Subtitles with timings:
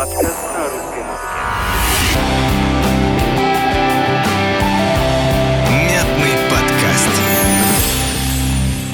[0.00, 1.36] Подкаст о русской музыке.
[5.68, 7.10] Мятный подкаст.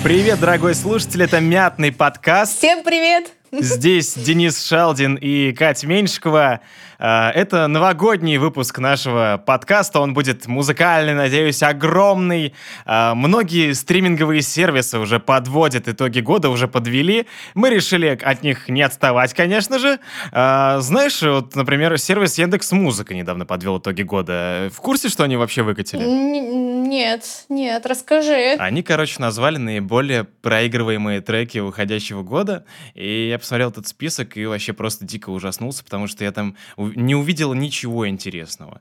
[0.03, 2.59] Привет, дорогой слушатель, это Мятный подкаст.
[2.59, 3.36] Всем привет!
[3.53, 6.61] Здесь Денис Шалдин и Катя Меньшикова.
[6.99, 10.01] А, Это новогодний выпуск нашего подкаста.
[10.01, 12.55] Он будет музыкальный, надеюсь, огромный.
[12.85, 17.27] А, Многие стриминговые сервисы уже подводят итоги года, уже подвели.
[17.55, 19.99] Мы решили от них не отставать, конечно же.
[20.33, 24.71] А, Знаешь, вот, например, сервис Яндекс Музыка недавно подвел итоги года.
[24.75, 26.03] В курсе, что они вообще выкатили?
[26.03, 28.57] Нет, нет, расскажи.
[28.59, 32.65] Они, короче, назвали наиболее проигрываемые треки уходящего года.
[32.95, 37.15] И я посмотрел этот список и вообще просто дико ужаснулся, потому что я там не
[37.15, 38.81] увидел ничего интересного.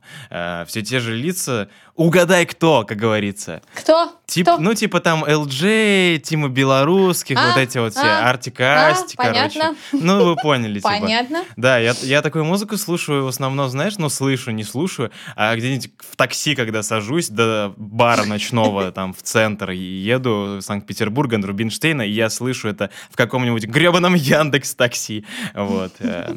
[0.68, 1.70] все те же лица.
[1.96, 3.62] Угадай кто, как говорится.
[3.74, 4.12] Кто?
[4.26, 4.58] Тип, Кто?
[4.58, 9.16] ну, типа там LJ, Тима Белорусских, А, вот эти вот все, а, Артика, а, короче.
[9.16, 9.76] понятно.
[9.92, 10.90] Ну, вы поняли, типа.
[10.90, 11.44] Понятно.
[11.56, 15.92] Да, я, я такую музыку слушаю в основном, знаешь, ну, слышу, не слушаю, а где-нибудь
[16.12, 22.02] в такси, когда сажусь до бара ночного, там, в центр, и еду в на Рубинштейна,
[22.02, 24.16] и я слышу это в каком-нибудь гребаном
[24.46, 25.94] Яндекс Такси, вот.
[26.00, 26.36] э.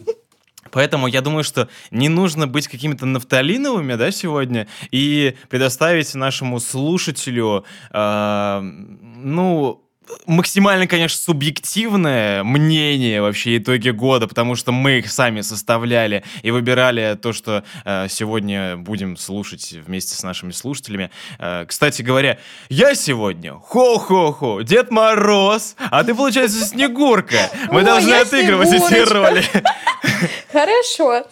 [0.70, 7.65] Поэтому я думаю, что не нужно быть какими-то нафталиновыми, да, сегодня, и предоставить нашему слушателю,
[7.91, 9.88] э, ну,
[10.27, 17.17] максимально, конечно, субъективное мнение вообще итоги года, потому что мы их сами составляли и выбирали
[17.20, 21.11] то, что э, сегодня будем слушать вместе с нашими слушателями.
[21.39, 27.50] Э, кстати говоря, я сегодня хо-хо-хо, Дед Мороз, а ты, получается, Снегурка.
[27.70, 29.15] Мы должны отыгрывать эти Снегурочка.
[29.15, 29.45] роли.
[30.53, 31.27] Хорошо.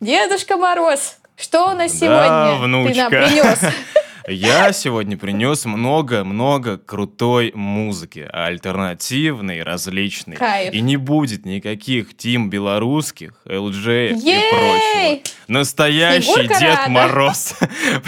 [0.00, 2.96] Дедушка Мороз, что у нас Да, сегодня ты внучка.
[3.02, 3.60] нам принес?
[4.28, 10.36] Я сегодня принес много-много крутой музыки, альтернативной, различной.
[10.36, 10.74] Кайф.
[10.74, 15.20] И не будет никаких Тим белорусских, LJ и прочего.
[15.46, 16.90] Настоящий Снегурка Дед рада.
[16.90, 17.54] Мороз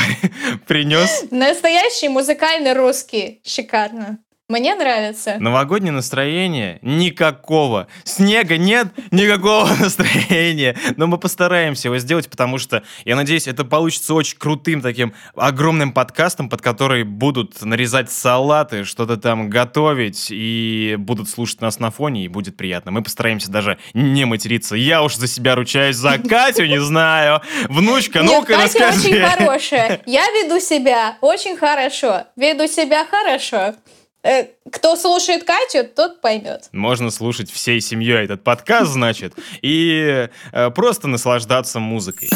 [0.66, 3.40] принес Настоящий музыкальный русский.
[3.44, 4.18] Шикарно.
[4.50, 5.36] Мне нравится.
[5.38, 7.86] Новогоднее настроение никакого.
[8.04, 10.74] Снега нет, никакого настроения.
[10.96, 15.92] Но мы постараемся его сделать, потому что, я надеюсь, это получится очень крутым таким огромным
[15.92, 22.24] подкастом, под который будут нарезать салаты, что-то там готовить и будут слушать нас на фоне,
[22.24, 22.90] и будет приятно.
[22.90, 24.76] Мы постараемся даже не материться.
[24.76, 27.42] Я уж за себя ручаюсь, за Катю не знаю.
[27.68, 29.26] Внучка, ну-ка Катя очень расскажи.
[29.26, 30.00] хорошая.
[30.06, 32.24] Я веду себя очень хорошо.
[32.34, 33.74] Веду себя хорошо.
[34.22, 36.68] Э, Кто слушает Катю, тот поймет.
[36.72, 42.30] Можно слушать всей семьей этот подкаст, значит, и э, просто наслаждаться музыкой.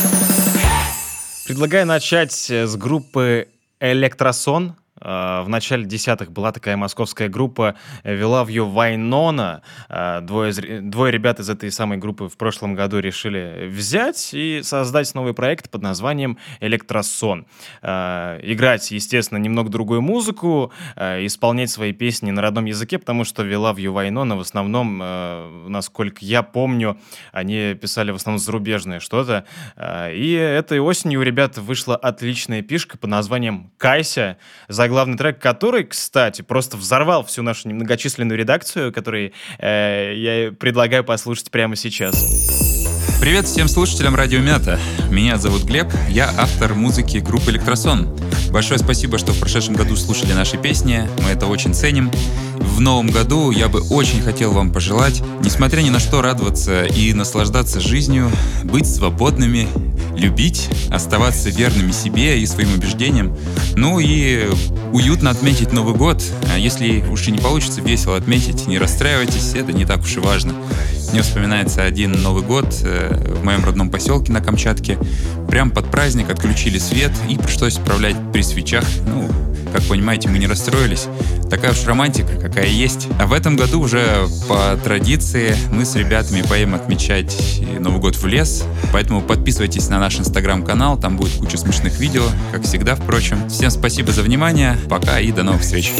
[1.46, 3.48] Предлагаю начать э, с группы
[3.80, 4.76] Электросон.
[5.02, 7.74] Э, В начале десятых была такая московская группа
[8.04, 9.62] э, «We Love You Вайнона».
[9.88, 15.12] Э, Двое, двое ребят из этой самой группы в прошлом году решили взять и создать
[15.14, 17.46] новый проект под названием «Электросон».
[17.82, 23.52] Э, Играть, естественно, немного другую музыку, исполнять свои песни на родном языке, потому что «We
[23.52, 24.98] Love You Вайнона» в основном,
[25.70, 26.98] насколько я помню,
[27.32, 29.44] они писали в основном зарубежное что-то.
[30.12, 34.38] И этой осенью у ребят вышла отличная пишка под названием «Кайся»,
[34.92, 41.50] заглавный трек который, кстати, просто взорвал всю нашу немногочисленную редакцию, который э, я предлагаю послушать
[41.50, 42.14] прямо сейчас.
[43.18, 44.78] Привет всем слушателям Радио Мята.
[45.10, 48.14] Меня зовут Глеб, я автор музыки группы Электросон.
[48.50, 52.10] Большое спасибо, что в прошедшем году слушали наши песни, мы это очень ценим.
[52.62, 57.12] В новом году я бы очень хотел вам пожелать, несмотря ни на что, радоваться и
[57.12, 58.30] наслаждаться жизнью,
[58.64, 59.68] быть свободными,
[60.16, 63.36] любить, оставаться верными себе и своим убеждениям,
[63.76, 64.48] ну и
[64.92, 66.22] уютно отметить Новый год.
[66.52, 70.20] А если уж и не получится весело отметить, не расстраивайтесь, это не так уж и
[70.20, 70.54] важно.
[71.12, 74.98] Мне вспоминается один Новый год э, в моем родном поселке на Камчатке.
[75.48, 78.84] Прям под праздник отключили свет и пришлось отправлять при свечах.
[79.06, 79.28] Ну,
[79.72, 81.06] как понимаете, мы не расстроились.
[81.50, 83.08] Такая уж романтика, какая есть.
[83.18, 88.26] А в этом году уже по традиции мы с ребятами поедем отмечать Новый год в
[88.26, 88.64] лес.
[88.92, 93.48] Поэтому подписывайтесь на наш инстаграм-канал, там будет куча смешных видео, как всегда, впрочем.
[93.48, 95.92] Всем спасибо за внимание, пока и до новых встреч.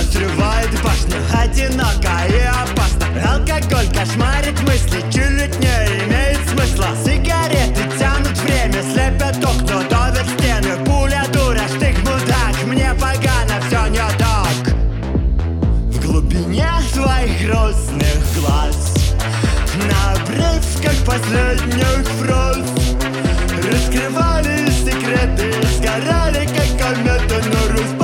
[0.00, 1.16] Срывает башню.
[1.32, 6.88] Одиноко и опасно Алкоголь кошмарит мысли Чуть не имеет смысла.
[7.04, 10.84] Сигареты тянут время Слепят окна, давят стены.
[10.84, 14.74] Пуля дура, штык мудак Мне погано, все не так.
[15.88, 18.94] В глубине твоих грустных глаз
[19.88, 22.58] На обрывках последних фраз
[23.70, 28.01] Раскрывали секреты Сгорали как кометы На распашку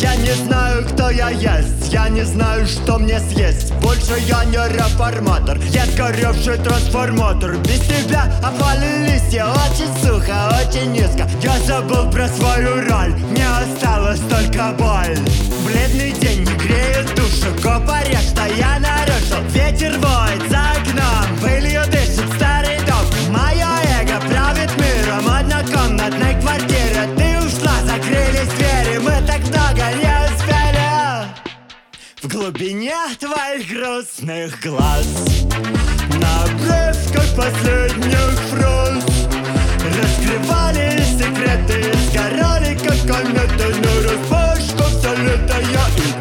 [0.00, 3.72] Я не знаю, кто я есть, я не знаю, что мне съесть.
[3.74, 7.56] Больше я не реформатор, я сгоревший трансформатор.
[7.58, 11.28] Без тебя опали листья, очень сухо, очень низко.
[11.42, 15.18] Я забыл про свою роль, мне осталась только боль.
[15.66, 19.42] Бледный день не греет душу, копаря, что я нарушил.
[19.50, 23.04] Ветер воет за окном, пылью дышит старый дом.
[23.30, 23.66] Мое
[24.00, 28.59] эго правит миром, однокомнатной квартиры Ты ушла, закрылись
[32.30, 35.06] глубине твоих грустных глаз.
[36.20, 39.04] На обрывках последних фраз
[39.96, 46.19] Раскрывали секреты, сгорали как кометы На распашку все лето я и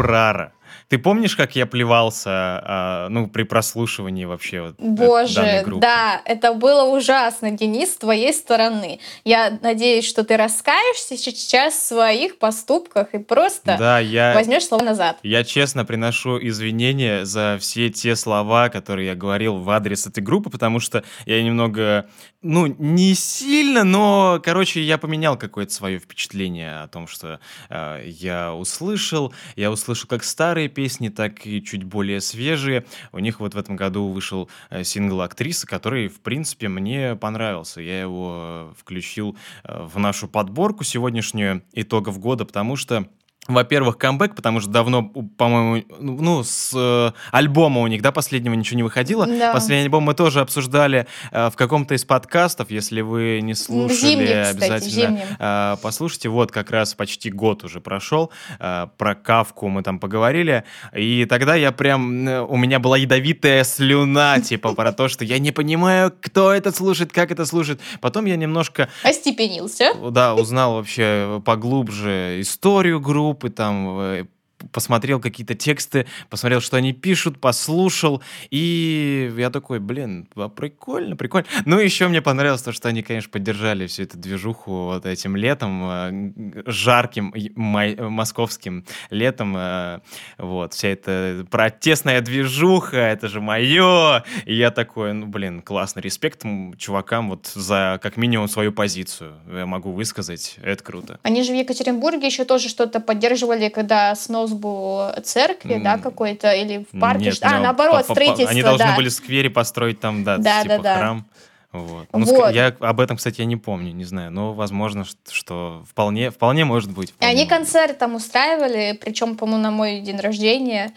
[0.00, 0.52] Курара.
[0.88, 5.80] Ты помнишь, как я плевался, а, ну, при прослушивании вообще вот, данной Боже, группы?
[5.80, 8.98] да, это было ужасно, Денис, с твоей стороны.
[9.24, 14.34] Я надеюсь, что ты раскаешься сейчас в своих поступках и просто Да, я...
[14.34, 15.18] возьмешь слово назад.
[15.22, 20.50] Я честно приношу извинения за все те слова, которые я говорил в адрес этой группы,
[20.50, 22.06] потому что я немного,
[22.42, 28.54] ну, не сильно, но, короче, я поменял какое-то свое впечатление о том, что э, я
[28.54, 29.34] услышал.
[29.56, 32.86] Я услышал как старые песни, так и чуть более свежие.
[33.12, 37.82] У них вот в этом году вышел э, сингл «Актриса», который, в принципе, мне понравился.
[37.82, 43.06] Я его э, включил э, в нашу подборку сегодняшнюю итогов года, потому что
[43.48, 48.76] во-первых, камбэк, потому что давно, по-моему, ну, с э, альбома у них, да, последнего ничего
[48.76, 49.26] не выходило.
[49.26, 49.52] Да.
[49.52, 52.70] Последний альбом мы тоже обсуждали э, в каком-то из подкастов.
[52.70, 56.28] Если вы не слушали, зимнем, кстати, обязательно э, послушайте.
[56.28, 58.30] Вот как раз почти год уже прошел.
[58.60, 60.62] э, про Кавку мы там поговорили.
[60.94, 62.28] И тогда я прям...
[62.28, 66.70] э, У меня была ядовитая слюна, типа, про то, что я не понимаю, кто это
[66.72, 67.80] слушает, как это слушает.
[68.00, 69.92] Потом я немножко Остепенился.
[70.10, 74.26] да, узнал вообще поглубже историю группы, группы, там, э,
[74.72, 81.46] посмотрел какие-то тексты, посмотрел, что они пишут, послушал, и я такой, блин, а прикольно, прикольно.
[81.64, 85.82] Ну, еще мне понравилось то, что они, конечно, поддержали всю эту движуху вот этим летом,
[85.84, 90.00] э, жарким май- московским летом, э,
[90.38, 96.42] вот, вся эта протестная движуха, это же мое, и я такой, ну, блин, классно, респект
[96.78, 101.18] чувакам вот за, как минимум, свою позицию, я могу высказать, это круто.
[101.22, 105.82] Они же в Екатеринбурге еще тоже что-то поддерживали, когда снос был церкви, М.
[105.82, 107.26] да, какой-то, или в парке.
[107.26, 108.96] Нет, а, ну, наоборот, по- по- по- строительство, Они должны да.
[108.96, 110.96] были в сквере построить там, да, Да, типа да, да.
[110.98, 111.26] храм.
[111.72, 112.06] Вот.
[112.12, 112.52] Ну, Вот.
[112.52, 116.90] я об этом, кстати, я не помню, не знаю, но возможно, что вполне, вполне может
[116.90, 117.10] быть.
[117.10, 117.58] И вполне они может быть.
[117.58, 120.92] концерт там устраивали, причем, по-моему, на мой день рождения.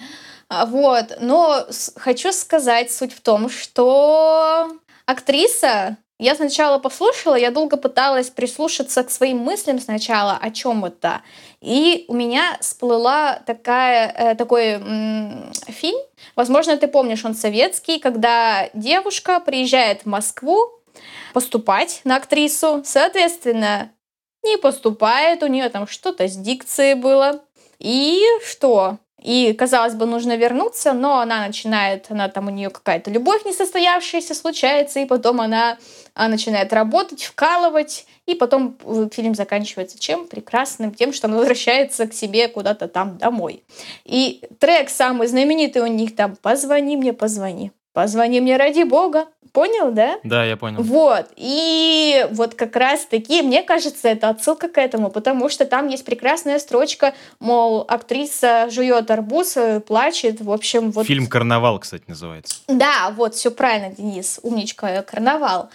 [0.49, 1.17] А, Вот.
[1.21, 4.67] Но хочу сказать, суть в том, что
[5.05, 11.21] актриса, Я сначала послушала, я долго пыталась прислушаться к своим мыслям сначала, о чем это.
[11.59, 15.99] И у меня всплыла такая, э, такой м, фильм,
[16.37, 20.71] возможно, ты помнишь, он советский, когда девушка приезжает в Москву
[21.33, 23.91] поступать на актрису, соответственно,
[24.45, 27.43] не поступает, у нее там что-то с дикцией было.
[27.79, 28.97] И что?
[29.23, 34.35] И, казалось бы, нужно вернуться, но она начинает, она там у нее какая-то любовь несостоявшаяся
[34.35, 35.77] случается, и потом она,
[36.13, 40.27] она начинает работать, вкалывать, и потом э, фильм заканчивается чем?
[40.27, 43.63] Прекрасным, тем, что она возвращается к себе куда-то там домой.
[44.03, 47.71] И трек самый знаменитый у них там «Позвони мне, позвони».
[47.93, 49.27] Позвони мне ради бога.
[49.51, 50.17] Понял, да?
[50.23, 50.81] Да, я понял.
[50.81, 51.27] Вот.
[51.35, 56.03] И вот как раз таки, мне кажется, это отсылка к этому, потому что там есть
[56.03, 61.05] прекрасная строчка, мол, актриса жует арбуз, э, плачет, в общем, вот...
[61.05, 62.61] Фильм «Карнавал», кстати, называется.
[62.67, 65.69] Да, вот, все правильно, Денис, умничка, «Карнавал».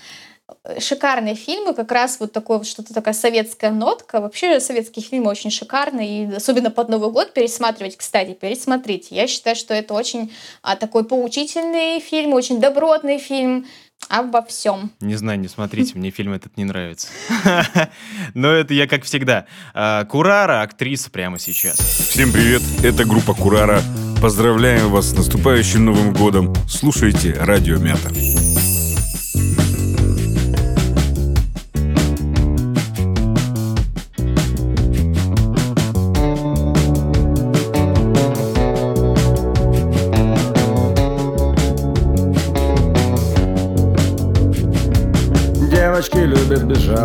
[0.78, 4.20] Шикарные фильмы, как раз вот такое вот что-то такая советская нотка.
[4.20, 9.14] Вообще советские фильмы очень шикарные, и особенно под Новый год пересматривать, кстати, пересмотрите.
[9.14, 13.66] Я считаю, что это очень а, такой поучительный фильм, очень добротный фильм
[14.08, 14.90] обо всем.
[15.00, 17.08] Не знаю, не смотрите, мне фильм этот не нравится.
[18.34, 19.46] Но это я как всегда.
[19.74, 21.78] А, Курара, актриса прямо сейчас.
[21.78, 23.82] Всем привет, это группа Курара.
[24.22, 26.54] Поздравляем вас с наступающим Новым годом.
[26.68, 28.08] Слушайте Радио Мята.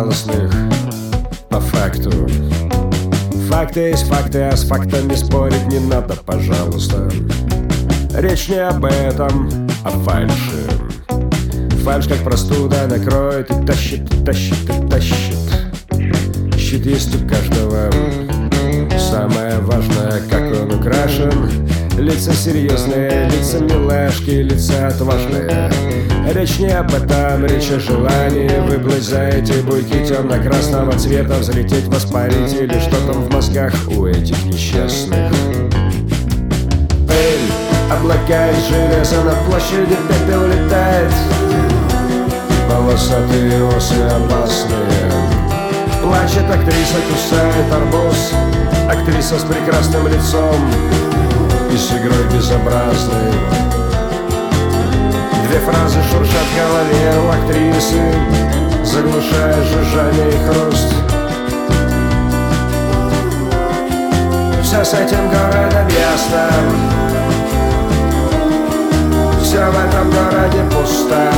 [0.04, 0.52] Безжалостных
[1.48, 2.10] По факту.
[3.48, 7.10] Факты есть факты, а с фактами спорить не надо, пожалуйста.
[8.14, 9.48] Речь не об этом,
[9.84, 10.66] а фальши.
[11.84, 15.36] Фальш как простуда накроет и тащит, и тащит, и тащит.
[16.58, 17.90] Щит есть у каждого.
[18.98, 21.68] Самое важное, как он украшен.
[21.98, 25.70] Лица серьезные, лица милашки, лица отважные
[26.32, 28.48] Речь не об этом, речь о желании.
[28.66, 34.42] Выплыть за эти буйки темно-красного цвета Взлететь, воспарить или что там в мозгах у этих
[34.46, 35.30] несчастных.
[37.06, 37.52] Пыль,
[37.92, 41.12] облака из железа на площади пепел летает.
[42.70, 45.12] Полосатые осы опасные.
[46.02, 48.32] Плачет актриса, кусает арбуз.
[48.90, 50.56] Актриса с прекрасным лицом
[51.72, 53.53] И с игрой безобразной
[55.54, 58.02] Две фразы шуршат в голове у актрисы
[58.82, 60.92] Заглушая жужжание и хруст.
[64.64, 66.50] Все с этим городом ясно.
[69.40, 71.30] Все в этом городе пусто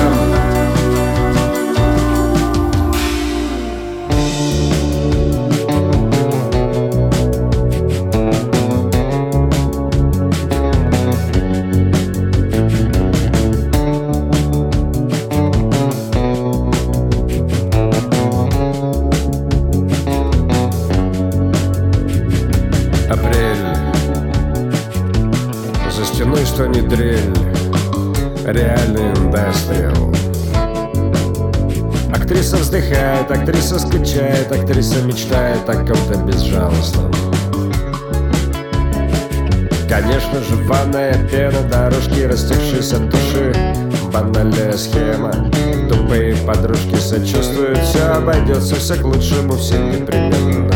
[32.86, 37.12] Вздыхает, актриса скучает Актриса мечтает о ком-то безжалостном.
[39.88, 43.52] Конечно же, ванная пена, дорожки, растекшись от души.
[44.12, 45.32] Банальная схема
[45.88, 47.78] Тупые подружки сочувствуют.
[47.78, 50.70] Все обойдется, все к лучшему, все непременно.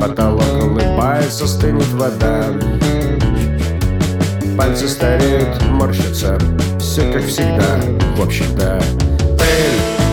[0.00, 2.44] Потолок улыбается, стынет вода.
[4.56, 6.38] Пальцы стареют, морщатся.
[6.78, 7.80] Все как всегда,
[8.16, 8.80] в общем-то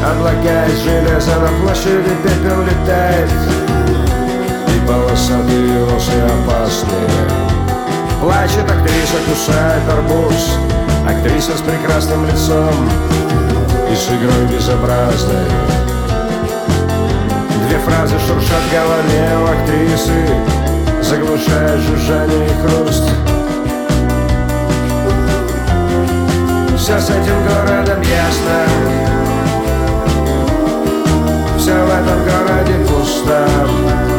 [0.01, 3.29] Из железа На площади пепел летает.
[4.67, 7.09] И полосатые осы опасные.
[8.19, 10.57] Плачет актриса, кусает арбуз.
[11.07, 12.89] Актриса с прекрасным лицом
[13.91, 15.45] И с игрой безобразной.
[17.67, 20.25] Две фразы шуршат в голове у актрисы
[21.03, 23.03] Заглушая жужжание и хруст.
[26.77, 29.00] Все с этим городом ясно
[31.73, 34.10] в этом городе пусто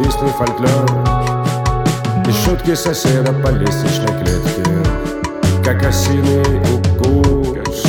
[0.00, 0.86] ненавистный фольклор.
[2.26, 4.62] И шутки соседа по лестничной клетке
[5.64, 7.82] Как осиный укус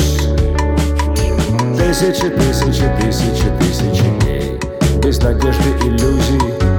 [1.78, 4.60] Тысячи, тысячи, тысячи, тысячи дней
[5.02, 6.71] Без надежды, иллюзий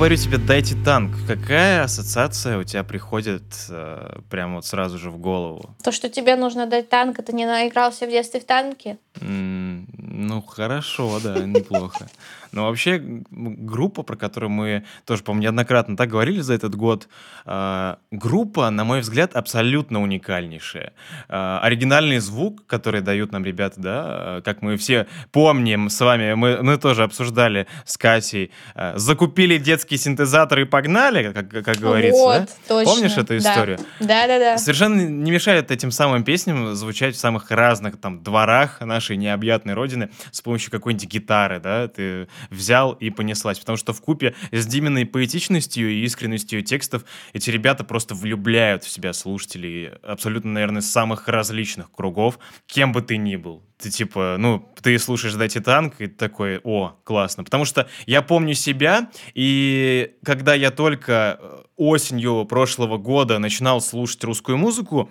[0.00, 5.18] говорю тебе «дайте танк», какая ассоциация у тебя приходит э, прямо вот сразу же в
[5.18, 5.76] голову?
[5.84, 8.96] То, что тебе нужно дать танк, это не наигрался в детстве в танке?
[9.20, 12.08] М, Ну, хорошо, да, неплохо.
[12.52, 17.08] Но вообще группа, про которую мы тоже, по-моему, неоднократно так говорили за этот год,
[17.44, 20.92] а, группа, на мой взгляд, абсолютно уникальнейшая.
[21.28, 26.34] А, Оригинальный звук, который дают нам ребята, да, а, как мы все помним с вами,
[26.34, 32.20] мы, мы тоже обсуждали с Катей, а, закупили детский синтезатор и погнали, как, как говорится,
[32.20, 32.46] вот, да?
[32.68, 32.92] точно.
[32.92, 33.36] Помнишь эту Да.
[33.38, 33.78] историю?
[34.00, 34.58] Да-да-да.
[34.58, 40.10] Совершенно не мешает этим самым песням звучать в самых разных там дворах нашей необъятной родины
[40.32, 43.58] с помощью какой-нибудь гитары, да, ты взял и понеслась.
[43.58, 48.90] Потому что в купе с Диминой поэтичностью и искренностью текстов эти ребята просто влюбляют в
[48.90, 53.62] себя слушателей абсолютно, наверное, самых различных кругов, кем бы ты ни был.
[53.78, 57.44] Ты типа, ну, ты слушаешь «Дайте танк» и такой, о, классно.
[57.44, 64.22] Потому что я помню себя, и когда я только э, осенью прошлого года начинал слушать
[64.24, 65.08] русскую музыку,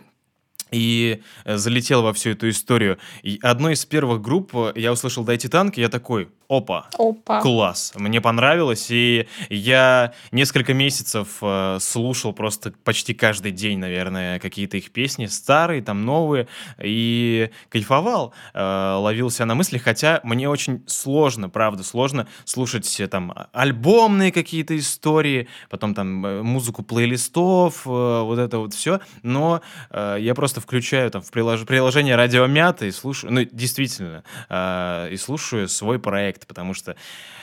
[0.71, 2.99] и э, залетел во всю эту историю.
[3.23, 7.41] И одной из первых групп э, я услышал «Дайте танк», и я такой, опа, Опа.
[7.41, 14.77] класс, мне понравилось, и я несколько месяцев э, слушал просто почти каждый день, наверное, какие-то
[14.77, 16.47] их песни, старые, там, новые,
[16.81, 23.31] и кайфовал, э, ловился на мысли, хотя мне очень сложно, правда, сложно слушать э, там
[23.53, 30.17] альбомные какие-то истории, потом там э, музыку плейлистов, э, вот это вот все, но э,
[30.19, 35.69] я просто включаю там в прилож- приложение Радиомята и слушаю, ну, действительно, э, и слушаю
[35.69, 36.95] свой проект, потому что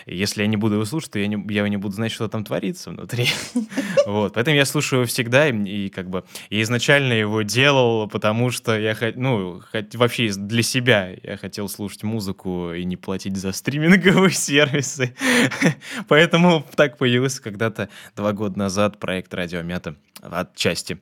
[0.06, 2.44] если я не буду его слушать, то я не, я не буду знать, что там
[2.44, 3.28] творится внутри.
[4.06, 8.52] Вот, поэтому я слушаю его всегда, и, и как бы я изначально его делал, потому
[8.52, 9.60] что я ну,
[9.94, 15.16] вообще для себя я хотел слушать музыку и не платить за стриминговые сервисы.
[16.08, 21.00] Поэтому так появился когда-то два года назад проект Радиомята отчасти.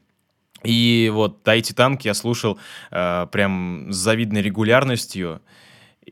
[0.65, 2.59] И вот «Дайте танк» я слушал
[2.91, 5.43] э, прям с завидной регулярностью,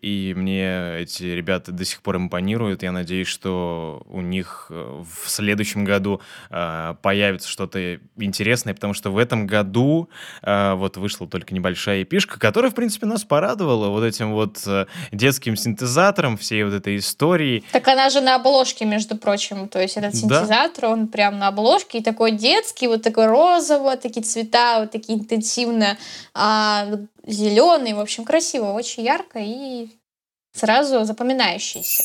[0.02, 2.82] и мне эти ребята до сих пор импонируют.
[2.82, 9.10] Я надеюсь, что у них э, в следующем году э, появится что-то интересное, потому что
[9.10, 10.10] в этом году
[10.42, 14.86] э, вот вышла только небольшая эпишка, которая, в принципе, нас порадовала вот этим вот э,
[15.12, 17.64] детским синтезатором, всей вот этой историей.
[17.70, 19.68] Так она же на обложке, между прочим.
[19.68, 20.18] То есть этот Да.
[20.18, 25.16] синтезатор, он прям на обложке, и такой детский, вот такой розовый, такие цвета, вот такие
[25.18, 25.96] интенсивно
[27.24, 27.94] зеленый.
[27.94, 29.88] В общем, красиво, очень ярко и
[30.52, 32.04] сразу запоминающийся.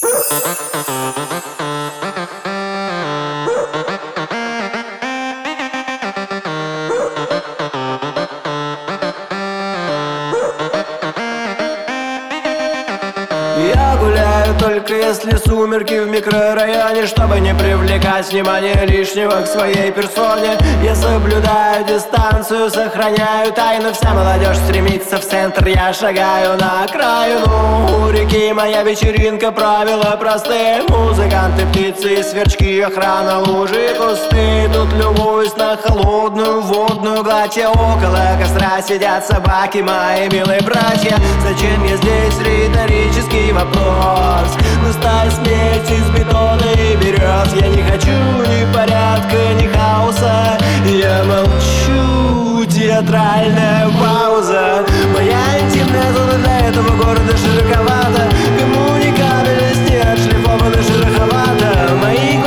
[14.95, 20.57] Если сумерки в микрорайоне Чтобы не привлекать внимание лишнего к своей персоне.
[20.83, 28.05] Я соблюдаю дистанцию, сохраняю тайну Вся молодежь стремится в центр, я шагаю на окраину.
[28.07, 30.83] У реки моя вечеринка, правила простые.
[30.89, 34.69] Музыканты, птицы сверчки, охрана лужи кусты.
[34.73, 37.57] Тут любуюсь на холодную водную гладь.
[37.57, 41.17] Около костра сидят собаки, мои милые братья.
[41.41, 42.39] Зачем я здесь?
[42.39, 50.57] Риторический вопрос Густая смесь из бетона и берез Я не хочу ни порядка, ни хаоса.
[50.85, 54.85] Я молчу, театральная пауза.
[55.13, 58.29] Моя интимная зона для этого города широковата.
[58.59, 62.37] Коммуникабельность не отшлифована широковато Мои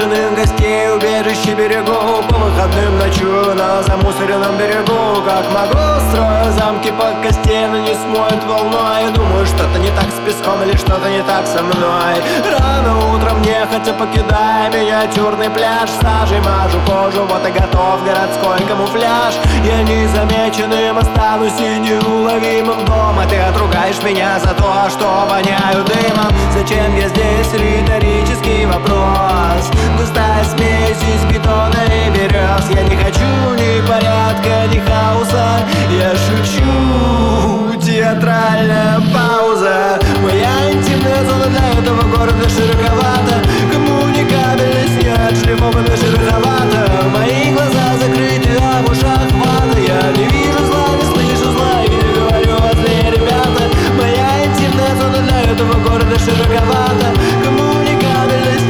[0.00, 5.22] 주는 것이 гостей убежище берегу По выходным ночую на замусоренном берегу.
[5.24, 9.10] Как могу, строю замки по костей, но не смоет волной.
[9.12, 12.14] Думаю, что-то не так с песком или что-то не так со мной.
[12.58, 19.34] Рано утром нехотя покидая миниатюрный пляж Сажей мажу кожу, вот и готов городской камуфляж.
[19.64, 23.24] Я незамеченным останусь и неуловимым дома.
[23.28, 26.30] Ты отругаешь меня за то, что воняю дымом.
[26.52, 27.52] Зачем я здесь?
[27.52, 29.70] Риторический вопрос.
[29.98, 35.66] Густая смесь из бетона и берез Я не хочу ни порядка, ни хаоса.
[35.90, 39.98] Я шучу, театральная пауза.
[40.22, 43.36] Моя интимная зона для этого города широковата.
[43.72, 46.80] Коммуникабельность не отшлифована шероховато.
[47.14, 49.78] Мои глаза закрыты, а в ушах вата.
[49.78, 53.64] Я не вижу зла, не слышу зла и не говорю о зле, ребята.
[53.96, 57.08] Моя интимная зона для этого города широковата.
[57.44, 57.89] Коммуникабельность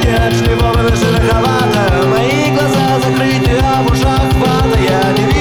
[0.05, 5.40] не отшлифована шероховато Мои глаза закрыты, а в ушах вата Я не вижу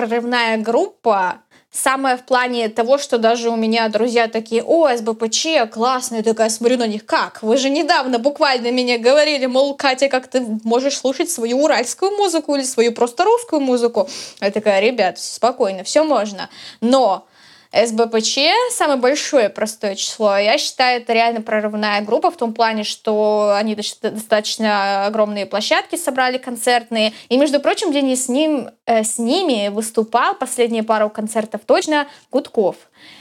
[0.00, 6.16] прорывная группа, самая в плане того, что даже у меня друзья такие, о, СБПЧ, классно,
[6.16, 7.42] я такая смотрю на них, как?
[7.42, 12.56] Вы же недавно буквально мне говорили, мол, Катя, как ты можешь слушать свою уральскую музыку
[12.56, 14.08] или свою просто русскую музыку?
[14.40, 16.48] Я такая, ребят, спокойно, все можно.
[16.80, 17.26] Но
[17.72, 18.38] СБПЧ
[18.72, 20.36] самое большое простое число.
[20.36, 25.96] Я считаю, это реально прорывная группа в том плане, что они доста- достаточно огромные площадки
[25.96, 27.12] собрали концертные.
[27.28, 32.76] И, между прочим, не с, ним, э, с ними выступал последние пару концертов точно Гудков.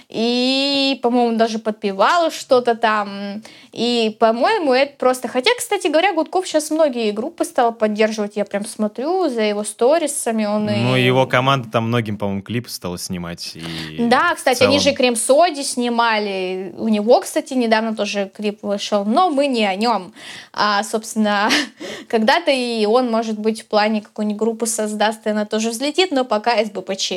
[0.09, 3.43] И, по-моему, даже подпевал что-то там.
[3.71, 5.27] И, по-моему, это просто...
[5.27, 8.35] Хотя, кстати говоря, Гудков сейчас многие группы стал поддерживать.
[8.35, 10.45] Я прям смотрю за его сторисами.
[10.45, 13.55] Он и- Ну, его команда там многим, по-моему, клипы стала снимать.
[13.55, 16.73] И Да, кстати, целом- они же Крем Соди снимали.
[16.79, 20.13] У него, кстати, недавно тоже клип вышел, но мы не о нем.
[20.53, 21.51] А, собственно,
[22.07, 26.25] когда-то и он, может быть, в плане какой-нибудь группы создаст, и она тоже взлетит, но
[26.25, 27.13] пока СБПЧ.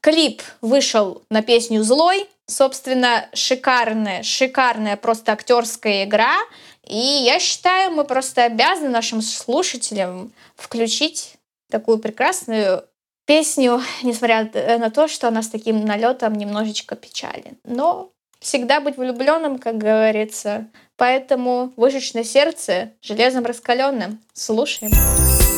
[0.00, 2.26] Клип вышел на песню «Злой».
[2.50, 6.34] Собственно, шикарная, шикарная просто актерская игра.
[6.84, 11.36] И я считаю, мы просто обязаны нашим слушателям включить
[11.70, 12.84] такую прекрасную
[13.24, 17.52] песню, несмотря э, на то, что она с таким налетом немножечко печали.
[17.62, 18.10] Но
[18.40, 20.66] всегда быть влюбленным, как говорится.
[20.96, 24.20] Поэтому выжечь на сердце железом раскаленным.
[24.34, 24.92] Слушаем.
[24.92, 25.49] Он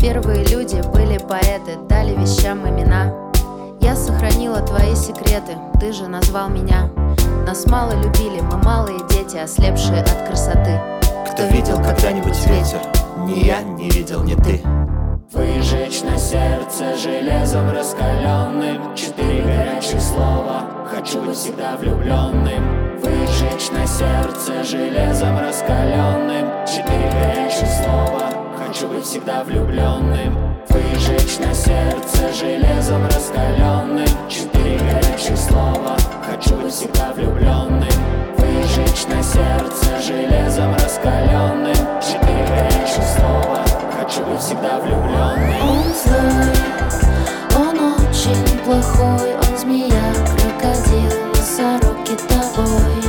[0.00, 3.12] Первые люди были поэты, дали вещам имена.
[3.80, 6.90] Я сохранила твои секреты, ты же назвал меня.
[7.46, 10.80] Нас мало любили, мы малые дети, ослепшие от красоты.
[11.30, 12.80] Кто видел когда-нибудь ветер?
[13.26, 14.62] Ни я не видел, ни ты
[15.32, 24.64] Выжечь на сердце железом раскаленным Четыре горячих слова Хочу быть всегда влюбленным Выжечь на сердце
[24.64, 28.29] железом раскаленным Четыре горячих слова
[28.70, 30.54] Хочу быть всегда влюбленным.
[30.68, 34.06] Выжечь на сердце железом раскаленным.
[34.28, 37.88] Четыре горячих слова Хочу быть всегда влюбленным.
[38.38, 41.74] Выжечь на сердце железом раскаленным.
[42.00, 43.64] Четыре горячих слова
[43.98, 45.68] Хочу быть всегда влюбленным.
[45.68, 46.54] Он злой,
[47.56, 52.94] он очень плохой, он змея, крокодил, носорог китовой.
[52.94, 52.99] Он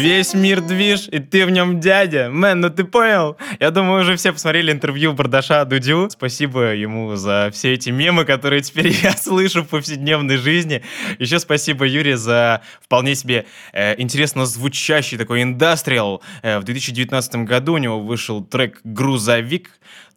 [0.00, 2.30] Весь мир движ, и ты в нем дядя.
[2.30, 3.36] Мэн, ну ты понял?
[3.58, 6.08] Я думаю, уже все посмотрели интервью Бардаша Дудю.
[6.08, 10.82] Спасибо ему за все эти мемы, которые теперь я слышу в повседневной жизни.
[11.18, 16.22] Еще спасибо Юре за вполне себе э, интересно звучащий такой индастриал.
[16.40, 19.70] Э, в 2019 году у него вышел трек «Грузовик».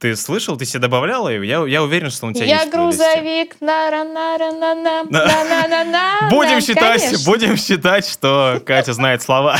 [0.03, 1.45] Ты слышал, ты себе добавляла его?
[1.45, 2.65] Я, я уверен, что он у тебя я есть.
[2.65, 3.55] Я грузовик.
[3.61, 7.31] На -ра -на -ра -на -на, на -на -на будем считать, конечно.
[7.31, 9.57] будем считать, что Катя знает слова.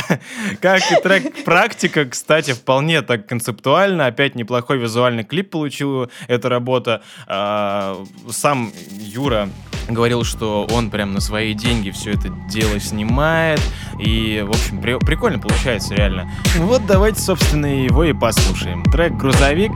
[0.60, 4.04] Как и трек «Практика», кстати, вполне так концептуально.
[4.04, 7.00] Опять неплохой визуальный клип получил эта работа.
[7.26, 9.48] Сам Юра
[9.88, 13.60] говорил, что он прям на свои деньги все это дело снимает.
[14.00, 16.30] И, в общем, при прикольно получается реально.
[16.56, 18.82] Ну вот давайте, собственно, его и послушаем.
[18.84, 19.72] Трек «Грузовик»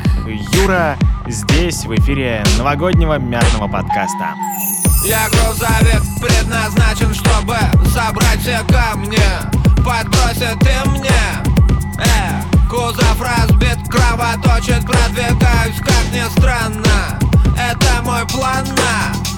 [0.63, 4.35] Юра здесь, в эфире новогоднего мятного подкаста.
[5.05, 7.57] Я грузовик предназначен, чтобы
[7.93, 9.19] собрать все камни.
[9.77, 11.11] Подбросит ты мне.
[11.99, 17.19] Э, кузов разбит, кровоточит, продвигаюсь, как ни странно.
[17.57, 19.38] Это мой план на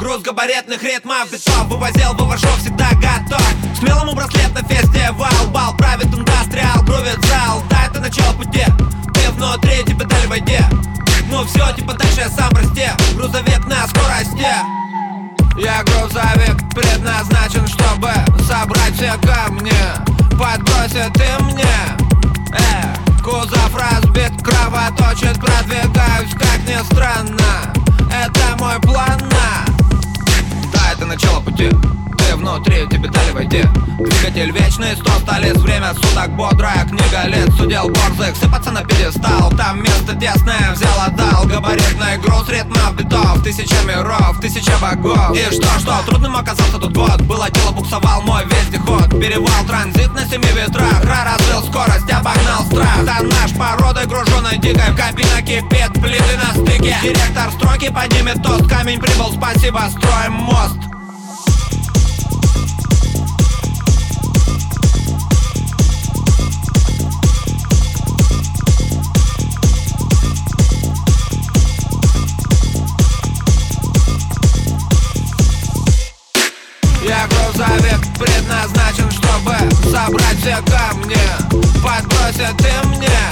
[0.00, 3.42] Груз габаритных ритмов битов Вывозил, вывожу, всегда готов.
[3.78, 7.62] Смелому браслет на фестивал Бал правит индастриал, грувит зал.
[7.68, 8.64] Да, это начало пути.
[9.12, 10.64] Ты внутри, тебе дали войде
[11.28, 14.48] Ну все, типа дальше я сам расти Грузовик на скорости.
[15.58, 18.10] Я грузовик предназначен, чтобы
[18.48, 19.70] собрать все камни.
[20.30, 21.64] Подбросит ты мне.
[22.54, 27.74] Э, кузов разбит, кровоточит, продвигаюсь, как ни странно.
[28.10, 29.79] Это мой план на
[31.00, 31.70] это начало пути
[32.30, 33.64] Ты внутри, тебе дали войти.
[33.98, 39.82] Двигатель вечный, сто столиц Время суток бодрая книга лиц Судел борзых, сыпаться на пьедестал Там
[39.82, 41.44] место тесное, взял, отдал.
[41.46, 45.36] Габаритный груз, ритмов, битов Тысяча миров, тысяча богов.
[45.36, 47.20] И что, что, трудным оказался тут год.
[47.22, 53.04] Было дело, буксовал мой вездеход Перевал, транзит на семи ветрах Ра скорость, обогнал страх.
[53.04, 56.96] Да наш породой груженой дикой Кабина кипит, плиты на стыке.
[57.02, 60.76] Директор стройки поднимет тост Камень прибыл, спасибо, строим мост
[78.20, 79.56] предназначен, чтобы
[79.90, 81.16] собрать все камни.
[81.82, 83.22] Подбросит ты мне.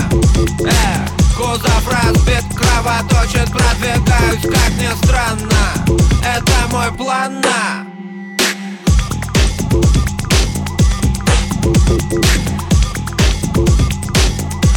[0.67, 5.63] Э, кузов разбит, кровоточит, продвигаюсь, как ни странно.
[6.25, 7.87] Это мой план на.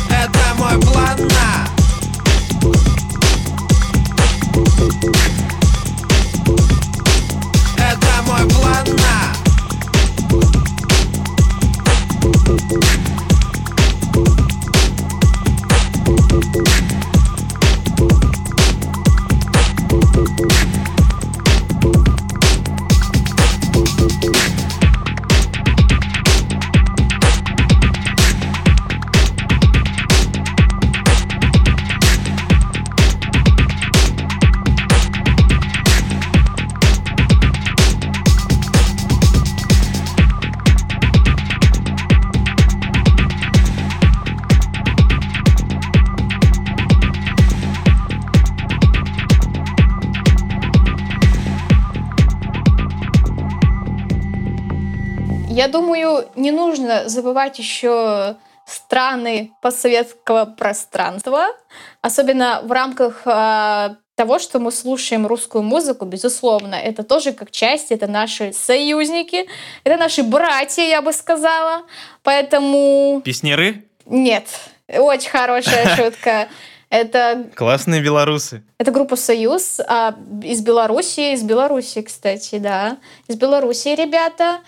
[0.10, 1.67] Это мой план на.
[7.78, 9.20] Это мой план на
[12.57, 13.11] Thank you.
[55.62, 61.50] Я думаю, не нужно забывать еще страны постсоветского пространства,
[62.02, 67.91] особенно в рамках э, того, что мы слушаем русскую музыку, безусловно, это тоже как часть,
[67.91, 69.45] это наши союзники,
[69.84, 71.84] это наши братья, я бы сказала.
[72.24, 73.21] Поэтому...
[73.24, 73.86] Песнеры?
[74.08, 74.47] Нет,
[74.88, 76.47] очень хорошая шутка.
[76.89, 77.45] Это...
[77.56, 78.63] Классные белорусы.
[78.80, 82.97] Это группа «Союз» а, из Беларуси, из Беларуси, кстати, да.
[83.28, 84.60] Из Беларуси ребята.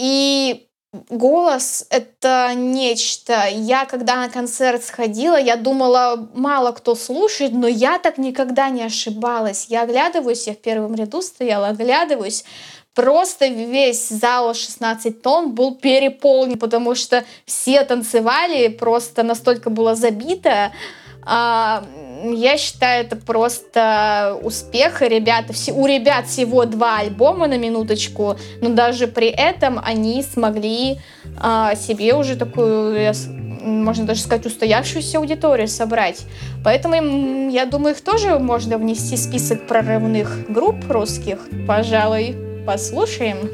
[0.00, 0.66] И
[1.10, 3.46] голос— это нечто.
[3.50, 8.82] Я, когда на концерт сходила, я думала, мало кто слушает, но я так никогда не
[8.82, 9.66] ошибалась.
[9.68, 12.44] Я оглядываюсь, я в первом ряду стояла, оглядываюсь,
[12.94, 20.72] просто весь зал 16 тонн был переполнен, потому что все танцевали, просто настолько было забито.
[21.26, 21.84] А,
[22.22, 25.02] я считаю, это просто успех.
[25.02, 30.22] И ребята, все, у ребят всего два альбома на минуточку, но даже при этом они
[30.22, 30.98] смогли
[31.38, 33.12] а, себе уже такую,
[33.62, 36.22] можно даже сказать, устоявшуюся аудиторию собрать.
[36.64, 41.38] Поэтому я думаю, их тоже можно внести в список прорывных групп русских.
[41.66, 43.50] Пожалуй, послушаем.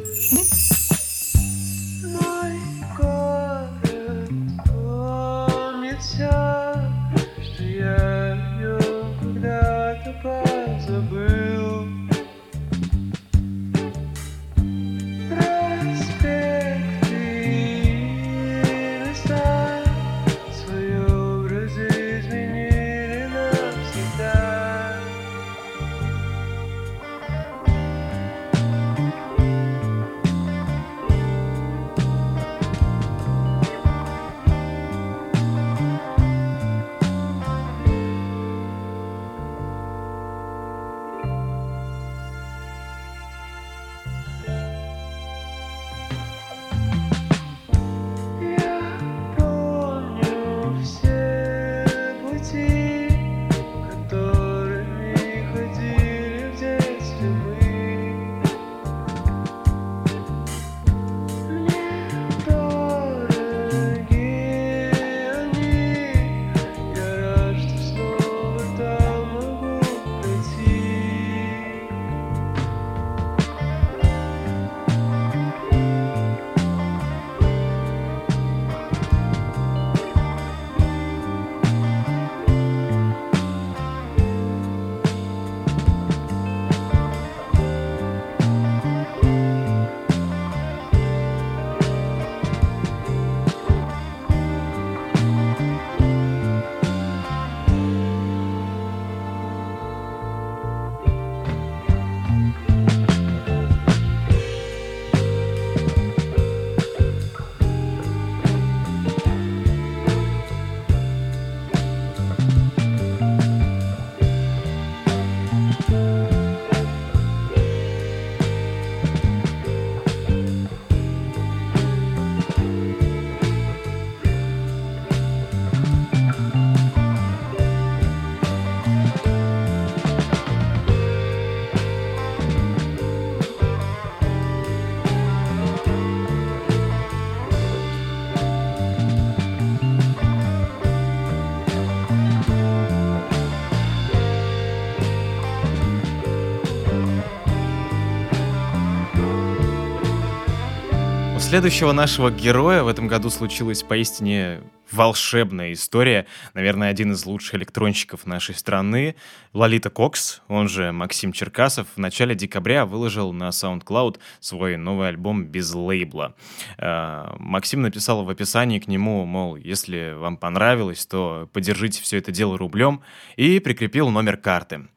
[151.57, 154.61] Следующего нашего героя в этом году случилась поистине
[154.93, 156.27] волшебная история.
[156.53, 159.17] Наверное, один из лучших электронщиков нашей страны.
[159.55, 165.47] Лолита Кокс, он же Максим Черкасов, в начале декабря выложил на SoundCloud свой новый альбом
[165.47, 166.35] без лейбла.
[166.77, 172.33] Э, Максим написал в описании к нему, мол, если вам понравилось, то поддержите все это
[172.33, 173.01] дело рублем,
[173.37, 174.89] и прикрепил номер карты.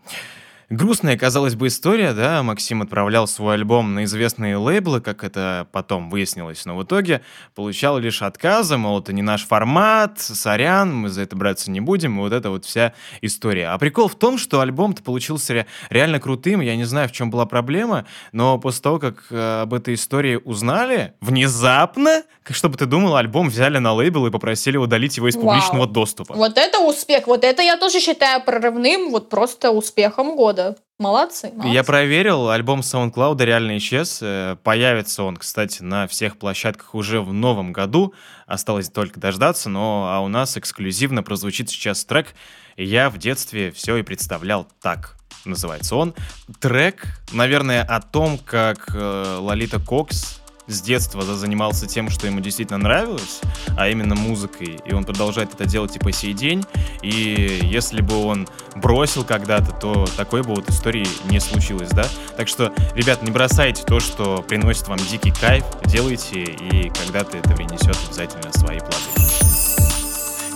[0.69, 6.11] Грустная, казалось бы, история, да, Максим отправлял свой альбом на известные лейблы, как это потом
[6.11, 7.21] выяснилось, но в итоге
[7.55, 12.19] получал лишь отказы, мол, это не наш формат, сорян, мы за это браться не будем,
[12.19, 13.69] и вот эта вот вся история.
[13.69, 17.31] А прикол в том, что альбом-то получился ре- реально крутым, я не знаю, в чем
[17.31, 22.85] была проблема, но после того, как э, об этой истории узнали, внезапно, как чтобы ты
[22.85, 25.45] думал, альбом взяли на лейбл и попросили удалить его из Вау.
[25.45, 26.35] публичного доступа.
[26.35, 27.25] Вот это успех.
[27.25, 30.58] Вот это я тоже считаю прорывным, вот просто успехом года.
[30.99, 31.73] Молодцы, молодцы.
[31.73, 34.19] Я проверил, альбом SoundCloud реально исчез.
[34.21, 38.13] Э, Появится он, кстати, на всех площадках уже в новом году.
[38.47, 42.35] Осталось только дождаться, но а у нас эксклюзивно прозвучит сейчас трек
[42.75, 45.15] «Я в детстве все и представлял так».
[45.45, 46.13] Называется он.
[46.59, 52.77] Трек, наверное, о том, как э, Лолита Кокс с детства занимался тем, что ему действительно
[52.77, 53.41] нравилось,
[53.77, 56.63] а именно музыкой, и он продолжает это делать и по сей день,
[57.01, 62.07] и если бы он бросил когда-то, то такой бы вот истории не случилось, да?
[62.37, 67.49] Так что, ребят, не бросайте то, что приносит вам дикий кайф, делайте, и когда-то это
[67.51, 68.95] принесет обязательно свои плоды.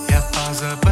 [0.08, 0.83] Я позабыл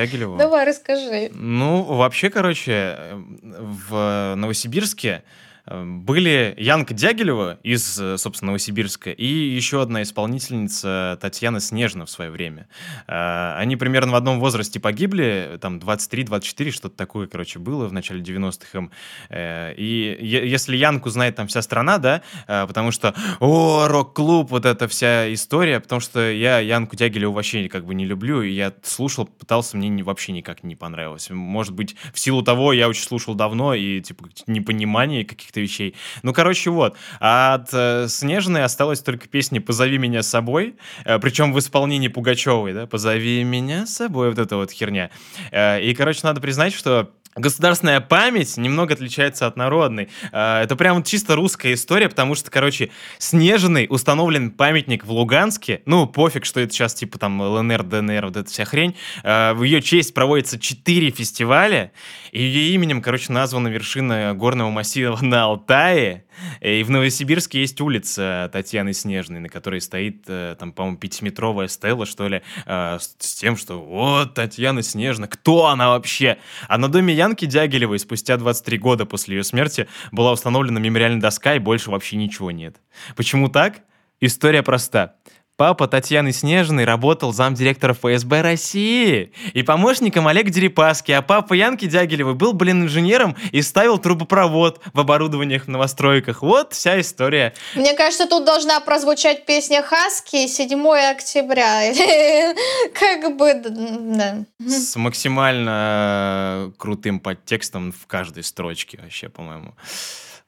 [0.00, 0.36] Дягилеву.
[0.36, 1.30] Давай, расскажи.
[1.34, 2.98] Ну, вообще, короче,
[3.42, 5.22] в Новосибирске
[5.66, 12.10] э, были Янка Дягилева из, э, собственно, Новосибирска и еще одна исполнительница Татьяна Снежна в
[12.10, 12.68] свое время.
[13.10, 18.20] Э, Они примерно в одном возрасте погибли, там 23-24, что-то такое, короче, было в начале
[18.22, 18.90] 90-х им.
[19.30, 24.64] Э, И если Янку знает там вся страна, да, э, потому что, о, рок-клуб, вот
[24.64, 28.72] эта вся история, потому что я Янку Дягилеву вообще как бы не люблю, и я
[28.82, 31.30] слушал, пытался, мне не- вообще никак не понравилось.
[31.30, 35.94] Может быть, в силу того, я очень слушал давно, и, типа, непонимание каких-то вещей.
[36.22, 36.96] Ну, короче, вот.
[37.18, 42.72] А от э, Снежной осталась только песня «Позови меня с собой», причем в исполнении Пугачевой,
[42.72, 45.08] да, «Позови меня с собой», вот эта вот херня.
[45.52, 50.08] Э, и, короче, надо признать, что Государственная память немного отличается от народной.
[50.32, 55.80] Э, Это прям чисто русская история, потому что, короче, Снежный установлен памятник в Луганске.
[55.86, 58.96] Ну, пофиг, что это сейчас типа там ЛНР, ДНР, вот эта вся хрень.
[59.22, 61.92] Э, В ее честь проводится четыре фестиваля,
[62.32, 66.24] и ее именем, короче, названа вершина горного массива на Алтае.
[66.60, 72.06] И в Новосибирске есть улица Татьяны Снежной, на которой стоит, э, там, по-моему, пятиметровая стела,
[72.06, 76.38] что ли, э, с тем, что вот Татьяна Снежна, кто она вообще?
[76.68, 81.54] А на доме Янки Дягилевой спустя 23 года после ее смерти была установлена мемориальная доска,
[81.54, 82.76] и больше вообще ничего нет.
[83.16, 83.80] Почему так?
[84.20, 85.16] История проста.
[85.60, 92.32] Папа Татьяны Снежной работал замдиректора ФСБ России и помощником Олега Дерипаски, а папа Янки Дягилевой
[92.32, 96.40] был, блин, инженером и ставил трубопровод в оборудованиях в новостройках.
[96.40, 97.52] Вот вся история.
[97.74, 101.92] Мне кажется, тут должна прозвучать песня Хаски 7 октября.
[102.98, 104.38] Как бы, да.
[104.66, 109.74] С максимально э, крутым подтекстом в каждой строчке вообще, по-моему.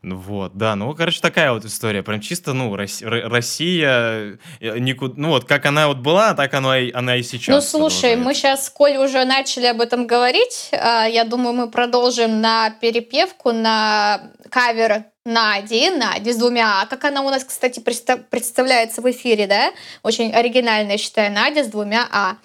[0.02, 2.02] Ну Вот, да, ну, короче, такая вот история.
[2.02, 6.90] Прям чисто, ну, Россия, э, никуда, ну, вот как она вот была, так она и,
[6.90, 7.54] она и сейчас.
[7.54, 12.40] Ну, слушай, мы сейчас, коль уже начали об этом говорить, а, я думаю, мы продолжим
[12.40, 16.86] на перепевку, на кавер Нади, Нади с двумя А.
[16.86, 19.70] Как она у нас, кстати, представ- представляется в эфире, да?
[20.02, 22.38] Очень оригинальная, считаю, Надя с двумя А.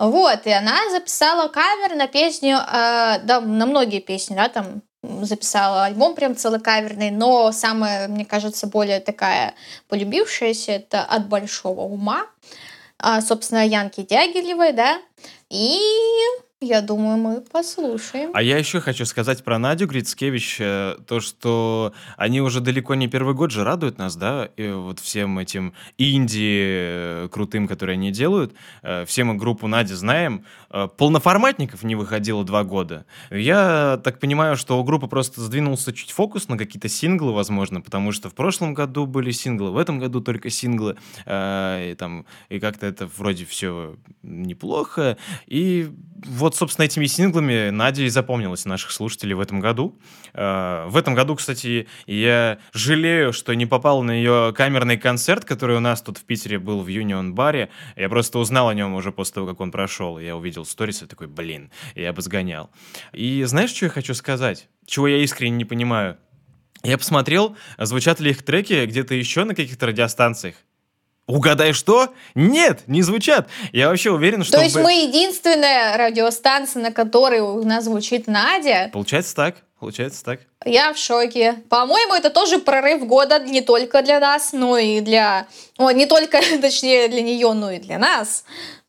[0.00, 4.82] Вот, и она записала кавер на песню, э, да, на многие песни, да, там
[5.22, 9.54] записала альбом прям целый каверный, но самая, мне кажется, более такая
[9.88, 12.26] полюбившаяся, это «От большого ума»,
[12.98, 14.98] а, собственно, Янки Дягилевой, да,
[15.50, 15.78] и
[16.60, 18.30] я думаю, мы послушаем.
[18.32, 23.08] А я еще хочу сказать про Надю Грицкевич, э, то, что они уже далеко не
[23.08, 28.10] первый год же радуют нас, да, и вот всем этим инди э, крутым, которые они
[28.10, 28.54] делают.
[28.82, 30.46] Э, Все мы группу Нади знаем.
[30.70, 33.06] Э, Полноформатников не выходило два года.
[33.30, 38.12] Я так понимаю, что у группы просто сдвинулся чуть фокус на какие-то синглы, возможно, потому
[38.12, 42.58] что в прошлом году были синглы, в этом году только синглы, э, и там, и
[42.58, 45.16] как-то это вроде все неплохо.
[45.46, 45.90] И
[46.26, 49.98] вот, собственно, этими синглами Надя и запомнилась наших слушателей в этом году.
[50.34, 55.76] Э, В этом году, кстати, я жалею, что не попал на ее камерный концерт, который
[55.76, 57.70] у нас тут в Питере был в Юнион Баре.
[57.96, 60.18] Я просто узнал о нем уже после того, как он прошел.
[60.18, 62.70] Я увидел сторис и такой, блин, я бы сгонял.
[63.12, 64.68] И знаешь, что я хочу сказать?
[64.86, 66.16] Чего я искренне не понимаю?
[66.82, 70.56] Я посмотрел, звучат ли их треки где-то еще на каких-то радиостанциях.
[71.26, 72.14] Угадай что?
[72.36, 73.48] Нет, не звучат.
[73.72, 74.58] Я вообще уверен, что...
[74.58, 78.90] То есть бы- мы единственная радиостанция, на которой у нас звучит Надя.
[78.92, 80.40] Получается так, получается так.
[80.64, 81.54] Я в шоке.
[81.68, 85.48] По-моему, это тоже прорыв года не только для нас, но и для...
[85.78, 88.44] О, не только, точнее, для нее, но и для нас.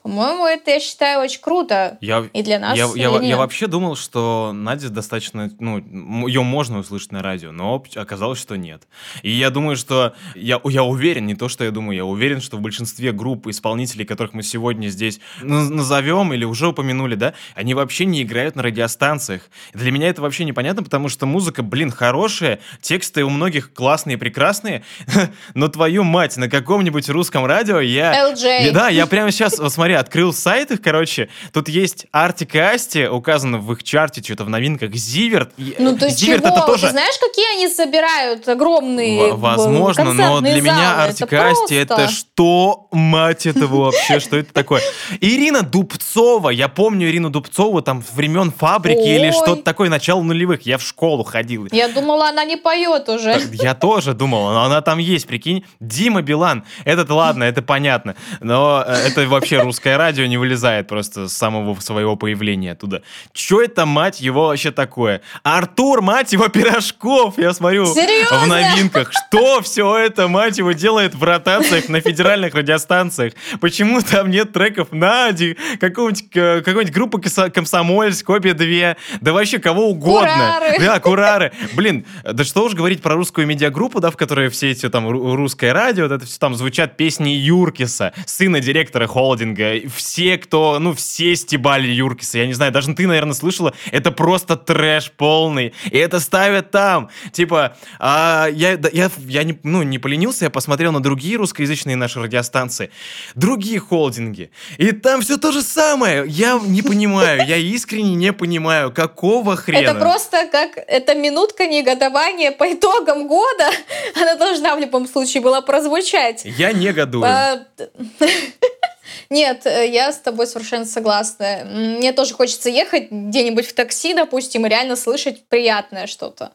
[0.07, 1.97] По-моему, это, я считаю, очень круто.
[1.99, 6.43] Я, И для нас, я, и я, я вообще думал, что Надя достаточно, ну, ее
[6.43, 8.83] можно услышать на радио, но оказалось, что нет.
[9.21, 12.55] И я думаю, что я, я уверен, не то, что я думаю, я уверен, что
[12.55, 17.73] в большинстве групп исполнителей, которых мы сегодня здесь на- назовем или уже упомянули, да, они
[17.73, 19.41] вообще не играют на радиостанциях.
[19.73, 24.83] Для меня это вообще непонятно, потому что музыка, блин, хорошая, тексты у многих классные, прекрасные,
[25.53, 28.31] но твою мать, на каком-нибудь русском радио я...
[28.31, 28.71] LJ.
[28.71, 33.05] Да, я прямо сейчас, вот смотри, открыл сайт их, короче, тут есть Артик и Асти,
[33.07, 35.51] указано в их чарте, что-то в новинках, Зиверт.
[35.57, 36.55] И- Ну ты Зиверт чего?
[36.55, 36.87] это тоже...
[36.87, 41.03] Ты знаешь, какие они собирают огромные В- Возможно, но для меня залы?
[41.03, 42.15] Артик Это Асти это просто.
[42.15, 44.81] что, мать этого вообще, что это такое?
[45.21, 50.77] Ирина Дубцова, я помню Ирину Дубцову там времен фабрики или что-то такое, начало нулевых, я
[50.77, 51.67] в школу ходил.
[51.71, 53.41] Я думала, она не поет уже.
[53.53, 55.63] Я тоже думал, но она там есть, прикинь.
[55.79, 61.27] Дима Билан, этот ладно, это понятно, но э, это вообще русское радио не вылезает просто
[61.27, 63.03] с самого своего появления оттуда.
[63.31, 65.21] Че это, мать его, вообще такое?
[65.43, 68.39] Артур, мать его, Пирожков, я смотрю Серьезно?
[68.39, 69.11] в новинках.
[69.11, 73.33] Что все это, мать его, делает в ротациях на федеральных радиостанциях?
[73.61, 77.21] Почему там нет треков Нади, какого-нибудь, какой-нибудь группы
[77.51, 80.55] Комсомольск, Копия 2, да вообще кого угодно.
[80.57, 80.79] Курары.
[80.79, 81.51] Да, Курары.
[81.75, 85.35] Блин, да что уж говорить про русскую медиагруппу, да, в которой все эти там ру-
[85.35, 89.66] русское радио, вот это все там звучат песни Юркиса, сына директора холдинга.
[89.75, 92.39] И Все, кто, ну, все стебали Юркиса.
[92.39, 93.73] Я не знаю, даже ты, наверное, слышала.
[93.91, 95.73] Это просто трэш полный.
[95.91, 97.09] И это ставят там.
[97.31, 101.95] Типа, а, я, да, я, я не, ну, не поленился, я посмотрел на другие русскоязычные
[101.95, 102.91] наши радиостанции,
[103.35, 104.51] другие холдинги.
[104.77, 106.25] И там все то же самое.
[106.27, 109.91] Я не понимаю, я искренне не понимаю, какого хрена.
[109.91, 113.69] Это просто как эта минутка негодования по итогам года.
[114.15, 116.43] Она должна в любом случае была прозвучать.
[116.45, 117.25] Я негодую.
[119.29, 121.63] Нет, э, я с тобой совершенно согласна.
[121.65, 126.53] Мне тоже хочется ехать где-нибудь в такси, допустим, и реально слышать приятное что-то.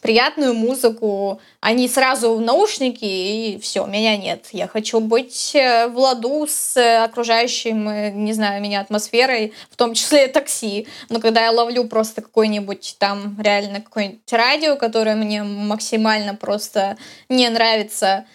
[0.00, 4.48] Приятную музыку, а не сразу в наушники и все, меня нет.
[4.52, 9.94] Я хочу быть э, в ладу с э, окружающим, не знаю, меня атмосферой, в том
[9.94, 10.86] числе и такси.
[11.08, 16.96] Но когда я ловлю просто какой-нибудь там реально какое-нибудь радио, которое мне максимально просто
[17.28, 18.26] не нравится,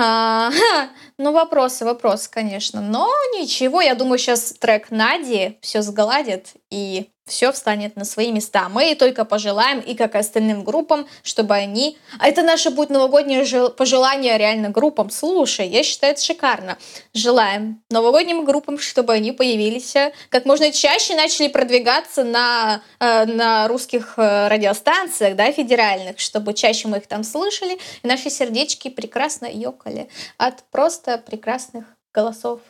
[0.00, 0.50] а,
[1.18, 2.80] ну, вопросы, вопросы, конечно.
[2.80, 8.68] Но ничего, я думаю, сейчас трек Нади все сгладит, и все встанет на свои места.
[8.68, 11.98] Мы только пожелаем, и как остальным группам, чтобы они...
[12.18, 15.10] А это наше будет новогоднее жел- пожелание реально группам.
[15.10, 16.78] Слушай, я считаю, это шикарно.
[17.14, 23.68] Желаем новогодним группам, чтобы они появились э, как можно чаще, начали продвигаться на, э, на
[23.68, 29.46] русских э, радиостанциях, да, федеральных, чтобы чаще мы их там слышали, и наши сердечки прекрасно
[29.46, 30.08] ёкали
[30.38, 32.60] от просто прекрасных голосов.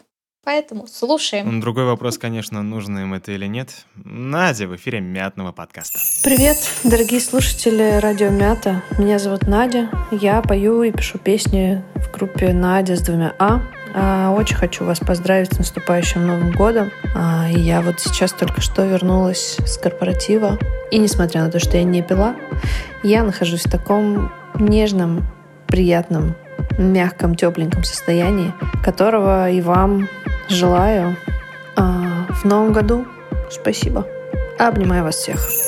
[0.48, 1.60] Поэтому слушаем.
[1.60, 3.84] Другой вопрос, конечно, нужно им это или нет.
[3.96, 5.98] Надя в эфире Мятного подкаста.
[6.24, 8.82] Привет, дорогие слушатели Радио Мята.
[8.98, 9.90] Меня зовут Надя.
[10.10, 13.60] Я пою и пишу песни в группе Надя с двумя А.
[13.94, 16.92] А, Очень хочу вас поздравить с наступающим Новым годом.
[17.14, 20.58] А, я вот сейчас только что вернулась с корпоратива.
[20.90, 22.34] И несмотря на то, что я не пила,
[23.02, 25.26] я нахожусь в таком нежном,
[25.66, 26.36] приятном,
[26.78, 30.08] мягком, тепленьком состоянии, которого и вам
[30.48, 31.16] желаю
[31.76, 33.06] а, в новом году.
[33.50, 34.06] Спасибо.
[34.58, 35.67] Обнимаю вас всех.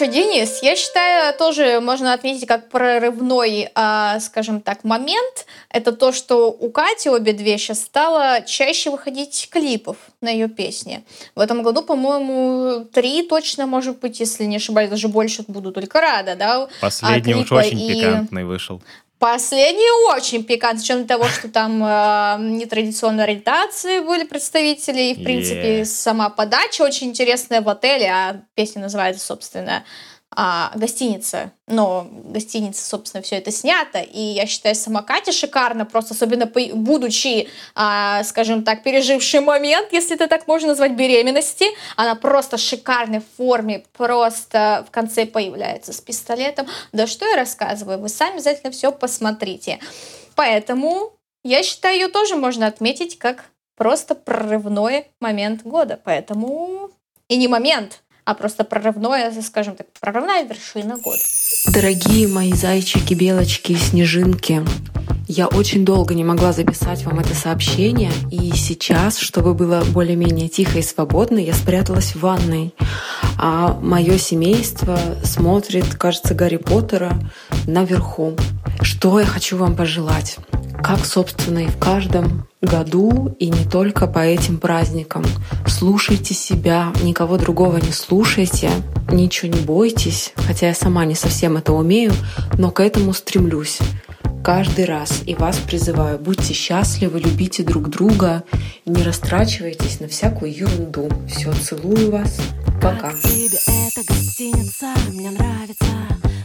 [0.00, 5.44] Слушай, Денис, я считаю, тоже можно отметить как прорывной, а, скажем так, момент.
[5.68, 11.04] Это то, что у Кати обе две сейчас стало чаще выходить клипов на ее песни.
[11.34, 16.00] В этом году, по-моему, три точно, может быть, если не ошибаюсь, даже больше буду только
[16.00, 16.62] рада, да?
[16.62, 17.54] а, Последний уж клипа.
[17.60, 18.80] очень И- пикантный вышел.
[19.20, 25.22] Последний очень пикантный, с учетом того, что там э, нетрадиционной ориентации были представители, и, в
[25.22, 25.84] принципе, Yeah.
[25.84, 29.84] сама подача очень интересная в отеле, а песня называется, собственно,
[30.34, 31.52] а, гостиница.
[31.66, 33.98] Но гостиница, собственно, все это снято.
[34.00, 40.14] И я считаю, сама Катя шикарно, просто особенно будучи, а, скажем так, переживший момент, если
[40.14, 41.66] это так можно назвать, беременности,
[41.96, 46.68] она просто в шикарной форме, просто в конце появляется с пистолетом.
[46.92, 49.80] Да что я рассказываю, вы сами обязательно все посмотрите.
[50.36, 51.12] Поэтому
[51.42, 55.98] я считаю, ее тоже можно отметить как просто прорывной момент года.
[56.04, 56.90] Поэтому
[57.28, 61.22] и не момент, а просто прорывное, скажем так, прорывная вершина года.
[61.66, 64.62] Дорогие мои зайчики, белочки, снежинки,
[65.30, 70.80] я очень долго не могла записать вам это сообщение, и сейчас, чтобы было более-менее тихо
[70.80, 72.74] и свободно, я спряталась в ванной.
[73.38, 77.16] А мое семейство смотрит, кажется, Гарри Поттера
[77.68, 78.34] наверху.
[78.82, 80.36] Что я хочу вам пожелать?
[80.82, 85.24] Как, собственно, и в каждом году, и не только по этим праздникам.
[85.64, 88.68] Слушайте себя, никого другого не слушайте,
[89.12, 92.12] ничего не бойтесь, хотя я сама не совсем это умею,
[92.58, 93.78] но к этому стремлюсь
[94.42, 95.22] каждый раз.
[95.26, 98.44] И вас призываю, будьте счастливы, любите друг друга,
[98.86, 101.08] не растрачивайтесь на всякую ерунду.
[101.28, 102.38] Все, целую вас.
[102.82, 103.12] Пока.
[103.12, 105.84] Тебе эта гостиница, мне нравится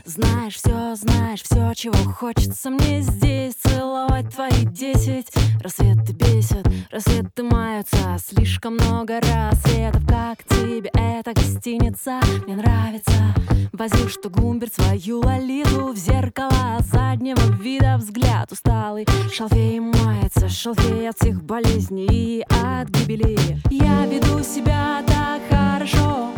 [0.05, 3.55] Знаешь все, знаешь все, чего хочется мне здесь.
[3.55, 5.27] Целовать твои десять.
[5.61, 8.17] Рассветы бесят, рассветы маются.
[8.23, 13.33] Слишком много рассветов Как тебе эта гостиница, мне нравится.
[13.73, 17.97] Возил, что Гумберт свою лолиту В зеркало заднего вида.
[17.97, 23.59] Взгляд усталый Шалфей мается, шалфей от всех болезней и от гибели.
[23.71, 26.34] Я веду себя так хорошо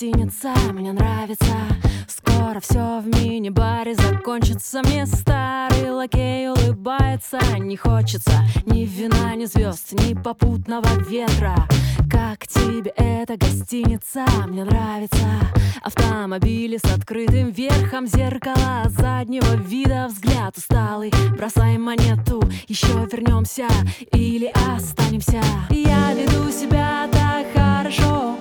[0.00, 0.54] гостиница?
[0.72, 1.44] Мне нравится.
[2.08, 4.80] Скоро все в мини-баре закончится.
[4.82, 7.38] Мне старый лакей улыбается.
[7.58, 8.32] Не хочется
[8.64, 11.54] ни вина, ни звезд Ни попутного ветра.
[12.10, 14.24] Как тебе эта гостиница?
[14.46, 15.26] Мне нравится.
[15.82, 20.08] Автомобили с открытым верхом Зеркало заднего вида.
[20.08, 22.42] Взгляд усталый Бросай монету.
[22.68, 23.68] Еще вернемся
[24.12, 25.42] Или останемся.
[25.68, 28.39] Я веду себя так хорошо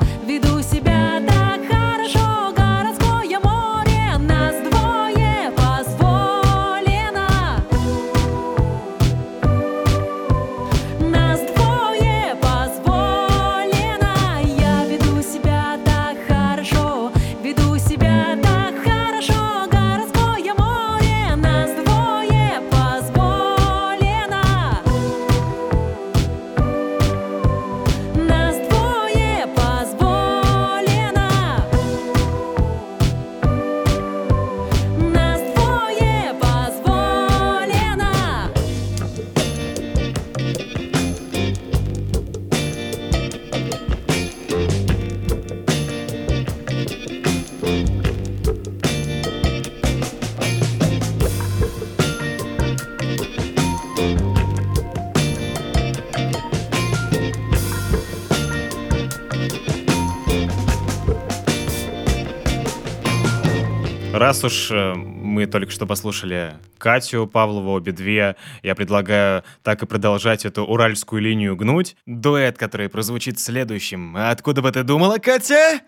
[64.19, 69.85] Раз уж э, мы только что послушали Катю Павлову, обе две, я предлагаю так и
[69.85, 71.95] продолжать эту уральскую линию гнуть.
[72.05, 74.17] Дуэт, который прозвучит следующим.
[74.17, 75.79] Откуда бы ты думала, Катя?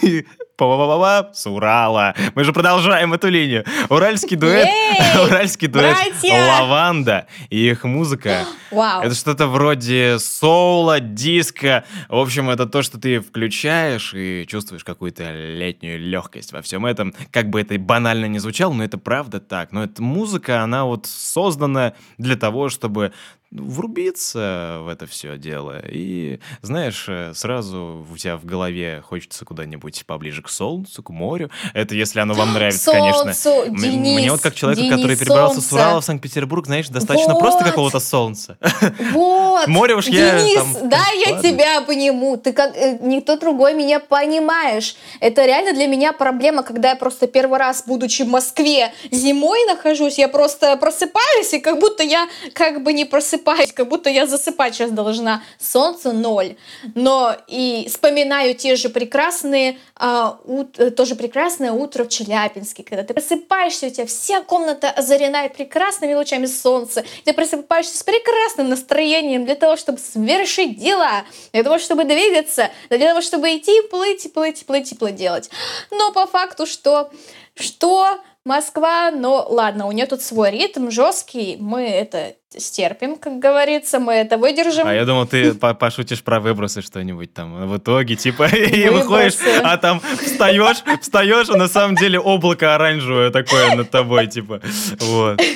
[0.60, 2.14] Па-па-па-па, с Урала.
[2.34, 3.64] Мы же продолжаем эту линию.
[3.88, 4.68] Уральский дуэт.
[5.24, 5.96] Уральский дуэт.
[6.22, 8.44] Лаванда и их музыка.
[8.70, 9.00] Вау.
[9.00, 11.84] Это что-то вроде соула, диска.
[12.10, 17.14] В общем, это то, что ты включаешь и чувствуешь какую-то летнюю легкость во всем этом.
[17.30, 19.72] Как бы это банально не звучало, но это правда так.
[19.72, 23.12] Но эта музыка, она вот создана для того, чтобы
[23.50, 25.82] врубиться в это все дело.
[25.86, 31.50] И, знаешь, э, сразу у тебя в голове хочется куда-нибудь поближе к солнцу, к морю.
[31.74, 33.32] Это если оно вам нравится, конечно.
[33.34, 35.74] Солнцу, М- Денис, Мне вот как человеку, Денис, который перебрался с солнце.
[35.74, 37.68] Урала в Санкт-Петербург, знаешь, достаточно просто Вот.
[37.70, 38.56] какого-то солнца.
[39.12, 39.66] Вот.
[39.66, 41.48] Море уж я Денис, там- да, я Ладно.
[41.50, 42.36] тебя пониму.
[42.36, 44.96] Ты как э, никто другой меня понимаешь.
[45.20, 50.18] Это реально для меня проблема, когда я просто первый раз, будучи в Москве, зимой нахожусь,
[50.18, 54.74] я просто просыпаюсь, и как будто я как бы не просыпаюсь, как будто я засыпать
[54.74, 55.42] сейчас должна.
[55.58, 56.56] Солнце ноль.
[56.94, 63.02] Но и вспоминаю те же прекрасные а, ут- э, тоже прекрасное утро в Челябинске, когда
[63.02, 69.44] ты просыпаешься, у тебя вся комната озарена прекрасными лучами солнца, ты просыпаешься с прекрасным настроением
[69.44, 74.66] для того, чтобы совершить дела, для того, чтобы двигаться, для того, чтобы идти, плыть, плыть,
[74.66, 75.50] плыть, и плыть делать.
[75.90, 77.10] Но по факту, что,
[77.54, 84.00] что Москва, ну ладно, у нее тут свой ритм жесткий, мы это стерпим, как говорится,
[84.00, 84.86] мы это выдержим.
[84.86, 87.68] А я думал, ты по- пошутишь про выбросы что-нибудь там.
[87.68, 93.30] В итоге, типа, и выходишь, а там встаешь, встаешь, а на самом деле облако оранжевое
[93.30, 94.60] такое над тобой, типа.
[95.00, 95.40] Вот.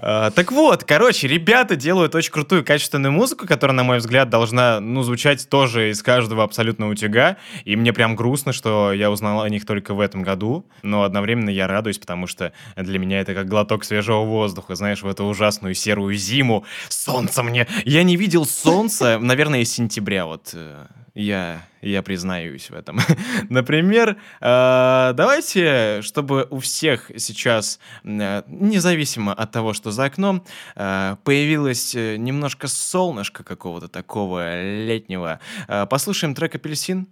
[0.00, 4.80] А, так вот, короче, ребята делают очень крутую качественную музыку, которая, на мой взгляд, должна,
[4.80, 7.36] ну, звучать тоже из каждого абсолютно утюга.
[7.64, 11.50] И мне прям грустно, что я узнал о них только в этом году, но одновременно
[11.50, 15.74] я радуюсь, потому что для меня это как глоток свежего воздуха, знаешь, в эту ужасную
[15.74, 16.64] серую зиму.
[16.88, 17.66] Солнце мне...
[17.84, 20.86] Я не видел солнца, наверное, из сентября, вот э,
[21.16, 23.00] я, я признаюсь в этом.
[23.48, 30.44] Например, э, давайте, чтобы у всех сейчас, э, независимо от того, что за окном,
[30.76, 35.40] э, появилось э, немножко солнышка какого-то такого летнего,
[35.88, 37.08] послушаем трек «Апельсин».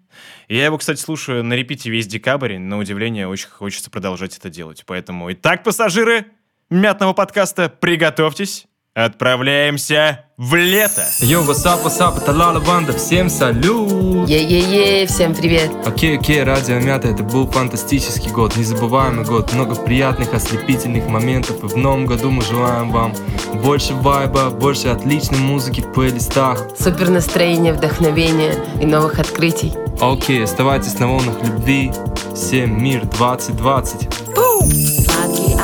[0.48, 4.84] Я его, кстати, слушаю на репите весь декабрь, на удивление очень хочется продолжать это делать.
[4.86, 6.26] Поэтому, итак, пассажиры
[6.68, 11.02] мятного подкаста, приготовьтесь, отправляемся в лето.
[11.20, 14.28] Йо, васап, васап, это Лала Банда, всем салют!
[14.28, 15.70] Е-е-е, всем привет!
[15.84, 21.66] Окей, окей, Радио Мята, это был фантастический год, незабываемый год, много приятных, ослепительных моментов, и
[21.66, 23.14] в новом году мы желаем вам
[23.62, 26.68] больше вайба, больше отличной музыки в плейлистах.
[26.78, 29.72] Супер настроение, вдохновение и новых открытий.
[30.00, 31.92] Окей, оставайтесь на волнах любви,
[32.34, 34.08] всем мир 2020.
[35.04, 35.54] Сладкий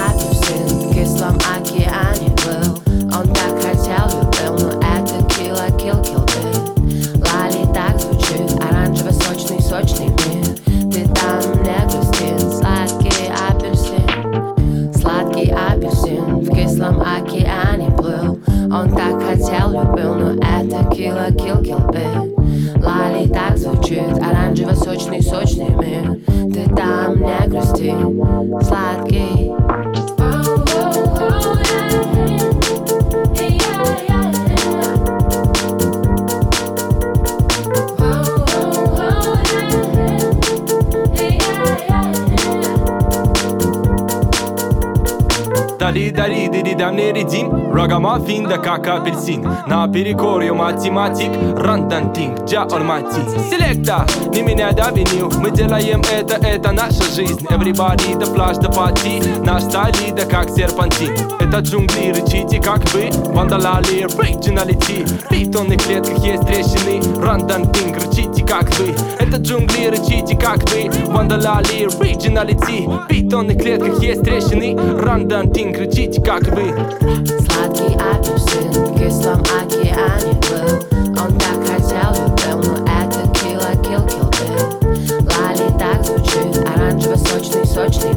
[46.90, 49.46] мне редим Рогамафин, да как апельсин.
[49.66, 56.72] Наперекор, yo математик Рандантинг, джа ормати Селекта, не меня да винил Мы делаем это, это
[56.72, 57.46] наша жизнь.
[57.50, 61.12] Everybody, да флаш, да пати Наш стали, да как серпантин.
[61.40, 63.10] Это джунгли, рычите, как вы.
[63.32, 65.04] Вандалали, оригиналити.
[65.04, 67.00] В бетонных клетках есть трещины.
[67.20, 68.94] Рандантинг, рычите, как вы.
[69.18, 70.90] Это джунгли, рычите, как вы.
[71.06, 72.86] Вандалали, оригиналити.
[72.86, 74.76] В бетонных клетках есть трещины.
[75.00, 80.70] Рандантинг, рычите, как вы Сладкий апельсин в кислом океане был
[81.22, 84.46] Он так хотел, любил, но это кило кил кил ты
[85.26, 88.14] Лали так звучит, оранжево-сочный, сочный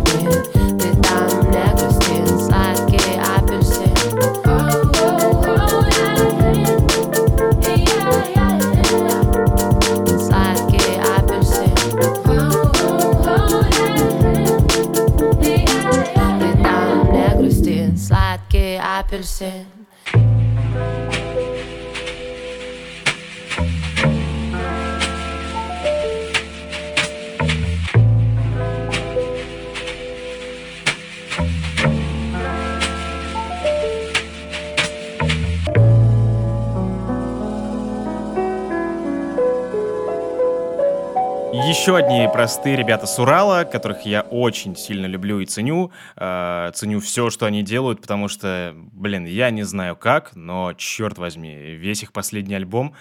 [42.44, 45.94] простые ребята с Урала, которых я очень сильно люблю и ценю.
[46.18, 51.18] Э, ценю все, что они делают, потому что, блин, я не знаю как, но черт
[51.18, 52.96] возьми, весь их последний альбом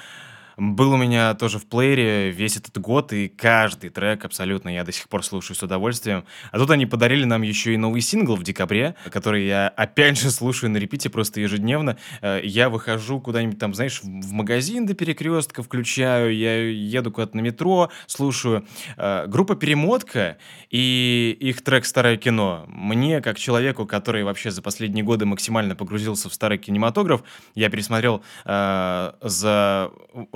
[0.57, 4.92] был у меня тоже в плеере весь этот год, и каждый трек абсолютно я до
[4.92, 6.24] сих пор слушаю с удовольствием.
[6.50, 10.30] А тут они подарили нам еще и новый сингл в декабре, который я опять же
[10.30, 11.96] слушаю на репите просто ежедневно.
[12.20, 17.40] Э, Я выхожу куда-нибудь там, знаешь, в магазин до перекрестка включаю, я еду куда-то на
[17.40, 18.66] метро, слушаю.
[18.96, 20.38] Э, Группа «Перемотка»
[20.70, 22.64] и их трек «Старое кино».
[22.68, 27.22] Мне, как человеку, который вообще за последние годы максимально погрузился в старый кинематограф,
[27.55, 29.90] я пересмотрел э, за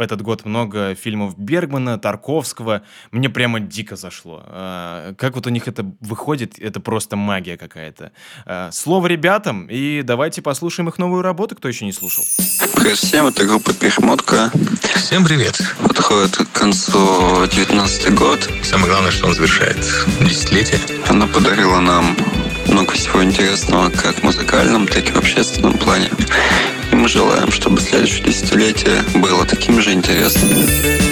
[0.06, 2.82] этот год много фильмов Бергмана, Тарковского.
[3.10, 4.42] Мне прямо дико зашло.
[4.46, 8.12] А, как вот у них это выходит, это просто магия какая-то.
[8.46, 12.24] А, слово ребятам, и давайте послушаем их новую работу, кто еще не слушал.
[12.74, 14.50] Привет всем, это группа Пехмотка.
[14.94, 15.60] Всем привет.
[15.82, 18.48] Подходит к концу 19 год.
[18.62, 19.76] Самое главное, что он завершает
[20.20, 20.80] десятилетие.
[21.08, 22.16] Она подарила нам
[22.68, 26.10] много всего интересного как в музыкальном, так и в общественном плане.
[26.90, 31.05] И мы желаем, чтобы следующее десятилетие было таким же интересным.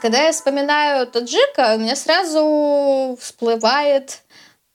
[0.00, 4.22] Когда я вспоминаю таджика, у меня сразу всплывает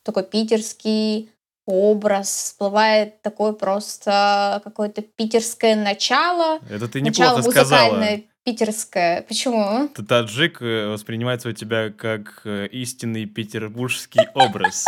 [0.03, 1.31] такой питерский
[1.65, 6.59] образ, всплывает такое просто какое-то питерское начало.
[6.69, 8.19] Это ты неплохо начало сказала.
[8.43, 9.23] Питерское.
[9.23, 9.87] Почему?
[10.07, 14.85] Таджик э, воспринимается у тебя как э, истинный петербургский образ.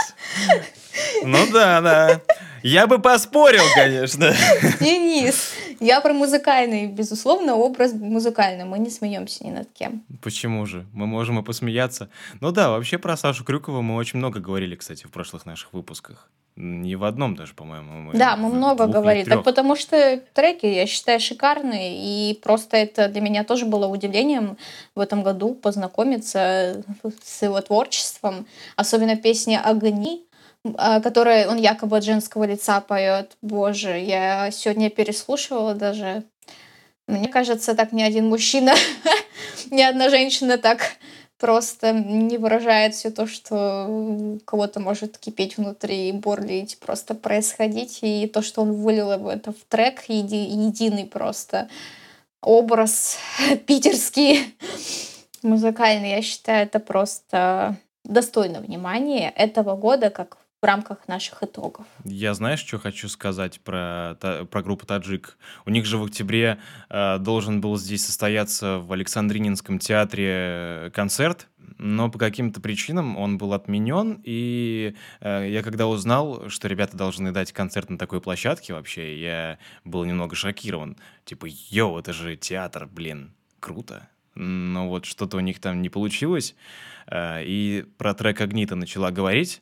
[1.23, 2.21] Ну да, да.
[2.63, 4.33] Я бы поспорил, конечно.
[4.79, 8.65] Денис, я про музыкальный, безусловно, образ музыкальный.
[8.65, 10.03] Мы не смеемся ни над кем.
[10.21, 10.85] Почему же?
[10.93, 12.09] Мы можем и посмеяться.
[12.39, 16.29] Ну да, вообще про Сашу Крюкова мы очень много говорили, кстати, в прошлых наших выпусках.
[16.57, 17.99] Не в одном даже, по-моему.
[17.99, 19.29] Мы да, мы много говорили.
[19.29, 21.97] Так потому что треки, я считаю, шикарные.
[21.99, 24.57] И просто это для меня тоже было удивлением
[24.95, 26.83] в этом году познакомиться
[27.23, 28.47] с его творчеством.
[28.75, 30.25] Особенно песня «Огни»,
[30.77, 33.37] а, которая он якобы от женского лица поет.
[33.41, 36.23] Боже, я сегодня переслушивала даже.
[37.07, 38.73] Мне кажется, так ни один мужчина,
[39.71, 40.97] ни одна женщина так
[41.37, 47.99] просто не выражает все то, что кого-то может кипеть внутри и бурлить, просто происходить.
[48.01, 51.69] И то, что он вылил это в трек, еди- единый просто
[52.41, 53.17] образ
[53.65, 54.55] питерский,
[55.43, 61.85] музыкальный, я считаю, это просто достойно внимания этого года, как в рамках наших итогов.
[62.03, 64.17] Я знаешь, что хочу сказать про,
[64.49, 65.37] про группу Таджик?
[65.65, 71.47] У них же в октябре э, должен был здесь состояться в Александрининском театре э, концерт,
[71.77, 77.31] но по каким-то причинам он был отменен, и э, я когда узнал, что ребята должны
[77.31, 80.97] дать концерт на такой площадке вообще, я был немного шокирован.
[81.23, 84.09] Типа, йоу, это же театр, блин, круто.
[84.33, 86.55] Но вот что-то у них там не получилось,
[87.05, 89.61] э, и про трек «Огни» ты начала говорить,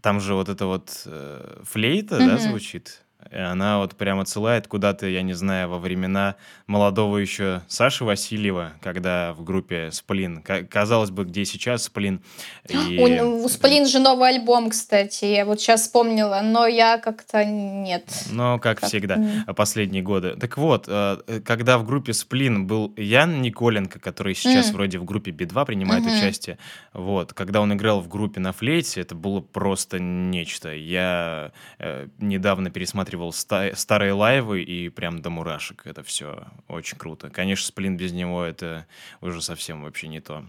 [0.00, 2.38] там же вот эта вот э, флейта, да, Мгм.
[2.38, 3.02] звучит.
[3.32, 6.36] И она вот прям отсылает куда-то, я не знаю, во времена
[6.68, 10.42] молодого еще Саши Васильева, когда в группе Сплин.
[10.42, 12.20] Ка- Казалось бы, где сейчас Сплин.
[12.68, 12.98] И...
[13.20, 18.04] У, у Сплин же новый альбом, кстати, я вот сейчас вспомнила, но я как-то нет.
[18.30, 19.54] Но, как Как- всегда, Мгм.
[19.56, 20.36] последние годы.
[20.36, 24.74] Так вот, э, когда в группе Сплин был Ян Николенко, который сейчас М.
[24.74, 26.14] вроде в группе Би-2 принимает Мгм.
[26.16, 26.58] участие,
[26.92, 30.72] вот, когда он играл в группе на флейте, это было просто нечто.
[30.72, 31.50] Я
[31.80, 32.70] э, недавно
[33.06, 35.86] пересматривал ста- старые live ы и прям до мурашек.
[35.86, 37.30] Это все очень круто.
[37.30, 38.86] Конечно, Сплин без него это
[39.20, 40.44] уже совсем вообще не то.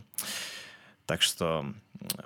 [1.07, 1.65] Так что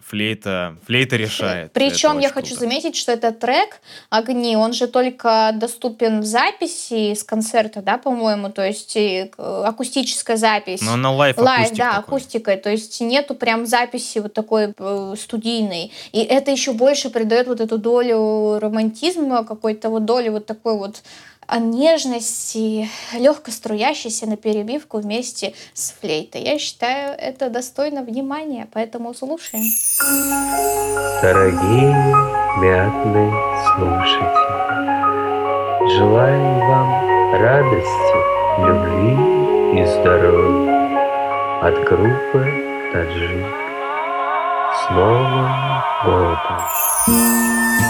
[0.02, 1.72] флейта, флейта решает.
[1.72, 2.62] Причем я хочу круто.
[2.62, 3.80] заметить, что этот трек
[4.10, 10.38] «Огни», он же только доступен в записи с концерта, да, по-моему, то есть э, акустическая
[10.38, 10.82] запись.
[10.82, 12.18] Но на live live, да, такой.
[12.18, 15.92] акустикой, то есть нету прям записи вот такой э, студийной.
[16.12, 21.02] И это еще больше придает вот эту долю романтизма, какой-то вот долю вот такой вот
[21.60, 26.44] нежности, легко струящейся на перебивку вместе с флейтой.
[26.44, 29.66] Я считаю, это достойно внимания, поэтому слушаем.
[31.22, 31.94] Дорогие
[32.58, 33.32] мятные
[33.76, 34.52] слушатели,
[35.98, 37.12] желаем вам
[37.42, 38.18] радости,
[38.66, 40.82] любви и здоровья
[41.62, 43.46] от группы Таджик.
[44.74, 45.50] С Новым
[46.04, 47.81] годом!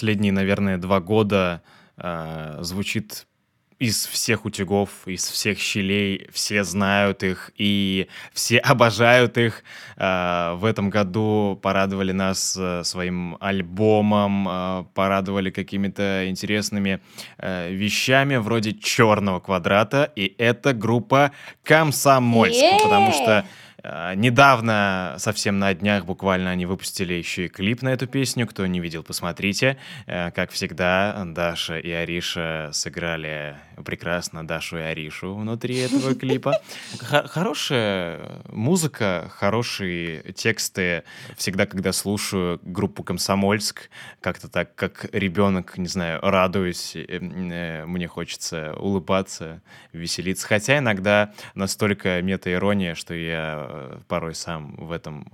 [0.00, 1.60] Последние, наверное, два года
[1.98, 3.26] э, звучит
[3.78, 9.62] из всех утюгов, из всех щелей, все знают их и все обожают их.
[9.98, 17.00] Э, в этом году порадовали нас э, своим альбомом, э, порадовали какими-то интересными
[17.38, 21.32] вещами вроде «Черного квадрата», и это группа
[21.62, 23.44] «Комсомольск», потому что
[23.82, 28.46] Недавно, совсем на днях буквально, они выпустили еще и клип на эту песню.
[28.46, 29.76] Кто не видел, посмотрите.
[30.06, 36.60] Э, Как всегда, Даша и Ариша сыграли прекрасно Дашу и Аришу внутри этого клипа.
[36.98, 41.04] Хорошая музыка, хорошие тексты.
[41.36, 43.90] Всегда, когда слушаю группу «Комсомольск»,
[44.20, 49.62] как-то так, как ребенок, не знаю, радуюсь, э, мне хочется улыбаться,
[49.92, 50.46] веселиться.
[50.46, 55.26] Хотя иногда настолько мета-ирония, что я э, порой сам в этом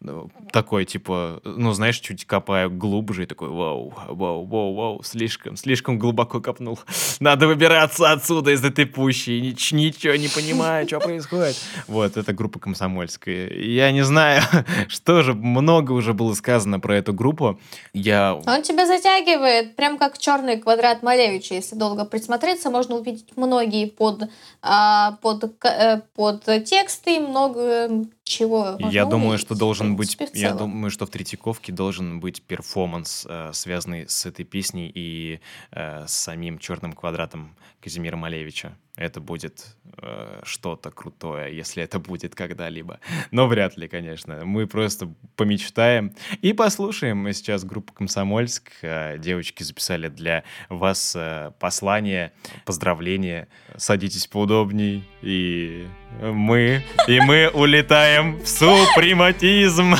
[0.00, 5.56] ну, такой, типа, ну, знаешь, чуть копаю глубже и такой, вау, вау, вау, вау, слишком,
[5.56, 6.78] слишком глубоко копнул.
[7.20, 9.30] Надо выбираться отсюда из этой пущи.
[9.30, 11.56] И нич- ничего не понимаю, что происходит.
[11.88, 13.50] Вот, это группа комсомольская.
[13.50, 14.42] Я не знаю,
[14.88, 17.58] что же, много уже было сказано про эту группу.
[17.92, 21.54] Я Он тебя затягивает, прям как черный квадрат Малевича.
[21.54, 24.30] Если долго присмотреться, можно увидеть многие под,
[24.62, 28.76] а, под, э, под тексты, много чего.
[28.78, 34.08] Я думаю, что должен быть, я думаю, что в Третьяковке должен быть перформанс, э, связанный
[34.08, 35.40] с этой песней и
[35.72, 38.76] э, с самим черным квадратом Казимира Малевича.
[38.98, 42.98] Это будет э, что-то крутое, если это будет когда-либо.
[43.30, 44.44] Но вряд ли, конечно.
[44.44, 47.18] Мы просто помечтаем и послушаем.
[47.18, 48.72] Мы сейчас группа Комсомольск.
[48.82, 52.32] Э, Девочки записали для вас э, послание,
[52.64, 53.46] поздравления.
[53.76, 55.04] Садитесь поудобней.
[55.22, 55.86] И
[56.20, 59.94] мы, и мы улетаем в супрематизм.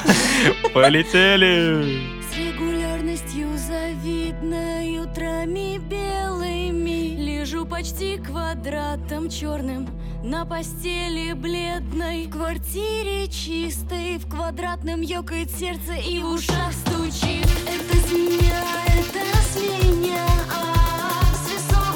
[0.74, 2.17] Полетели.
[8.58, 9.88] Квадратом черным
[10.24, 12.26] на постели бледной.
[12.26, 17.46] В квартире чистой, в квадратном ёкает сердце и в ушах стучит.
[17.66, 20.64] Это с это а, а,
[21.34, 21.92] с а,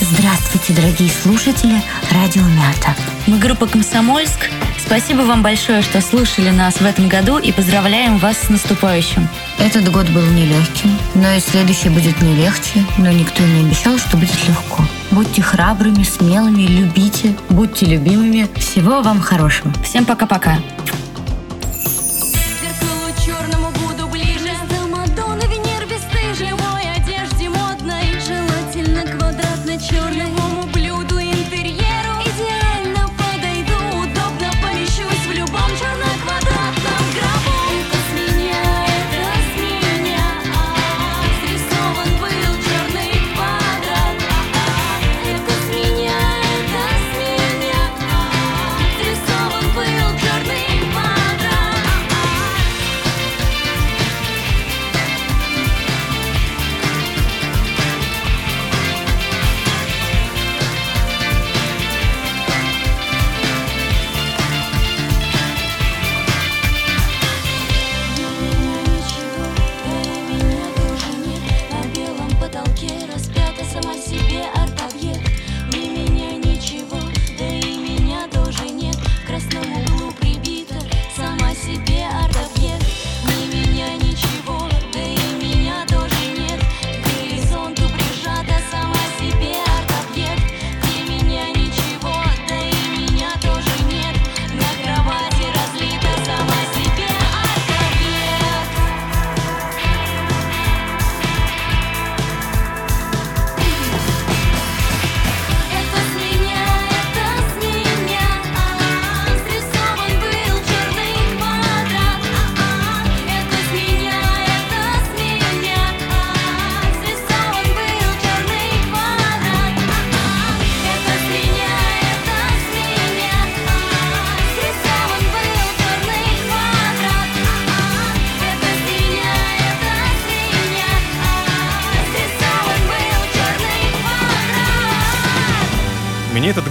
[0.00, 2.96] Здравствуйте, дорогие слушатели Радио Мята.
[3.26, 4.57] Мы группа «Комсомольск».
[4.88, 9.28] Спасибо вам большое, что слушали нас в этом году и поздравляем вас с наступающим.
[9.58, 14.16] Этот год был нелегким, но и следующий будет не легче, но никто не обещал, что
[14.16, 14.82] будет легко.
[15.10, 18.48] Будьте храбрыми, смелыми, любите, будьте любимыми.
[18.56, 19.70] Всего вам хорошего.
[19.84, 20.56] Всем пока-пока.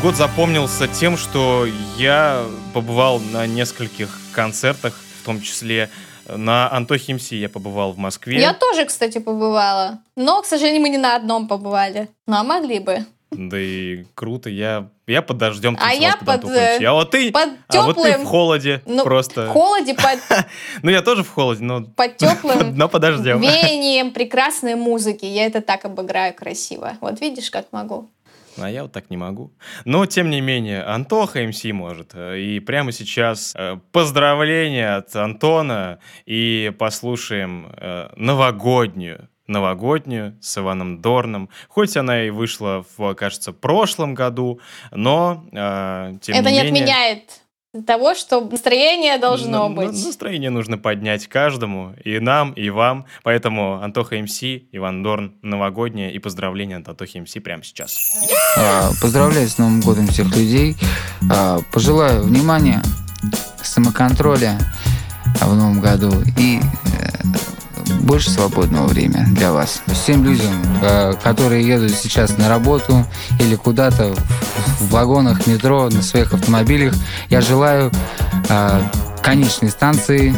[0.07, 1.67] Год запомнился тем, что
[1.97, 5.89] я побывал на нескольких концертах, в том числе
[6.33, 8.39] на Антохе МС я побывал в Москве.
[8.39, 9.99] Я тоже, кстати, побывала.
[10.15, 12.07] Но, к сожалению, мы не на одном побывали.
[12.25, 13.05] Ну, а могли бы.
[13.31, 16.85] Да и круто, я, я под дождем А я под, Антохой МС.
[16.85, 19.47] А вот ты, под а вот ты теплым- в холоде Ну, просто.
[19.47, 20.19] В холоде под,
[20.83, 23.41] Ну я тоже в холоде, но, под теплым но под дождем.
[23.41, 25.25] веянием прекрасной музыки.
[25.25, 26.93] Я это так обыграю красиво.
[27.01, 28.09] Вот видишь, как могу.
[28.59, 29.53] А я вот так не могу.
[29.85, 32.15] Но, тем не менее, Антоха МС может.
[32.15, 35.99] И прямо сейчас э, поздравления от Антона.
[36.25, 41.49] И послушаем э, новогоднюю новогоднюю с Иваном Дорном.
[41.69, 44.59] Хоть она и вышла в, кажется, прошлом году,
[44.91, 46.83] но э, тем это не менее...
[46.83, 47.41] отменяет
[47.85, 49.91] того, что настроение должно На- быть.
[49.91, 53.05] на- Настроение нужно поднять каждому, и нам, и вам.
[53.23, 54.41] Поэтому Антоха МС,
[54.71, 57.97] Иван Дорн, новогодняя и поздравления от Антохи МС прямо сейчас.
[58.57, 60.75] А, Поздравляю с Новым годом всех людей.
[61.31, 62.81] А, Пожелаю внимания,
[63.61, 64.57] самоконтроля
[65.41, 67.09] в новом году и э,
[68.01, 69.81] больше свободного времени для вас.
[69.87, 70.51] Всем людям,
[70.81, 73.05] э, которые едут сейчас на работу
[73.39, 74.13] или куда-то
[74.79, 76.93] в- вагонах метро, на своих автомобилях,
[77.29, 77.91] я желаю
[78.49, 78.81] э,
[79.21, 80.35] конечной станции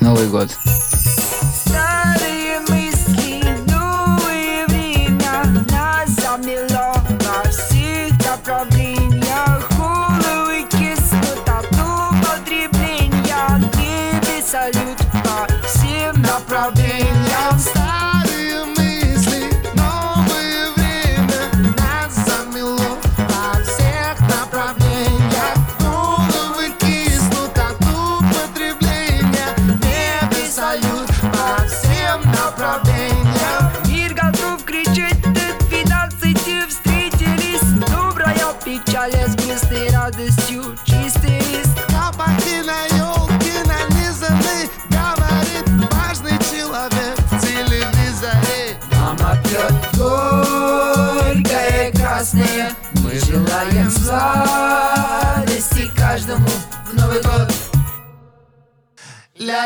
[0.00, 0.50] Новый год.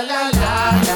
[0.09, 0.92] Папа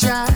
[0.00, 0.29] Тихо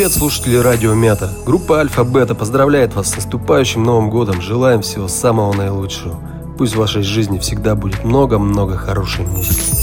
[0.00, 1.30] Привет, слушатели радио Мята.
[1.44, 4.40] Группа Альфа Бета поздравляет вас с наступающим Новым годом.
[4.40, 6.18] Желаем всего самого наилучшего.
[6.56, 9.79] пусть в вашей жизни всегда будет много-много хорошей музыки.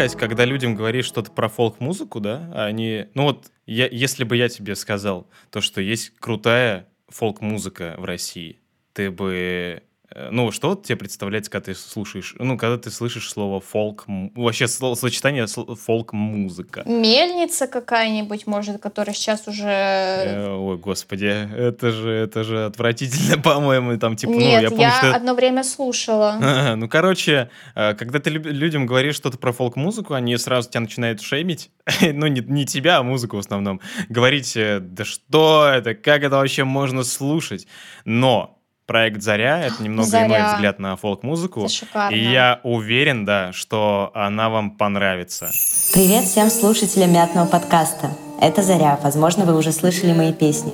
[0.00, 3.08] Кать, когда людям говоришь что-то про фолк-музыку, да, они...
[3.12, 8.60] Ну вот, я, если бы я тебе сказал то, что есть крутая фолк-музыка в России,
[8.94, 9.82] ты бы...
[10.14, 12.34] э, Ну, что тебе представляется, когда ты слушаешь...
[12.38, 14.04] Ну, когда ты слышишь слово фолк...
[14.34, 16.82] Вообще, слово, сочетание фолк-музыка.
[16.86, 19.66] Мельница какая-нибудь, может, которая сейчас уже...
[19.66, 24.70] Э, Ой, господи, это же, это же отвратительно, по-моему, там, типа, ну, Нет, я я,
[24.70, 25.14] помню, что...
[25.14, 26.38] одно время слушала.
[26.50, 31.20] А, Ну, короче, э, когда ты людям говоришь что-то про фолк-музыку, они сразу тебя начинают
[31.20, 31.70] шеймить.
[32.00, 33.80] ну, не, не тебя, а музыку в основном.
[34.08, 37.66] Говорить, э, да что это, как это вообще можно слушать?
[38.04, 38.59] Но
[38.90, 40.26] проект «Заря»— это немного «Заря».
[40.26, 41.60] иной взгляд на фолк-музыку.
[41.60, 42.12] Это шикарно.
[42.12, 45.48] И я уверен, да, что она вам понравится.
[45.92, 48.10] Привет всем слушателям мятного подкаста.
[48.40, 48.98] Это Заря.
[49.00, 50.72] Возможно, вы уже слышали мои песни.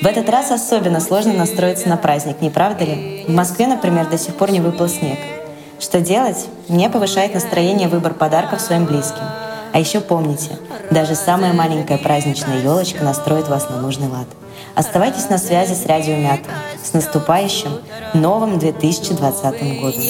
[0.00, 3.26] В этот раз особенно сложно настроиться на праздник, не правда ли?
[3.28, 5.18] В Москве, например, до сих пор не выпал снег.
[5.78, 6.48] Что делать?
[6.68, 9.24] Мне повышает настроение выбор подарков своим близким.
[9.74, 10.58] А еще помните,
[10.90, 14.28] даже самая маленькая праздничная елочка настроит вас на нужный лад.
[14.80, 16.48] Оставайтесь на связи с Радио Мята.
[16.82, 17.70] С наступающим
[18.14, 20.00] новым 2020 годом.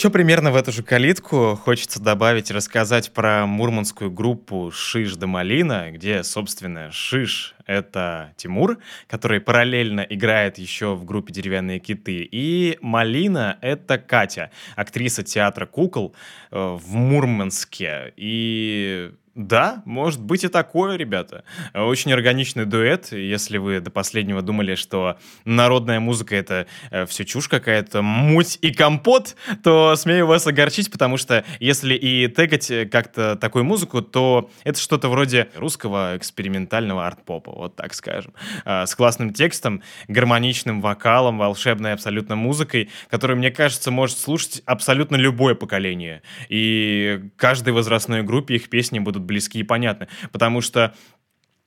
[0.00, 5.90] Еще примерно в эту же калитку хочется добавить, рассказать про мурманскую группу «Шиш да Малина»,
[5.90, 13.58] где, собственно, Шиш— это Тимур, который параллельно играет еще в группе «Деревянные киты», и Малина—
[13.60, 16.14] это Катя, актриса театра кукол
[16.50, 18.14] э, в Мурманске.
[18.16, 19.12] И
[19.46, 21.44] да, может быть и такое, ребята.
[21.74, 23.12] Очень органичный дуэт.
[23.12, 28.70] Если вы до последнего думали, что народная музыка это э, все чушь какая-то, муть и
[28.72, 34.50] компот, то смею вас огорчить, потому что если и тегать э, как-то такую музыку, то
[34.64, 38.34] это что-то вроде русского экспериментального арт-попа, вот так скажем.
[38.66, 45.16] Э, с классным текстом, гармоничным вокалом, волшебной абсолютно музыкой, которую, мне кажется, может слушать абсолютно
[45.16, 46.20] любое поколение.
[46.50, 50.08] И каждой возрастной группе их песни будут близки и понятны.
[50.32, 50.94] Потому что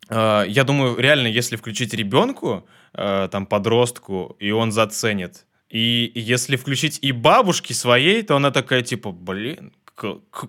[0.10, 6.58] э, я думаю, реально, если включить ребенку, э, там, подростку, и он заценит, и если
[6.58, 9.74] включить и бабушке своей, то она такая, типа, блин,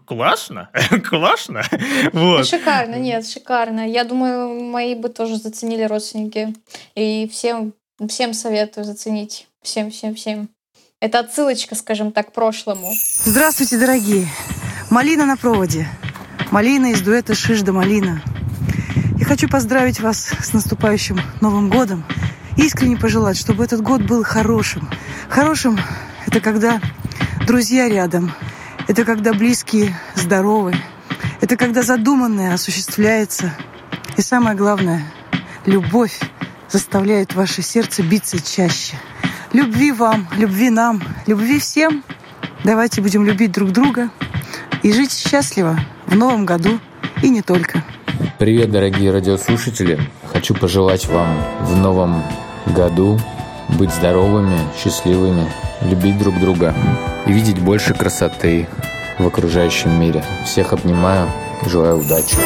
[0.07, 0.71] классно,
[1.09, 1.63] классно,
[2.13, 2.47] вот.
[2.47, 3.89] Шикарно, нет, шикарно.
[3.89, 6.55] Я думаю, мои бы тоже заценили родственники.
[6.95, 7.73] И всем,
[8.09, 9.47] всем советую заценить.
[9.63, 10.49] Всем, всем, всем.
[11.01, 12.93] Это отсылочка, скажем так, к прошлому.
[13.25, 14.27] Здравствуйте, дорогие!
[14.91, 15.89] Малина на проводе.
[16.51, 18.23] Малина из дуэта «Шиш малина».
[19.19, 22.05] Я хочу поздравить вас с наступающим Новым годом.
[22.57, 24.89] Искренне пожелать, чтобы этот год был хорошим.
[25.29, 25.79] Хорошим–
[26.27, 26.81] это когда
[27.47, 28.33] друзья рядом.
[28.87, 30.75] Это когда близкие здоровы.
[31.41, 33.55] Это когда задуманное осуществляется.
[34.17, 35.03] И самое главное–
[35.67, 36.21] любовь
[36.69, 38.97] заставляет ваше сердце биться чаще.
[39.53, 42.05] Любви вам, любви нам, любви всем.
[42.65, 44.11] Давайте будем любить друг друга
[44.83, 45.79] и жить счастливо
[46.15, 46.79] в новом году
[47.23, 47.83] и не только.
[48.39, 49.99] Привет, дорогие радиослушатели!
[50.33, 52.23] Хочу пожелать вам в новом
[52.67, 53.19] году
[53.81, 55.51] быть здоровыми, счастливыми,
[55.83, 56.73] любить друг друга
[57.27, 58.69] и видеть больше красоты
[59.19, 60.25] в окружающем мире.
[60.45, 61.29] Всех обнимаю,
[61.67, 62.37] желаю удачи.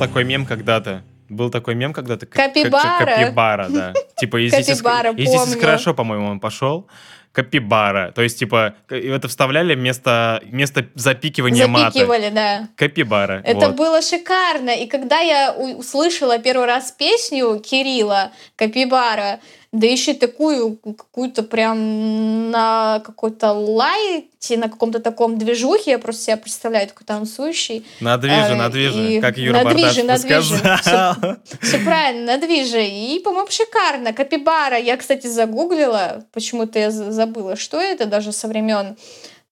[0.00, 1.02] Такой мем когда-то.
[1.28, 2.26] Был такой мем когда-то.
[2.26, 3.06] как- Капибара.
[3.06, 3.92] Капибара, да.
[4.16, 5.60] Типа из «Здесь из- Капибара, из «Здесь из помню.
[5.60, 6.88] хорошо», по-моему, он пошел.
[7.32, 8.10] Капибара.
[8.10, 11.92] То есть, типа, это вставляли вместо, вместо запикивания мата.
[11.92, 12.68] Запикивали, да.
[12.74, 13.40] Капибара.
[13.44, 13.76] Это вот.
[13.76, 14.70] было шикарно.
[14.70, 19.38] И когда я услышала первый раз песню Кирилла Капибара,
[19.72, 26.36] да еще такую какую-то прям на какой-то лайте, на каком-то таком движухе, я просто себя
[26.36, 27.86] представляю, такой танцующий.
[28.00, 30.56] На движе, Э, на движе, и как Юра на движе, Бардашев на движе.
[30.82, 31.14] сказал.
[31.62, 32.84] Все правильно, на движе.
[32.84, 34.12] И, по-моему, шикарно.
[34.12, 34.76] Капибара.
[34.76, 36.24] Я, кстати, загуглила.
[36.32, 38.96] Почему-то я за- забыла, что это даже со времен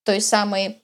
[0.05, 0.79] той самой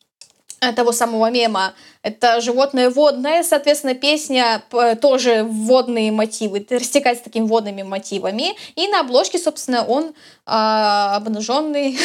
[0.73, 1.75] того самого мема.
[2.03, 4.63] Это животное водное, соответственно, песня
[5.01, 8.55] тоже водные мотивы, т- растекается такими водными мотивами.
[8.77, 10.15] И на обложке, собственно, он
[10.47, 11.99] а, обнаженный.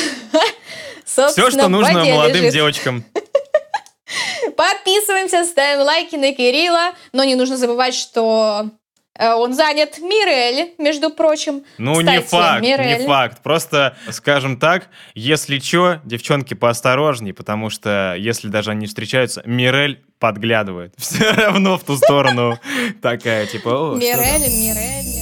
[1.05, 2.53] Все, что нужно молодым лежит.
[2.53, 3.05] девочкам.
[4.55, 8.69] Подписываемся, ставим лайки на Кирилла, но не нужно забывать, что э,
[9.19, 11.63] он занят Мирель, между прочим.
[11.77, 13.05] Ну, не Кстати, факт, не Мирель.
[13.05, 13.41] факт.
[13.43, 20.93] Просто, скажем так, если чё, девчонки поосторожней, потому что если даже они встречаются, Мирель подглядывает.
[20.97, 22.57] Все равно в ту сторону
[23.01, 23.95] такая, типа?
[23.97, 25.18] Мирель, Мирель, Мирель.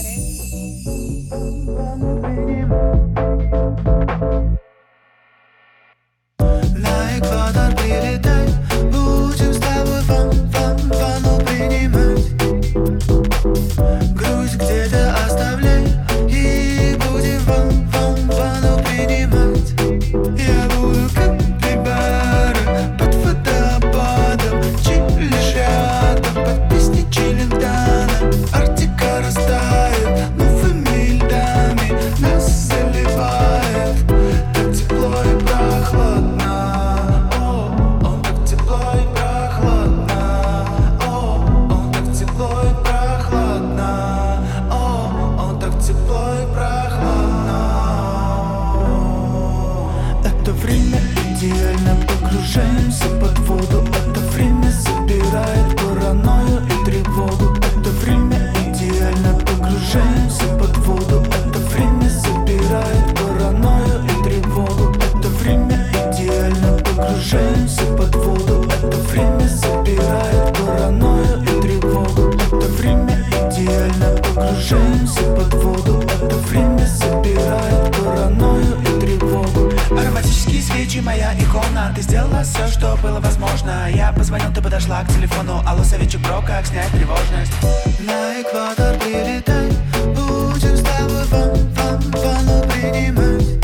[80.88, 81.92] Свечи, моя икона.
[81.94, 83.90] Ты сделала все, что было возможно.
[83.92, 85.62] Я позвонил, ты подошла к телефону.
[85.68, 87.52] Алло, советчик бро, как снять тревожность?
[88.00, 89.70] На экватор прилетай.
[90.16, 93.57] Будем с тобой фан, фан, фану принимать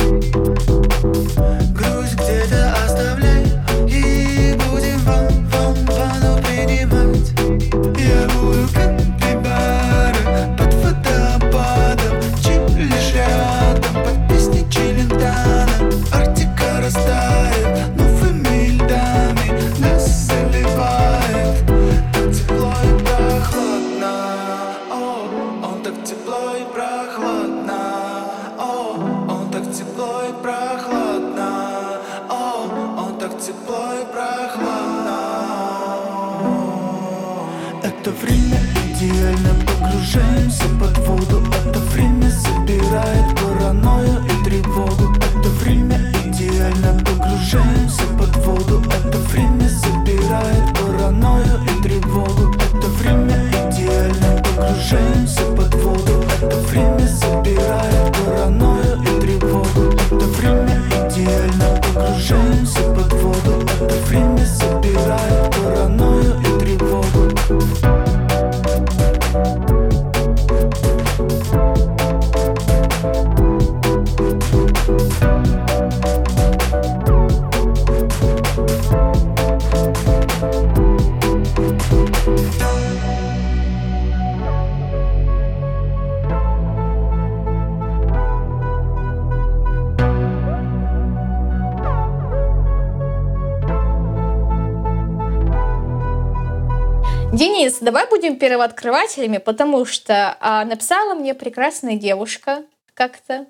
[97.34, 103.48] Денис, давай будем первооткрывателями, потому что а, написала мне прекрасная девушка как-то.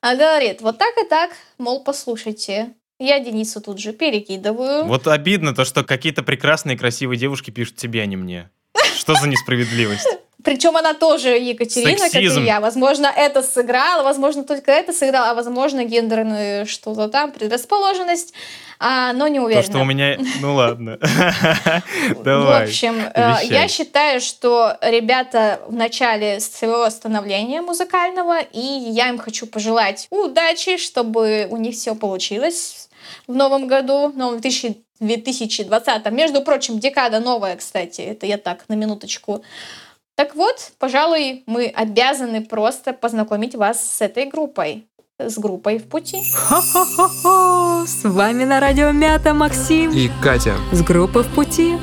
[0.00, 2.72] А говорит, вот так и так, мол, послушайте.
[2.98, 4.86] Я Денису тут же перекидываю.
[4.86, 8.48] Вот обидно то, что какие-то прекрасные красивые девушки пишут тебе, а не мне.
[8.96, 10.08] Что за несправедливость?
[10.44, 12.42] Причем она тоже Екатерина, как Сексизм.
[12.42, 12.60] и я.
[12.60, 18.32] Возможно, это сыграло, возможно, только это сыграло, а возможно, гендерную что-то там, предрасположенность,
[18.78, 19.62] а, но не То, уверена.
[19.62, 20.18] что у меня...
[20.40, 20.98] Ну ладно.
[21.00, 22.64] В Давай.
[22.64, 29.46] общем, э, я считаю, что ребята в начале своего становления музыкального, и я им хочу
[29.46, 32.88] пожелать удачи, чтобы у них все получилось
[33.26, 36.10] в новом году, в новом 1000 2020.
[36.10, 38.02] Между прочим, декада новая, кстати.
[38.02, 39.42] Это я так, на минуточку.
[40.20, 44.84] Так вот, пожалуй, мы обязаны просто познакомить вас с этой группой.
[45.18, 46.18] С группой в пути.
[46.36, 47.86] Хо-хо-хо!
[47.86, 50.56] С вами на радио Мята Максим И Катя.
[50.72, 51.78] с группы в пути.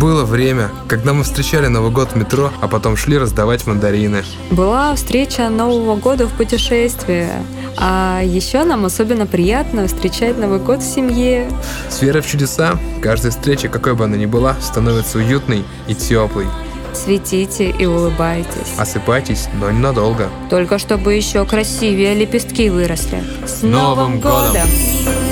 [0.00, 4.22] Было время, когда мы встречали Новый год в метро, а потом шли раздавать мандарины.
[4.52, 7.30] Была встреча Нового года в путешествии.
[7.76, 11.50] А еще нам особенно приятно встречать Новый год в семье.
[11.90, 16.46] С верой в чудеса, каждая встреча, какой бы она ни была, становится уютной и теплой.
[16.94, 18.78] Светите и улыбайтесь.
[18.78, 20.28] Осыпайтесь, но ненадолго.
[20.50, 23.24] Только чтобы еще красивее лепестки выросли.
[23.46, 24.68] С Новым годом!
[24.68, 25.31] Милый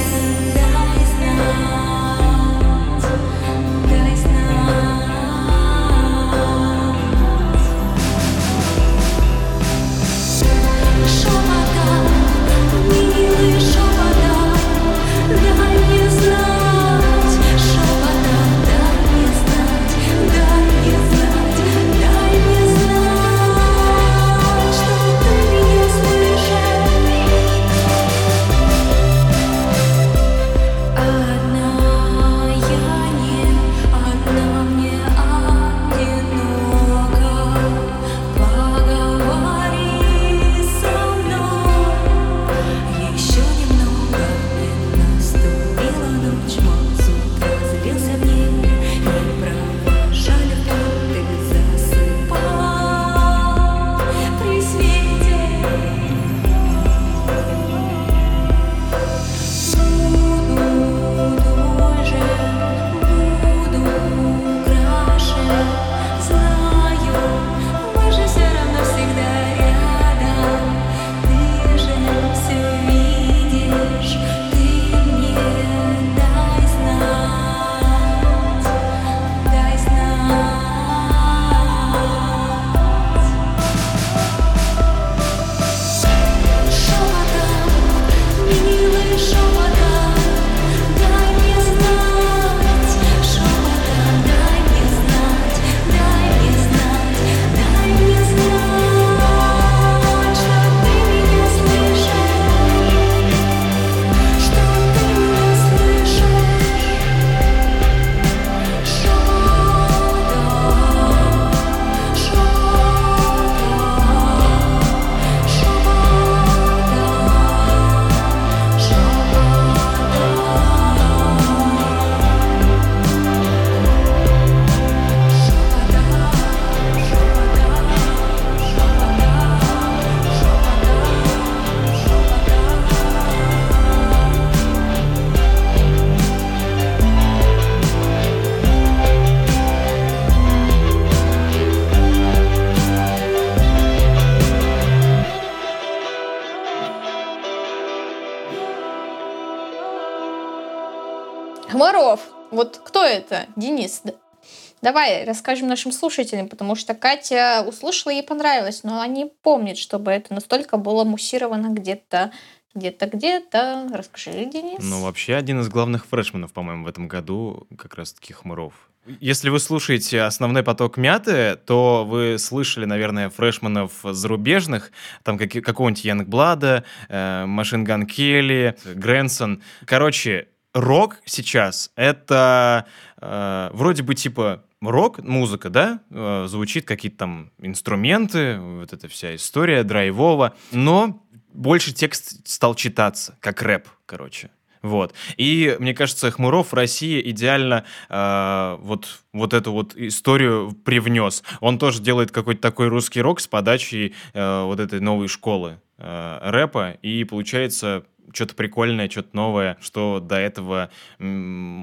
[154.82, 160.11] Давай расскажем нашим слушателям, потому что Катя услышала, ей понравилось, но она не помнит, чтобы
[160.11, 162.32] это настолько было муссировано где-то,
[162.74, 163.89] где-то, где-то.
[163.93, 164.78] Расскажи, Денис.
[164.82, 168.73] Ну, вообще, один из главных фрешменов, по-моему, в этом году как раз-таки Хмуров.
[169.19, 174.93] Если вы слушаете основной поток мяты, то вы слышали, наверное, фрешменов зарубежных,
[175.24, 179.62] там каки- какого-нибудь Янгблада, э, Машин Ган Келли, Грэнсон.
[179.86, 182.86] Короче, рок сейчас— это
[183.20, 189.82] э, вроде бы типа рок-музыка, да, э, звучит какие-то там инструменты, вот эта вся история
[189.82, 194.51] драйвово, но больше текст стал читаться, как рэп, короче.
[194.82, 195.12] Вот.
[195.36, 201.43] И мне кажется, Хмуров в России идеально э, вот, вот эту вот историю привнес.
[201.61, 206.39] Он тоже делает какой-то такой русский рок с подачей э, вот этой новой школы э,
[206.43, 206.93] рэпа.
[207.02, 211.24] И получается что-то прикольное, что-то новое, что до этого у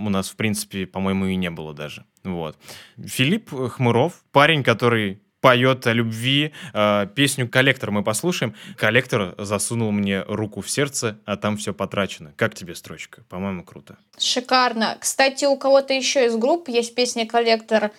[0.10, 2.06] нас, в принципе, по-моему, и не было даже.
[2.34, 2.58] Вот.
[2.98, 6.54] Филипп Хмуров, парень, который поет о любви.
[6.74, 8.56] Э, Песню «Коллектор» мы послушаем.
[8.76, 12.34] «Коллектор» засунул мне руку в сердце, а там все потрачено.
[12.36, 13.24] Как тебе строчка?
[13.30, 13.98] По-моему, круто.
[14.18, 14.98] Шикарно.
[15.00, 17.92] Кстати, у кого-то еще из групп есть песня «Коллектор»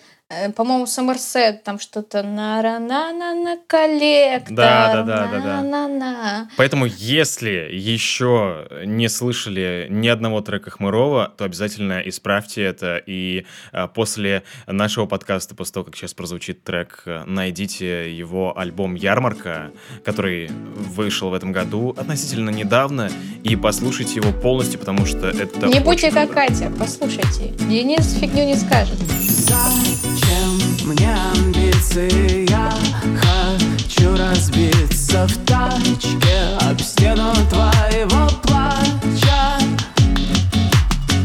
[0.55, 4.55] по-моему, Сомерсет, там что-то на на на на на коллектор.
[4.55, 5.61] Да, да, да, да, да.
[5.63, 13.01] на на Поэтому, если еще не слышали ни одного трека Хмырова, то обязательно исправьте это.
[13.03, 18.93] И а, после нашего подкаста, после того, как сейчас прозвучит трек, э, найдите его альбом
[18.93, 19.71] «Ярмарка»,
[20.05, 23.09] который вышел в этом году относительно недавно,
[23.43, 27.49] и послушайте его полностью, потому что это Не будьте как Катя, послушайте.
[27.67, 28.99] Денис фигню не скажет.
[31.99, 32.49] Амбиции?
[32.49, 32.71] Я
[33.19, 39.59] хочу разбиться в тачке об стену твоего плача.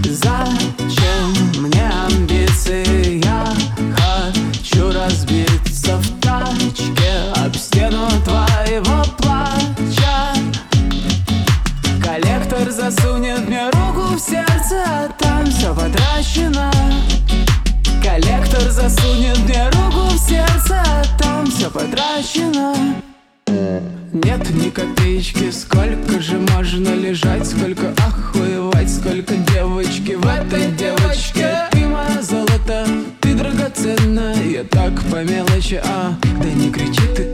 [0.04, 3.24] Зачем мне амбиции?
[3.24, 3.54] Я
[3.96, 10.34] хочу разбиться в тачке об стену твоего плача.
[12.02, 16.72] Коллектор засунет мне руку в сердце, а там все потрачено.
[18.70, 20.82] Засунет мне руку в сердце,
[21.18, 22.74] там все потрачено.
[24.12, 31.68] Нет ни копеечки, сколько же можно лежать, сколько охуевать, сколько девочки в этой девочке.
[31.72, 32.86] Ты мое золото,
[33.20, 37.33] ты драгоценная, я так по мелочи, а Да не кричи ты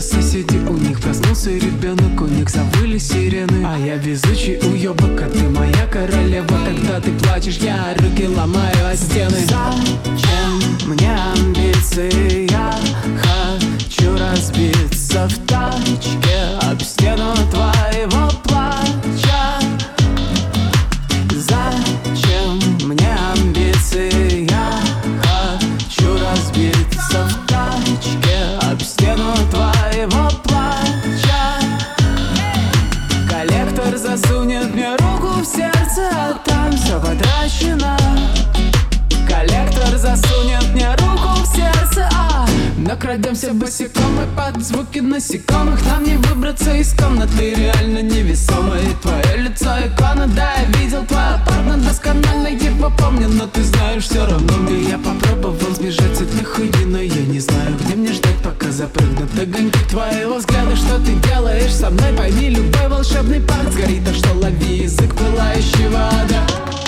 [0.00, 3.64] чьи-то соседи У них проснулся ребенок, у них завыли сирены.
[3.66, 6.46] А я везучий уебок, а ты моя королева.
[6.64, 9.38] Когда ты плачешь, я руки ломаю о стены.
[9.46, 12.50] Зачем мне амбиции?
[12.50, 12.74] Я
[13.18, 18.29] хочу разбиться в тачке об стену твоего
[42.90, 45.80] Но крадемся босиком и под звуки насекомых.
[45.86, 51.84] Нам не выбраться из комнаты, реально невесомой Твое лицо икона, да, я видел твой апартмент
[51.86, 54.90] Досконально его помню, но ты знаешь все равно мне.
[54.90, 59.38] Я попробовал сбежать от них уйди, но я не знаю, где мне ждать, пока запрыгнут
[59.40, 64.34] огоньки твоего взгляда Что ты делаешь со мной, пойми, любой волшебный парк сгорит Так что
[64.34, 66.79] лови язык пылающего ада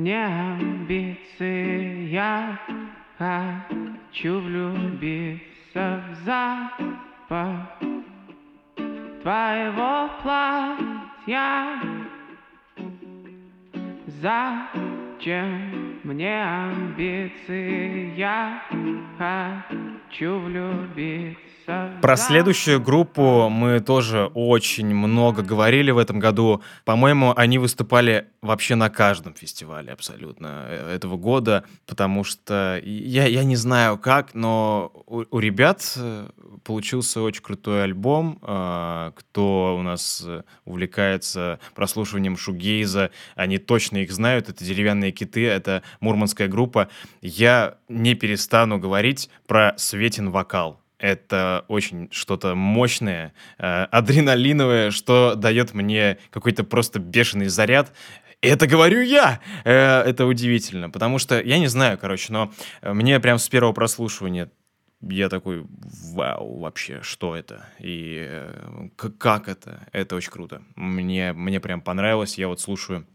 [0.00, 2.08] мне амбиции?
[2.08, 2.58] Я
[3.18, 7.78] хочу влюбиться в запах
[9.22, 11.82] твоего платья
[14.06, 18.14] Зачем мне амбиции?
[18.16, 18.62] Я
[19.18, 21.49] хочу влюбиться
[22.00, 26.62] Про следующую группу мы тоже очень много говорили в этом году.
[26.84, 33.44] По-моему, они выступали вообще на каждом фестивале абсолютно э, этого года, потому что я, я
[33.44, 36.28] не знаю как, но у, у ребят э,
[36.64, 38.38] получился очень крутой альбом.
[38.42, 44.48] А, Кто у нас э, увлекается прослушиванием шугейза, они точно их знают.
[44.48, 46.88] Это «Деревянные киты», это мурманская группа.
[47.20, 50.80] Я не перестану говорить про Светин вокал.
[51.00, 57.92] Это очень что-то мощное, э, адреналиновое, что дает мне какой-то просто бешеный заряд.
[58.42, 59.40] Это говорю я!
[59.64, 62.52] Э, это удивительно, потому что, я не знаю, короче, но
[62.82, 64.50] э, мне прям с первого прослушивания
[65.02, 65.64] я такой,
[66.12, 67.66] вау, вообще, что это?
[67.78, 69.86] И э, как это?
[69.92, 70.62] Это очень круто.
[70.76, 72.36] Мне, мне прям понравилось.
[72.36, 73.06] Я вот слушаю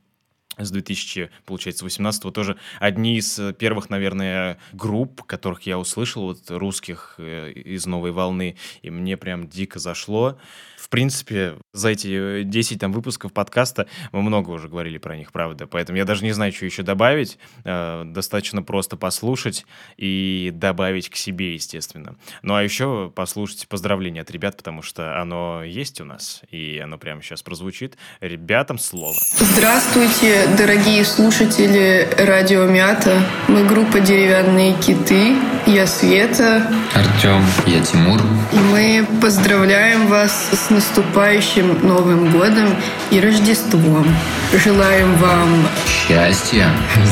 [0.57, 6.40] с 2000, получается, 18 тоже одни из э, первых, наверное, групп, которых я услышал, вот
[6.49, 10.38] русских э, из «Новой волны», и мне прям дико зашло.
[10.86, 15.32] В принципе, за эти э, 10 там выпусков подкаста мы много уже говорили про них,
[15.32, 17.40] правда, поэтому я даже не знаю, что еще добавить.
[17.64, 19.66] Э, Достаточно просто послушать
[19.98, 22.18] и добавить к себе, естественно.
[22.44, 26.99] Ну а еще послушать поздравления от ребят, потому что оно есть у нас, и оно
[26.99, 27.98] прямо сейчас прозвучит.
[28.22, 29.18] Ребятам слово.
[29.40, 33.24] Здравствуйте, дорогие слушатели Радио Мята.
[33.48, 35.36] Мы группа «Деревянные киты».
[35.66, 36.72] Я Света.
[36.94, 38.22] Артем, я Тимур.
[38.53, 42.76] И мы поздравляем вас с наступающим Новым годом
[43.10, 44.06] и Рождеством.
[44.54, 46.68] Желаем вам Счастья,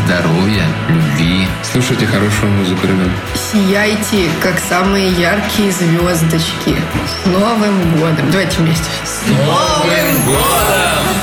[0.05, 1.47] здоровья, любви.
[1.63, 3.09] Слушайте хорошую музыку, ребят.
[3.51, 6.75] сияйте, как самые яркие звездочки.
[7.07, 8.29] С Новым годом!
[8.31, 8.85] Давайте вместе.
[9.03, 11.22] С Новым годом!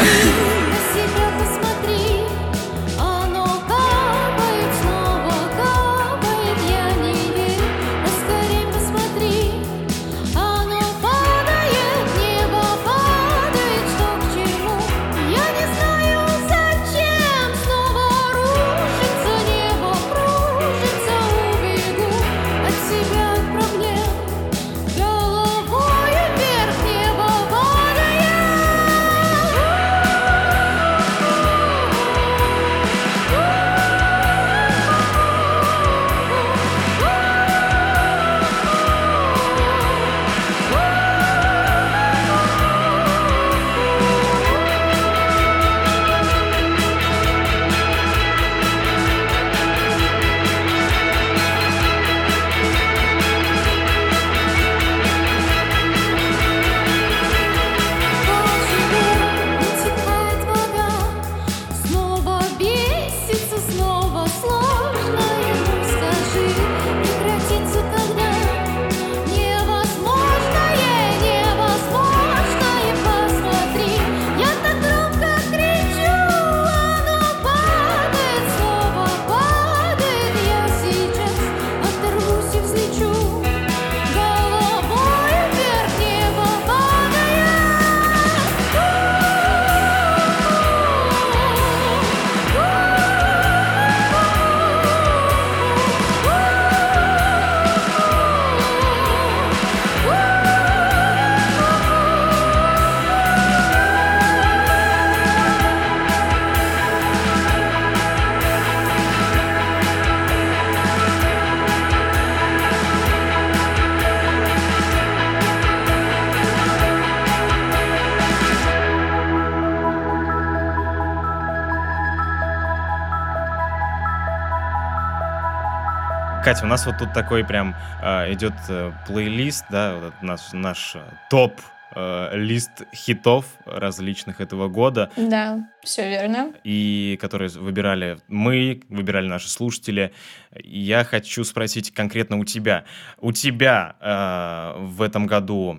[126.50, 130.96] Катя, у нас вот тут такой прям э, идет э, плейлист, да, вот наш, наш
[130.96, 131.00] э,
[131.30, 131.52] топ
[131.94, 135.12] э, лист хитов различных этого года.
[135.16, 136.52] Да, все верно.
[136.64, 140.12] и которые выбирали мы, выбирали наши слушатели.
[140.56, 142.82] Я хочу спросить конкретно у тебя.
[143.20, 145.78] У тебя э, в этом году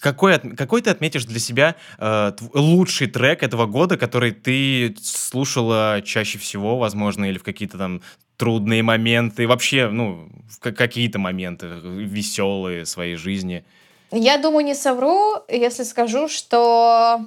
[0.00, 6.38] какой, какой ты отметишь для себя э, лучший трек этого года, который ты слушала чаще
[6.38, 8.00] всего, возможно, или в какие-то там
[8.38, 10.28] трудные моменты, вообще, ну,
[10.60, 13.64] какие-то моменты веселые своей жизни?
[14.10, 17.20] Я думаю, не совру, если скажу, что,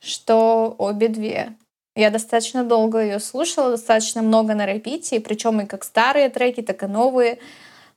[0.00, 1.52] что обе две.
[1.94, 6.82] Я достаточно долго ее слушала, достаточно много на репите, причем и как старые треки, так
[6.82, 7.38] и новые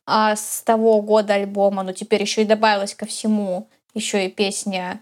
[0.05, 1.83] а с того года альбома.
[1.83, 5.01] Но теперь еще и добавилась ко всему еще и песня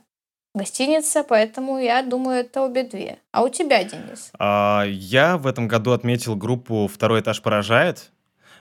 [0.54, 3.20] «Гостиница», поэтому я думаю, это обе две.
[3.32, 4.32] А у тебя, Денис?
[4.38, 8.12] А, Я в этом году отметил группу «Второй этаж поражает».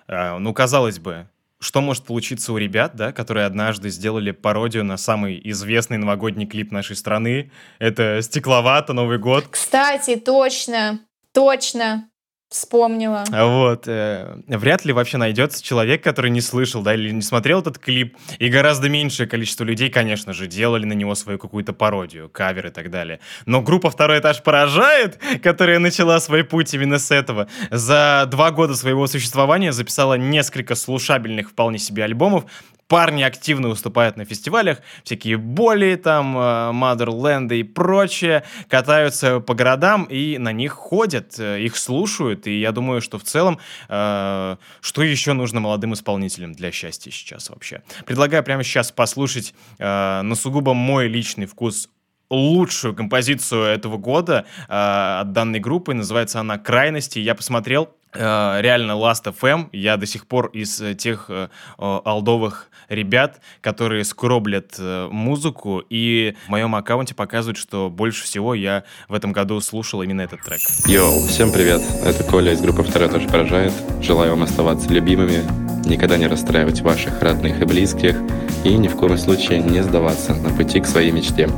[0.07, 4.97] А, Ну, казалось бы, что может получиться у ребят, да, которые однажды сделали пародию на
[4.97, 7.51] самый известный новогодний клип нашей страны.
[7.79, 9.47] Это «Стекловато», Новый год.
[9.51, 11.01] Кстати, точно,
[11.33, 12.10] точно
[12.51, 13.25] вспомнила.
[13.31, 13.85] Вот.
[13.87, 18.17] э, Вряд ли вообще найдется человек, который не слышал, да, или не смотрел этот клип.
[18.39, 22.71] И гораздо меньшее количество людей, конечно же, делали на него свою какую-то пародию, кавер и
[22.71, 23.21] так далее.
[23.47, 28.75] Но группа «Второй этаж поражает», которая начала свой путь именно с этого, за два года
[28.75, 32.45] своего существования записала несколько слушабельных вполне себе альбомов,
[32.91, 36.41] Парни активно выступают на фестивалях, всякие боли, там, э,
[36.73, 42.49] Motherland и прочее, катаются по городам и на них ходят, э, их слушают.
[42.49, 47.51] И я думаю, что в целом, э, что еще нужно молодым исполнителям для счастья сейчас
[47.51, 47.85] вообще?
[48.07, 51.89] Предлагаю прямо сейчас послушать э, на сугубо мой личный вкус
[52.31, 54.73] лучшую композицию этого года э,
[55.21, 55.93] от данной группы.
[55.93, 57.19] Называется она «Крайности».
[57.19, 59.69] Я посмотрел э, реально Last FM.
[59.73, 61.49] Я до сих пор из э, тех э,
[61.79, 68.85] алдовых ребят, которые скроблят э, музыку, и в моем аккаунте показывают, что больше всего я
[69.09, 70.61] в этом году слушал именно этот трек.
[70.87, 71.81] Йоу, всем привет!
[72.05, 73.73] Это Коля из группы «Второй тоже поражает».
[74.03, 78.17] Желаю вам оставаться любимыми, никогда не расстраивать ваших родных и близких,
[78.65, 81.49] и ни в коем случае не сдаваться на пути к своей мечте.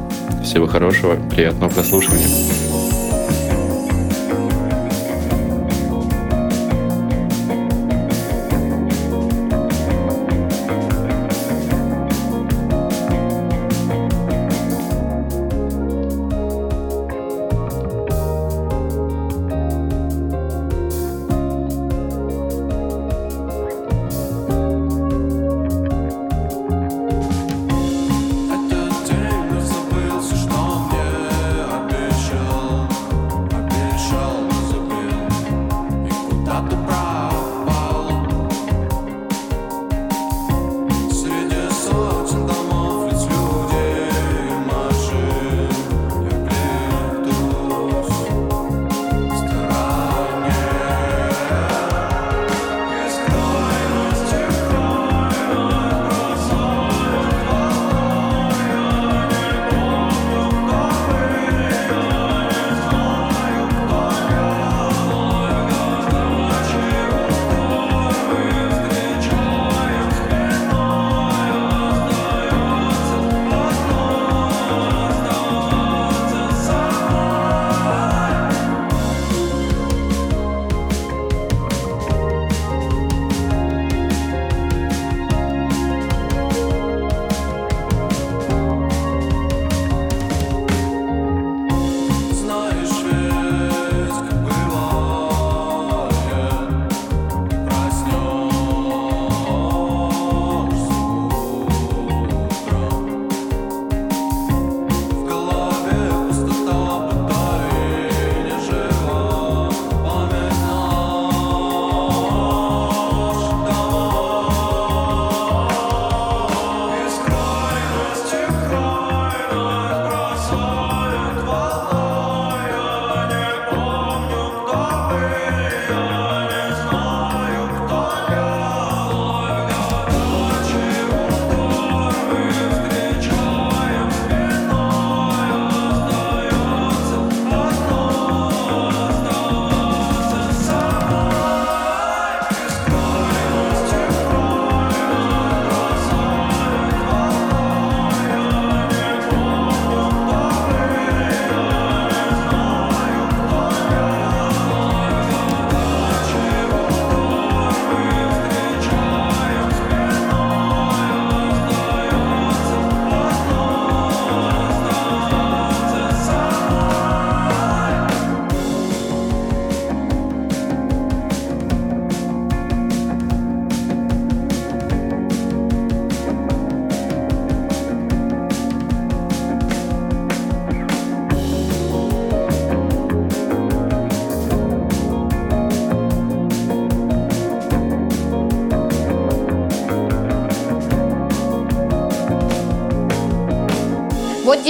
[0.44, 2.71] Всего хорошего, приятного прослушивания.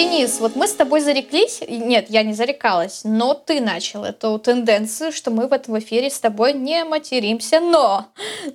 [0.03, 5.13] Денис, вот мы с тобой зареклись, нет, я не зарекалась, но ты начал эту тенденцию,
[5.13, 8.07] что мы в этом эфире с тобой не материмся, но,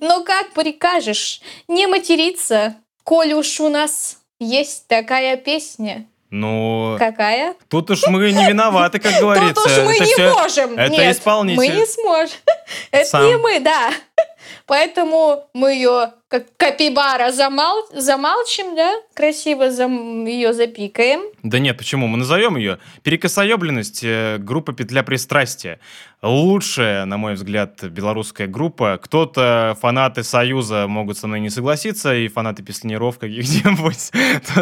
[0.02, 6.06] но как прикажешь не материться, коль уж у нас есть такая песня?
[6.30, 7.54] Ну, Какая?
[7.70, 9.54] тут уж мы не виноваты, как говорится.
[9.62, 10.78] Тут уж мы Это не всё- можем.
[10.78, 11.56] Это Нет, исполнитель.
[11.56, 12.36] Мы не сможем.
[12.90, 13.26] Это Сам.
[13.26, 13.90] не мы, да.
[14.68, 17.86] Поэтому мы ее как капибара замал...
[17.94, 18.96] замалчим, да?
[19.14, 20.26] Красиво зам...
[20.26, 21.22] ее запикаем.
[21.42, 22.06] Да нет, почему?
[22.06, 25.80] Мы назовем ее «Перекосоебленность» э, группа «Петля пристрастия».
[26.20, 28.98] Лучшая, на мой взгляд, белорусская группа.
[29.02, 34.10] Кто-то, фанаты Союза, могут со мной не согласиться, и фанаты песнеров каких-нибудь,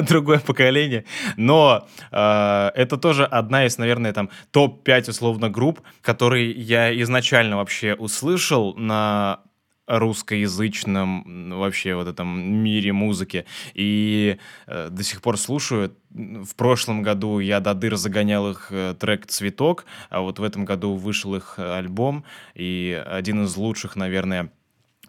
[0.09, 1.05] другое поколение.
[1.37, 7.95] Но э, это тоже одна из, наверное, там топ-5 условно групп, которые я изначально вообще
[7.95, 9.41] услышал на
[9.87, 13.47] русскоязычном вообще вот этом мире музыки.
[13.75, 15.97] И э, до сих пор слушаю.
[16.11, 20.65] В прошлом году я до дыр загонял их э, трек «Цветок», а вот в этом
[20.65, 24.51] году вышел их э, альбом, и один из лучших, наверное,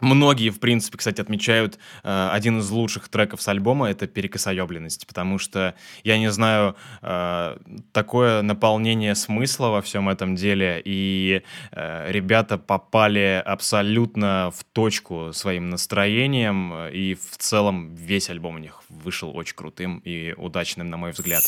[0.01, 5.39] Многие, в принципе, кстати, отмечают э, один из лучших треков с альбома это перекосоебленность, потому
[5.39, 7.57] что я не знаю э,
[7.91, 11.41] такое наполнение смысла во всем этом деле, и
[11.71, 18.59] э, ребята попали абсолютно в точку своим настроением, э, и в целом весь альбом у
[18.59, 21.43] них вышел очень крутым и удачным, на мой взгляд.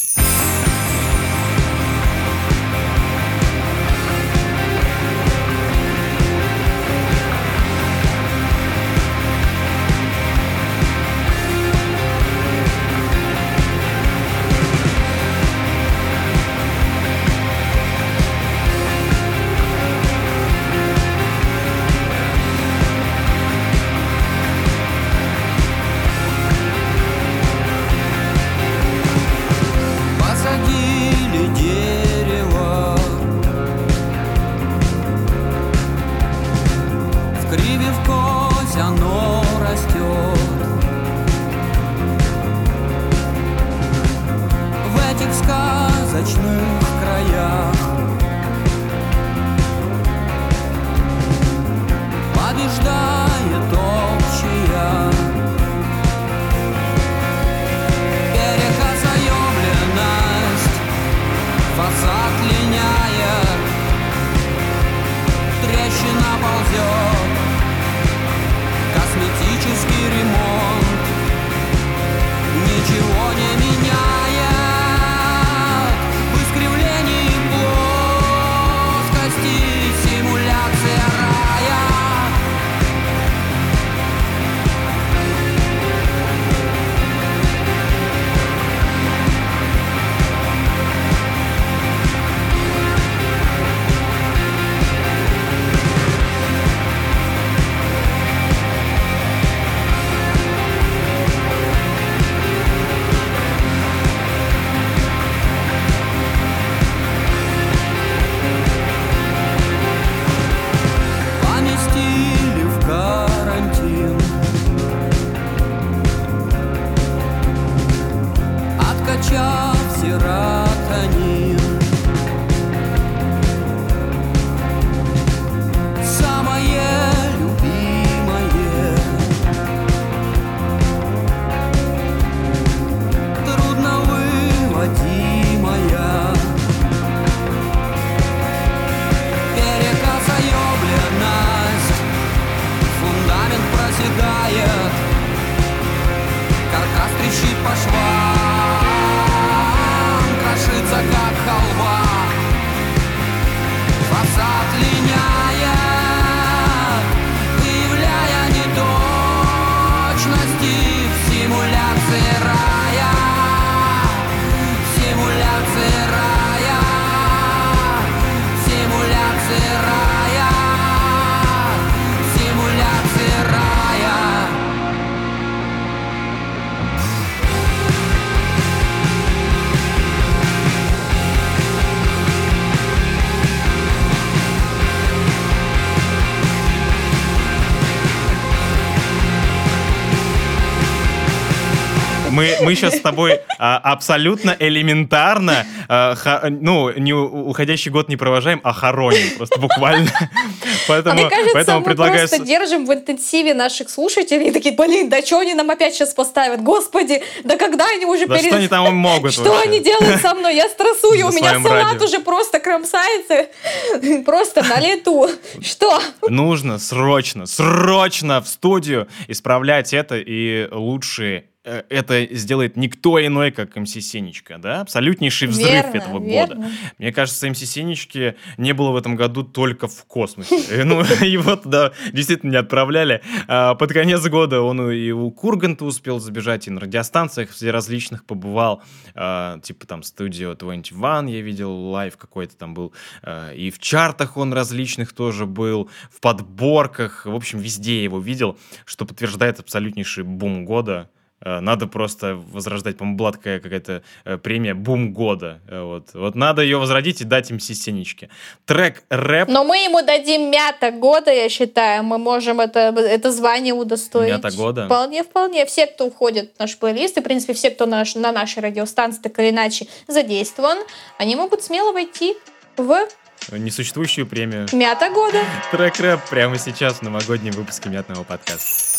[192.70, 198.62] Мы, сейчас с тобой а, абсолютно элементарно, а, ха- ну, не уходящий год не провожаем,
[198.64, 200.10] а хороним просто буквально.
[200.88, 202.28] Поэтому, а мне кажется, поэтому мы предлагаю...
[202.28, 206.14] просто держим в интенсиве наших слушателей и такие, блин, да что они нам опять сейчас
[206.14, 206.62] поставят?
[206.62, 209.70] Господи, да когда они уже Да пере- что они там могут Что вообще?
[209.70, 210.56] они делают со мной?
[210.56, 212.06] Я стрессую, у меня салат радио.
[212.06, 213.48] уже просто кромсается,
[214.26, 215.30] просто на лету.
[215.62, 216.00] Что?
[216.28, 223.76] Нужно срочно, срочно в студию исправлять это, и лучше э, это сделает никто иной, как
[223.76, 224.82] МС Сенечка, да?
[224.82, 226.30] Абсолютнейший взрыв Верно, этого года.
[226.30, 226.72] верно.
[226.98, 230.56] Мне кажется, MC Сенечки не было в этом году только в космосе.
[230.70, 233.22] Э, Ну, его туда действительно не отправляли.
[233.48, 238.26] А Под конец года он и у Урганта успел забежать, и на радиостанциях все различных
[238.26, 238.82] побывал.
[239.14, 242.94] А, Типа там Studio 21 я видел, live какой-то там был.
[243.22, 247.26] А, И в чартах он различных тоже был, в подборках.
[247.26, 251.10] В общем, везде его видел, что подтверждает абсолютнейший бум года.
[251.42, 252.98] Э, Надо просто возрождать.
[252.98, 255.60] По-моему, была такая какая-то э, премия «Бум года».
[255.68, 256.10] Э, Вот.
[256.14, 258.30] вот надо ее возродить и дать MC Сенечке.
[258.66, 259.48] Трек «Рэп».
[259.50, 262.04] Но мы ему дадим мята года, я считаю.
[262.04, 264.32] Мы можем это, это звание удостоить.
[264.34, 264.86] Мята года?
[264.86, 265.66] Вполне, вполне.
[265.66, 269.22] Все, кто входит в наш плейлист, и, в принципе, все, кто наш, на нашей радиостанции
[269.22, 270.78] так или иначе задействован,
[271.18, 272.36] они могут смело войти
[272.78, 273.08] в
[273.52, 274.68] Несуществующую премию.
[274.74, 275.40] мята года.
[275.72, 278.99] Трек «Рэп» прямо сейчас в новогоднем выпуске «Мятного подкаста».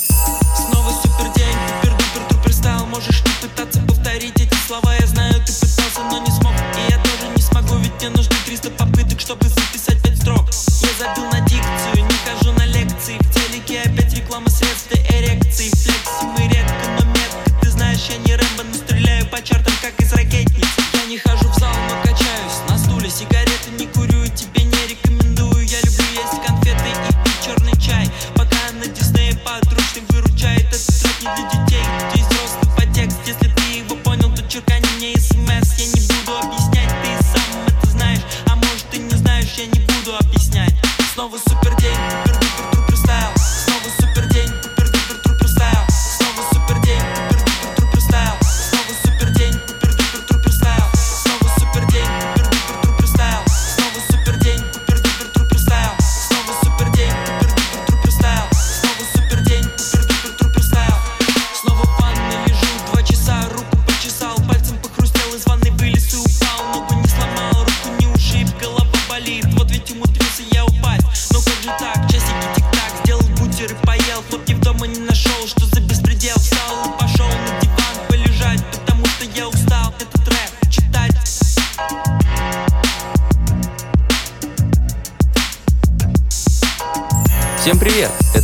[2.90, 4.92] Можешь не пытаться повторить эти слова.
[4.98, 6.52] Я знаю, ты пытался, но не смог.
[6.76, 10.50] И я тоже не смогу, ведь мне нужны 300 попыток Чтобы записать 5 строк.
[10.82, 13.16] Я забил на дикцию, не хожу на лекции.
[13.20, 15.70] В телеке опять реклама средств и эрекции.
[15.70, 19.94] Флекси мы редко, но метко Ты знаешь, я не Рэмбо, но стреляю по чартам, как
[20.04, 23.08] из ракетницы Я не хожу в зал, но качаюсь на стуле.
[23.08, 25.64] Сигареты не курю тебе не рекомендую.
[25.64, 28.10] Я люблю есть конфеты и пить черный чай.
[28.34, 31.59] Пока на Диснее подручный выручает Этот трек не для детей,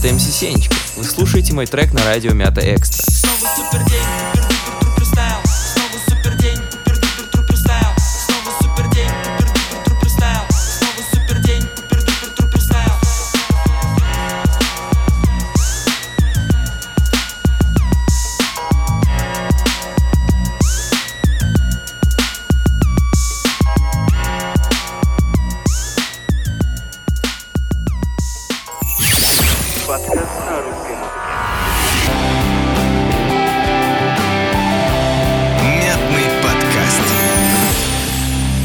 [0.06, 0.74] это МС Сенечка.
[0.96, 3.02] Вы слушаете мой трек на радио Мята Экстра.
[3.02, 4.35] Снова супер день,
[35.62, 37.02] Мятный подкаст.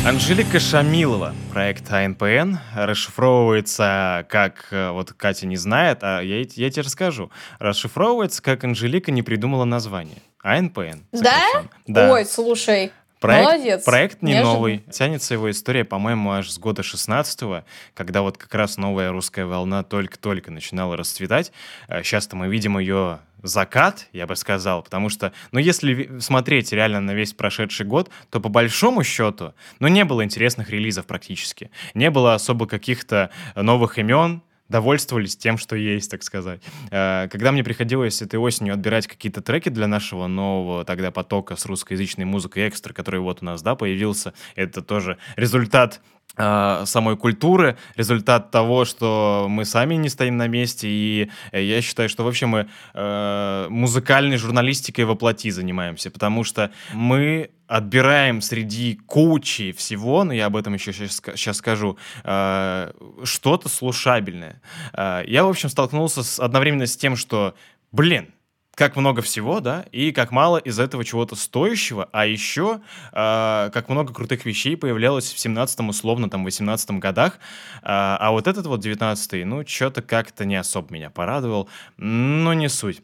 [0.05, 6.81] Анжелика Шамилова, проект АНПН, расшифровывается как, э, вот Катя не знает, а я, я тебе
[6.81, 10.17] расскажу, расшифровывается как Анжелика не придумала название.
[10.43, 11.03] АНПН.
[11.11, 11.65] Да?
[11.85, 12.11] Да.
[12.13, 12.91] Ой, слушай,
[13.21, 13.83] Проект, молодец.
[13.85, 14.53] проект не Неожиданно.
[14.53, 14.77] новый.
[14.91, 19.83] Тянется его история, по-моему, аж с года 16 когда вот как раз новая русская волна
[19.83, 21.51] только-только начинала расцветать.
[21.87, 27.13] Сейчас-то мы видим ее закат, я бы сказал, потому что, ну, если смотреть реально на
[27.13, 31.69] весь прошедший год, то по большому счету, ну, не было интересных релизов практически.
[31.93, 34.41] Не было особо каких-то новых имен,
[34.71, 36.61] довольствовались тем, что есть, так сказать.
[36.89, 41.65] Э, Когда мне приходилось этой осенью отбирать какие-то треки для нашего нового тогда потока с
[41.65, 46.01] русскоязычной музыкой экстра, который вот у нас, да, появился, это тоже результат
[46.37, 52.09] самой культуры, результат того, что мы сами не стоим на месте, и э, я считаю,
[52.09, 60.23] что вообще мы э, музыкальной журналистикой воплоти занимаемся, потому что мы отбираем среди кучи всего,
[60.23, 62.91] но я об этом еще сейчас, скажу, э,
[63.23, 64.61] что-то слушабельное.
[64.93, 67.55] Э, я, в общем, столкнулся с, одновременно с тем, что,
[67.91, 68.33] блин,
[68.81, 72.81] как много всего, да, и как мало из этого чего-то стоящего, а еще
[73.11, 77.37] э, как много крутых вещей появлялось в 17-м, условно, там, 18-м годах,
[77.83, 82.69] а, а вот этот вот 19-й, ну, что-то как-то не особо меня порадовал, но не
[82.69, 83.03] суть.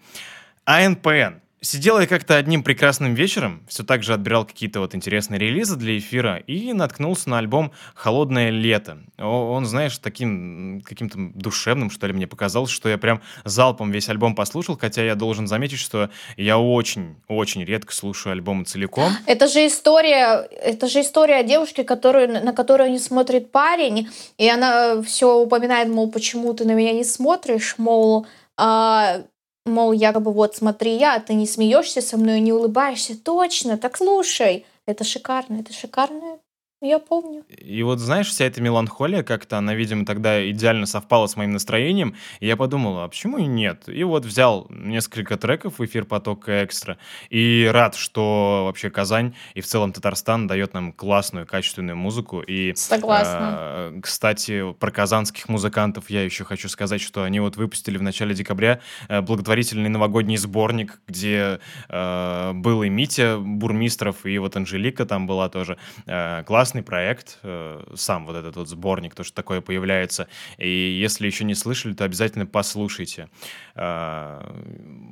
[0.65, 1.41] АНПН.
[1.59, 5.97] Сидел я как-то одним прекрасным вечером, все так же отбирал какие-то вот интересные релизы для
[5.97, 8.99] эфира и наткнулся на альбом «Холодное лето».
[9.17, 14.35] Он, знаешь, таким каким-то душевным, что ли, мне показалось, что я прям залпом весь альбом
[14.35, 19.11] послушал, хотя я должен заметить, что я очень-очень редко слушаю альбомы целиком.
[19.25, 24.47] Это же история, это же история о девушке, которую, на которую не смотрит парень, и
[24.47, 28.27] она все упоминает, мол, почему ты на меня не смотришь, мол,
[28.57, 29.23] а,
[29.67, 34.65] мол, якобы вот смотри я, ты не смеешься со мной, не улыбаешься, точно, так слушай,
[34.85, 36.39] это шикарно, это шикарно,
[36.81, 37.43] я помню.
[37.49, 42.15] И вот, знаешь, вся эта меланхолия как-то, она, видимо, тогда идеально совпала с моим настроением,
[42.39, 43.89] и я подумал, а почему и нет?
[43.89, 46.97] И вот взял несколько треков в эфир «Поток экстра»,
[47.31, 52.41] и рад, что вообще Казань и в целом Татарстан дает нам классную, качественную музыку.
[52.41, 53.57] И, Согласна.
[53.59, 58.35] э, кстати, про казанских музыкантов я еще хочу сказать, что они вот выпустили в начале
[58.35, 61.59] декабря э, благотворительный новогодний сборник, где
[61.89, 65.77] э, был и Митя Бурмистров, и вот Анжелика там была тоже.
[66.05, 70.27] Э, классный проект, э, сам вот этот вот сборник, то, что такое появляется.
[70.57, 73.29] И если еще не слышали, то обязательно послушайте.
[73.75, 74.41] Э,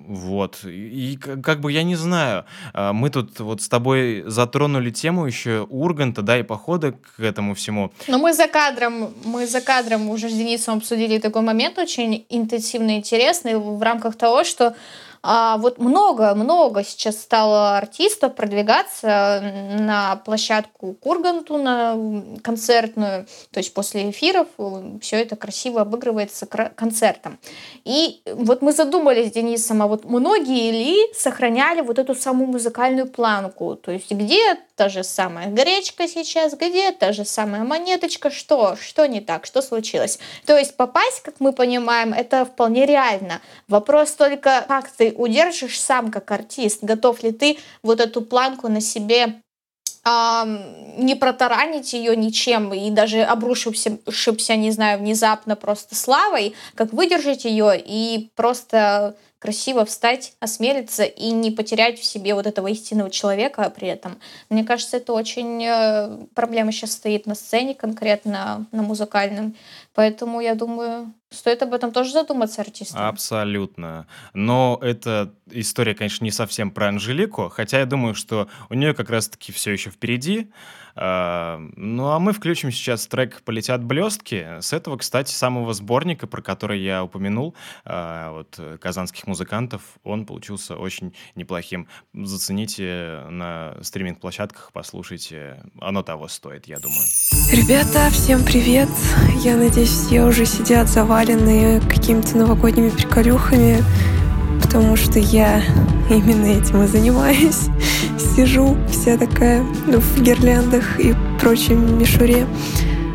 [0.07, 0.65] вот.
[0.65, 5.65] И как бы я не знаю, э, мы тут вот с тобой затронули тему еще
[5.69, 7.91] Урганта, да, и похода к этому всему.
[8.07, 12.98] Но мы за кадром, мы за кадром уже с Денисом обсудили такой момент очень интенсивно
[12.98, 14.76] интересный в рамках того, что
[15.27, 19.41] а, вот много-много сейчас стало артистов продвигаться
[19.80, 21.97] на площадку Курганту, на
[22.43, 24.47] концертную, то есть после эфиров
[25.02, 27.39] все это красиво обыгрывается концертом.
[27.85, 33.07] И вот мы задумались с Денисом, а вот многие ли сохраняли вот эту самую музыкальную
[33.07, 33.76] планку?
[33.76, 39.07] То есть где та же самая гречка сейчас, где та же самая монеточка, что, что
[39.07, 40.19] не так, что случилось?
[40.45, 43.41] То есть попасть, как мы понимаем, это вполне реально.
[43.68, 48.82] Вопрос только, как ты удержишь сам как артист, готов ли ты вот эту планку на
[48.82, 49.42] себе
[50.06, 57.46] не протаранить ее ничем и даже обрушився, шибся, не знаю, внезапно просто славой, как выдержать
[57.46, 63.72] ее и просто красиво встать, осмелиться и не потерять в себе вот этого истинного человека
[63.76, 64.18] при этом.
[64.50, 69.56] Мне кажется, это очень э, проблема сейчас стоит на сцене, конкретно на музыкальном.
[69.94, 73.02] Поэтому я думаю, стоит об этом тоже задуматься артистам.
[73.02, 74.07] Абсолютно.
[74.34, 79.10] Но эта история, конечно, не совсем про Анжелику, хотя я думаю, что у нее как
[79.10, 80.49] раз-таки все еще впереди.
[80.95, 84.47] А, Ну а мы включим сейчас трек «Полетят блестки».
[84.61, 87.53] С этого, кстати, самого сборника, про который я упомянул,
[87.84, 91.88] а, вот э, казанских музыкантов, он получился очень неплохим.
[92.13, 95.63] Зацените на стриминг-площадках, послушайте.
[95.81, 97.05] Оно того стоит, я думаю.
[97.51, 98.89] Ребята, всем привет!
[99.43, 103.84] Я надеюсь, все уже сидят заваленные какими-то новогодними приколюхами,
[104.61, 105.61] потому что я
[106.09, 107.67] именно этим и занимаюсь.
[108.18, 112.48] Сижу вся такая ну, в гирляндах и прочей мишуре.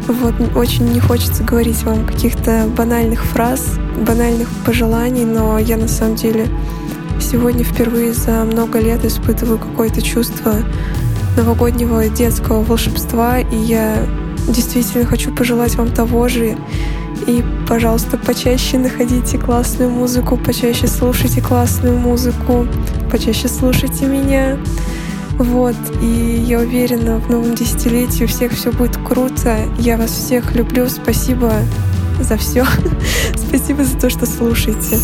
[0.07, 6.17] Вот, очень не хочется говорить вам каких-то банальных фраз, банальных пожеланий, но я на самом
[6.17, 6.49] деле
[7.21, 10.55] сегодня впервые за много лет испытываю какое-то чувство
[11.37, 14.07] новогоднего детского волшебства, и я
[14.49, 16.57] действительно хочу пожелать вам того же.
[17.27, 22.67] И, пожалуйста, почаще находите классную музыку, почаще слушайте классную музыку,
[23.11, 24.59] почаще слушайте меня.
[25.39, 29.57] Вот, и я уверена, в новом десятилетии у всех все будет круто.
[29.79, 30.89] Я вас всех люблю.
[30.89, 31.53] Спасибо
[32.21, 32.65] за все.
[33.37, 34.99] Спасибо за то, что слушаете.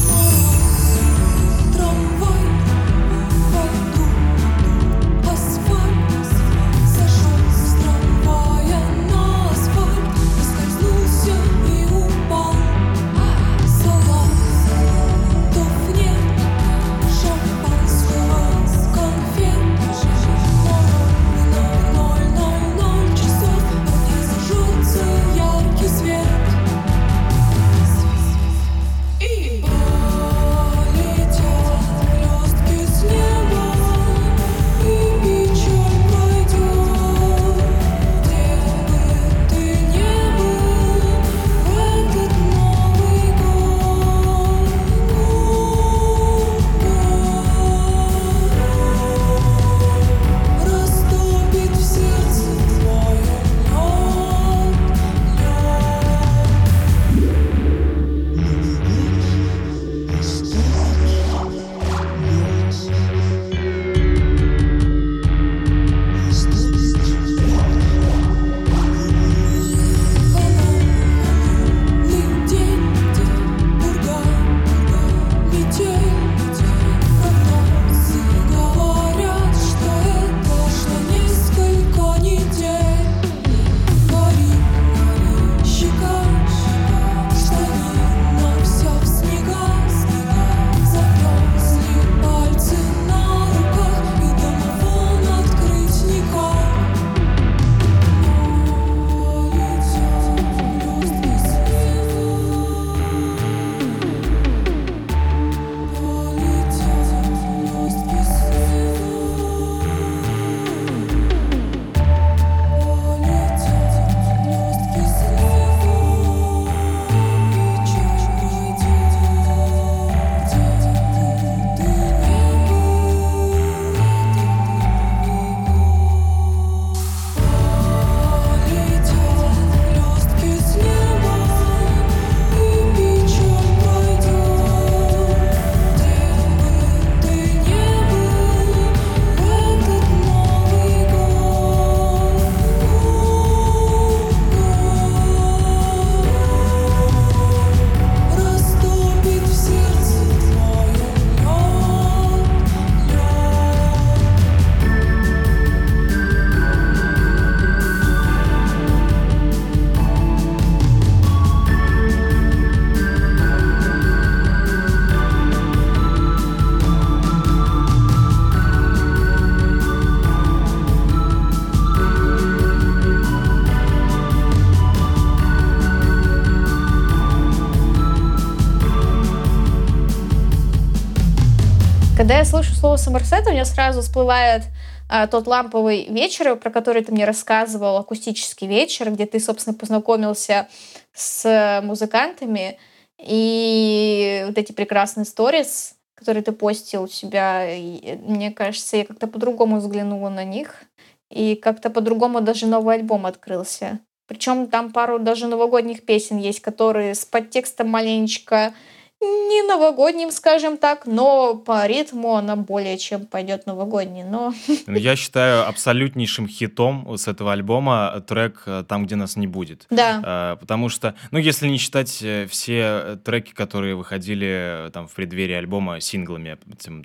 [183.06, 184.62] Слово Сомерсет, у меня сразу всплывает
[185.08, 190.68] а, тот ламповый вечер, про который ты мне рассказывал, акустический вечер, где ты, собственно, познакомился
[191.14, 192.78] с музыкантами,
[193.18, 199.28] и вот эти прекрасные сторис, которые ты постил у себя, и, мне кажется, я как-то
[199.28, 200.82] по-другому взглянула на них,
[201.30, 204.00] и как-то по-другому даже новый альбом открылся.
[204.26, 208.74] Причем там пару даже новогодних песен есть, которые с подтекстом маленечко
[209.20, 214.24] не новогодним, скажем так, но по ритму она более чем пойдет новогодний.
[214.24, 214.52] Но
[214.86, 219.86] Ну, Я считаю абсолютнейшим хитом с этого альбома трек э, «Там, где нас не будет».
[219.90, 220.20] Да.
[220.24, 225.14] А, Потому что, ну, если не считать э, все треки, которые выходили э, там в
[225.14, 226.59] преддверии альбома синглами,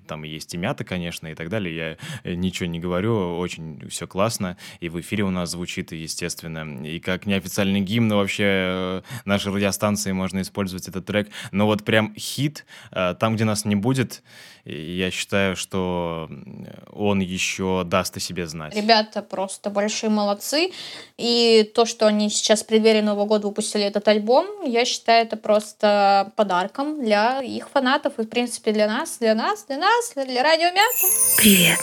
[0.07, 4.07] там есть и мята, конечно, и так далее, я э, ничего не говорю, очень все
[4.07, 9.53] классно, и в эфире у нас звучит, естественно, и как неофициальный гимн вообще э, нашей
[9.53, 14.21] радиостанции можно использовать этот трек, но вот прям хит э, «Там, где нас не будет»,
[14.63, 18.75] я считаю, что м, он еще даст о себе знать.
[18.75, 20.71] ребята просто большие молодцы.
[21.17, 25.35] И то, что они сейчас в преддверии Нового года выпустили этот альбом, я считаю это
[25.35, 30.43] просто подарком для их фанатов и, в принципе, для нас, для нас, для нас, для
[30.43, 31.07] радио Мята.
[31.37, 31.79] Привет,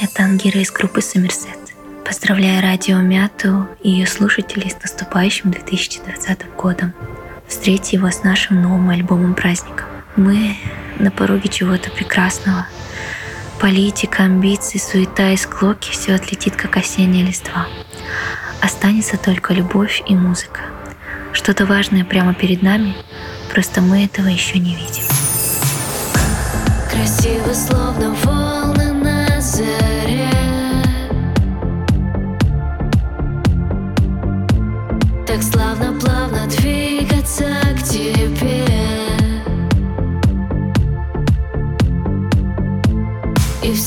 [0.00, 1.58] это Ангира из группы Сомерсет.
[2.06, 6.92] Поздравляю Радио Мяту и ее слушателей с наступающим 2020 годом.
[7.52, 9.86] Встретьте его с нашим новым альбомом-праздником.
[10.16, 10.56] Мы
[10.98, 12.66] на пороге чего-то прекрасного.
[13.60, 17.66] Политика, амбиции, суета и склоки– все отлетит, как осенняя листва.
[18.62, 20.62] Останется только любовь и музыка.
[21.34, 22.96] Что-то важное прямо перед нами,
[23.52, 25.04] просто мы этого еще не видим.
[26.90, 30.26] Красиво, словно волны на заре
[35.26, 36.81] Так славно, плавно двигаться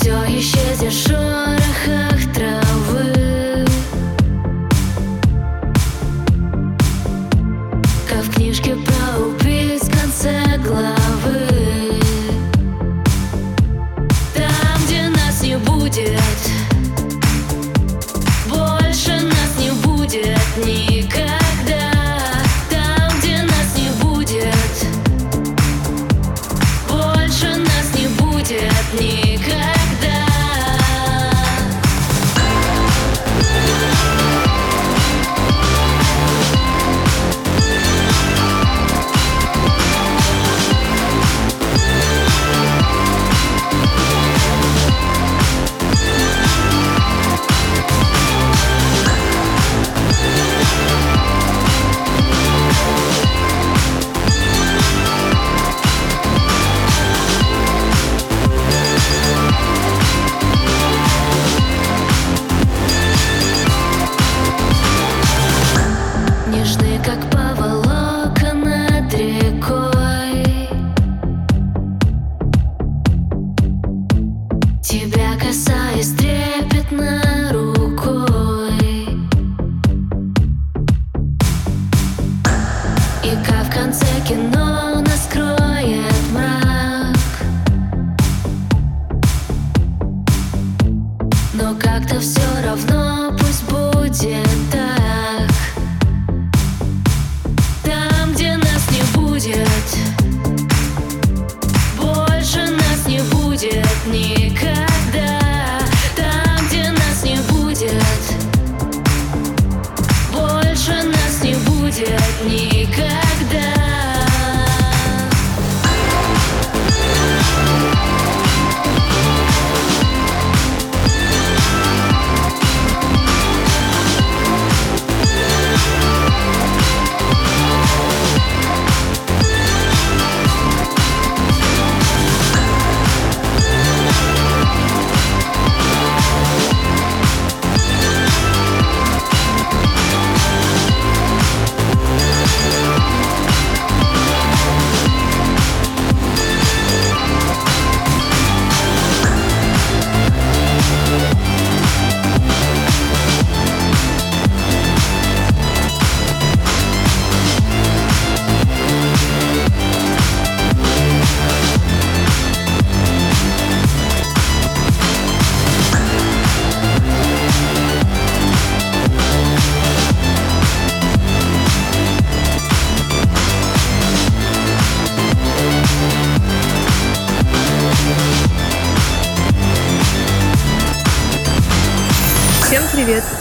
[0.05, 1.64] все исчезнет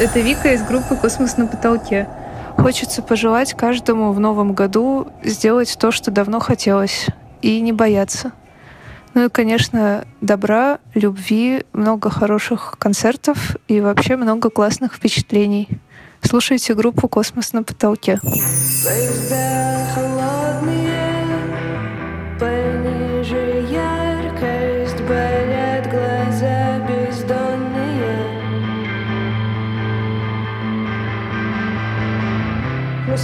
[0.05, 2.07] Это Вика из группы «Космос на потолке».
[2.59, 7.07] Хочется пожелать каждому в новом году сделать то, что давно хотелось,
[7.41, 8.33] и не бояться.
[9.15, 15.69] Ну и, конечно, добра, любви, много хороших концертов и вообще много классных впечатлений.
[16.21, 18.21] Слушайте группу «Космос на потолке».
[18.23, 19.87] Поезда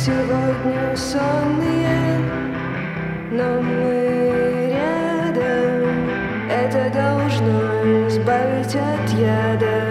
[0.01, 2.19] сегодня сонные,
[3.31, 6.09] но мы рядом.
[6.49, 9.90] Это должно избавить от яда.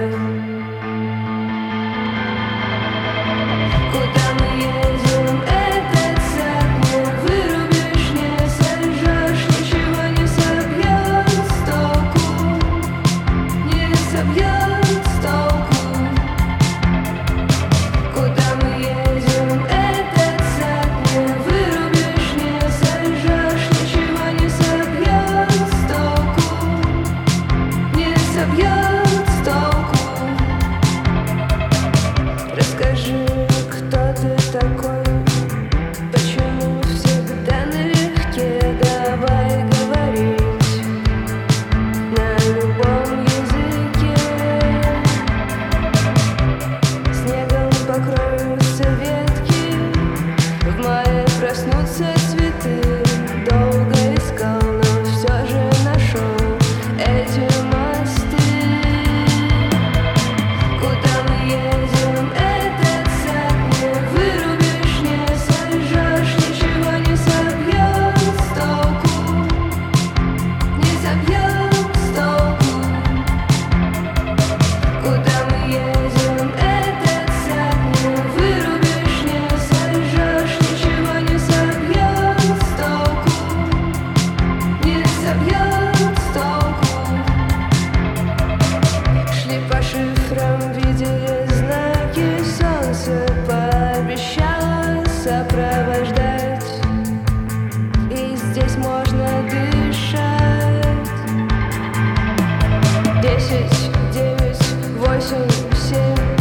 [105.80, 106.39] 些。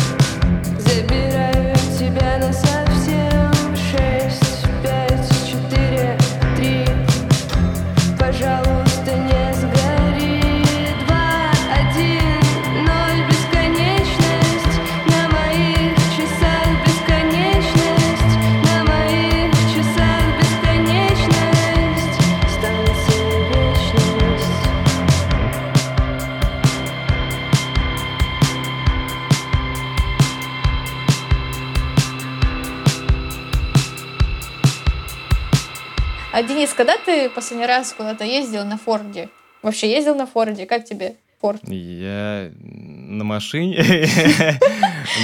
[37.18, 39.28] Ты последний раз куда-то ездил на Форде?
[39.62, 40.66] Вообще ездил на Форде?
[40.66, 41.60] Как тебе Форд?
[41.66, 43.76] Я на машине,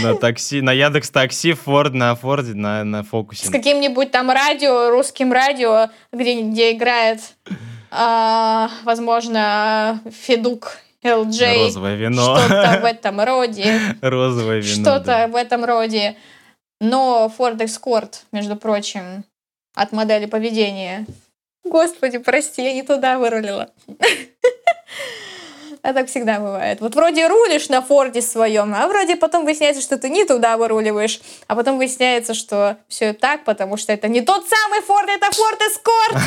[0.02, 3.50] на такси, на Яндекс Такси, Форд, на Форде, на, на С Фокусе.
[3.50, 7.20] каким-нибудь там радио, русским радио, где, где играет,
[7.92, 11.64] а, возможно, Федук, LJ.
[11.66, 12.38] Розовое вино.
[12.38, 13.80] Что-то в этом роде.
[14.00, 14.82] Розовое вино.
[14.82, 15.28] Что-то да.
[15.28, 16.16] в этом роде.
[16.80, 19.24] Но Ford Escort, между прочим,
[19.76, 21.06] от модели поведения.
[21.64, 23.70] Господи, прости, я не туда вырулила.
[25.84, 26.80] А так всегда бывает.
[26.80, 31.20] Вот вроде рулишь на Форде своем, а вроде потом выясняется, что ты не туда выруливаешь,
[31.46, 35.60] а потом выясняется, что все так, потому что это не тот самый Форд, это Форд
[35.60, 36.14] Эскорт.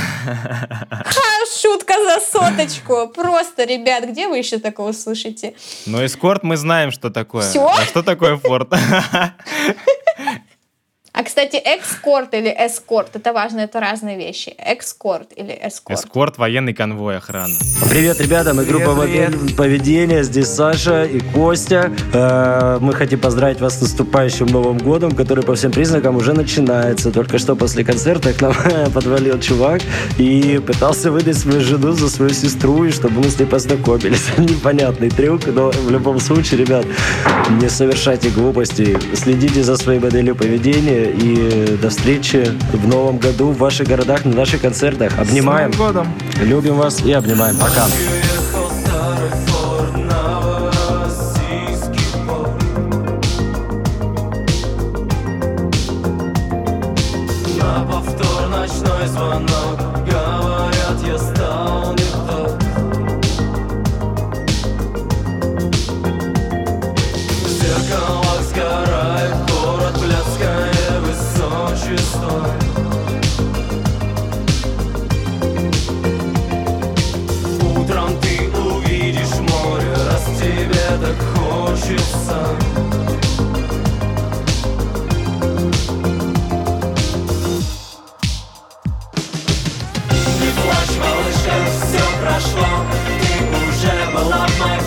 [0.92, 3.08] Ха, шутка за соточку.
[3.08, 5.56] Просто, ребят, где вы еще такого слышите?
[5.88, 7.50] Но эскорт мы знаем, что такое.
[7.50, 7.68] Всё?
[7.68, 8.72] А что такое Форд?
[11.20, 14.54] А, кстати, экскорт или эскорт, это важно, это разные вещи.
[14.60, 16.00] Экскорт или эскорт.
[16.00, 17.56] Эскорт, военный конвой, охрана.
[17.90, 20.24] Привет, ребята, мы группа Привет, «Модель поведения.
[20.24, 21.92] Здесь Саша и Костя.
[22.14, 27.12] Э, Мы хотим поздравить вас с наступающим Новым годом, который по всем признакам уже начинается.
[27.12, 28.54] Только что после концерта к нам
[28.94, 29.82] подвалил чувак
[30.20, 34.26] и пытался выдать свою жену за свою сестру, и чтобы мы с ней познакомились.
[34.38, 36.86] Непонятный трюк, но в любом случае, ребят,
[37.60, 38.96] не совершайте глупостей.
[39.16, 44.36] Следите за своей моделью поведения и до встречи в Новом году в ваших городах, на
[44.36, 45.18] наших концертах.
[45.18, 45.74] Обнимаем.
[45.74, 46.14] С Новым годом!
[46.42, 47.58] Любим вас и обнимаем.
[47.58, 47.88] Пока.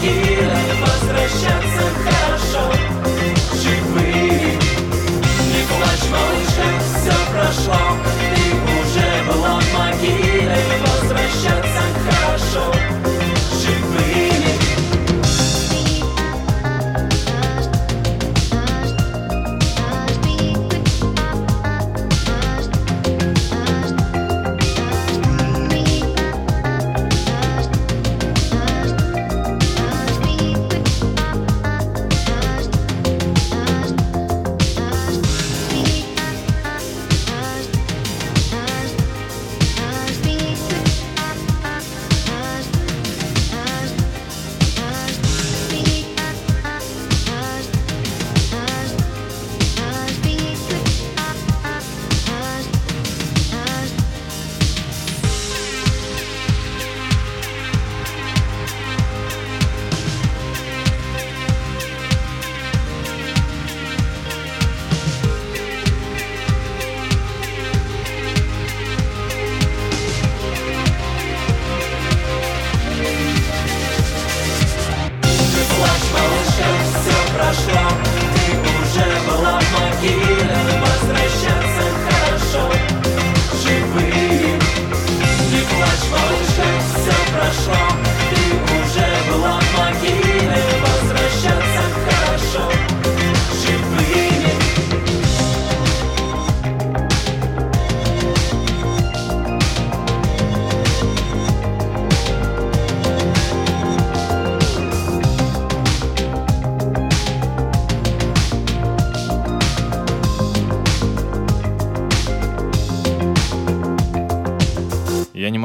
[0.01, 0.49] Могиле
[0.81, 2.73] Возвращаться хорошо.
[3.63, 4.59] Живые
[5.53, 8.20] Не плачь, малышка, все прошло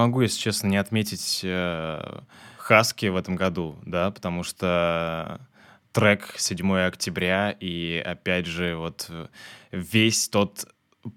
[0.07, 2.19] могу, если честно, не отметить э,
[2.57, 5.39] Хаски в этом году, да, потому что
[5.91, 9.27] трек 7 октября и, опять же, вот э,
[9.71, 10.65] весь тот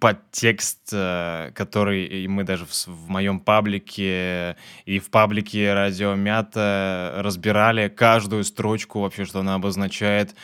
[0.00, 7.14] подтекст, э, который и мы даже в, в моем паблике и в паблике Радио Мята
[7.16, 10.34] разбирали каждую строчку вообще, что она обозначает.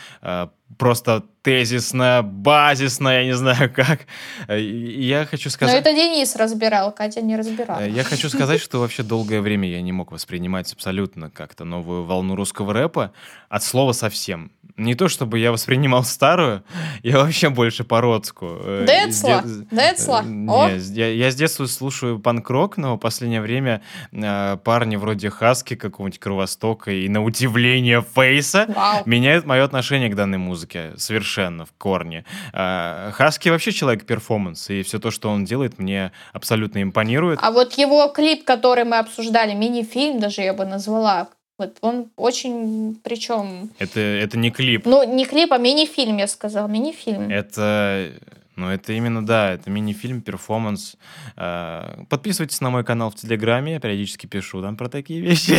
[0.78, 4.00] Просто тезисно, базисно, я не знаю как.
[4.48, 5.80] Э, Я хочу Но сказать...
[5.80, 7.80] это Денис разбирал, Катя не разбирала.
[7.80, 12.04] Э, Я хочу сказать, что вообще долгое время я не мог воспринимать абсолютно как-то новую
[12.04, 13.12] волну русского рэпа
[13.50, 14.50] от слова совсем.
[14.76, 16.64] Не то чтобы я воспринимал старую,
[17.04, 18.46] я вообще больше по-родску.
[18.64, 20.22] Э, Децла, де- Децла.
[20.24, 25.76] с- я, я с детства слушаю панк-рок, но в последнее время э, парни вроде Хаски
[25.76, 29.02] какого-нибудь Кровостока и на удивление Фейса Вау.
[29.04, 32.24] меняют мое отношение к данной музыке совершенно в корне.
[32.52, 37.38] А, Хаски вообще человек перформанс, и все то, что он делает, мне абсолютно импонирует.
[37.42, 42.98] А вот его клип, который мы обсуждали, мини-фильм даже я бы назвала, вот он очень,
[43.04, 44.86] причем, Это, это не клип.
[44.86, 47.30] ну не клип, а мини-фильм, я сказала, мини-фильм.
[47.30, 48.10] Это,
[48.56, 50.96] ну, это именно, да, это мини-фильм, перформанс.
[51.36, 55.56] А, Подписывайтесь на мой канал в Телеграме, я периодически пишу там про такие вещи.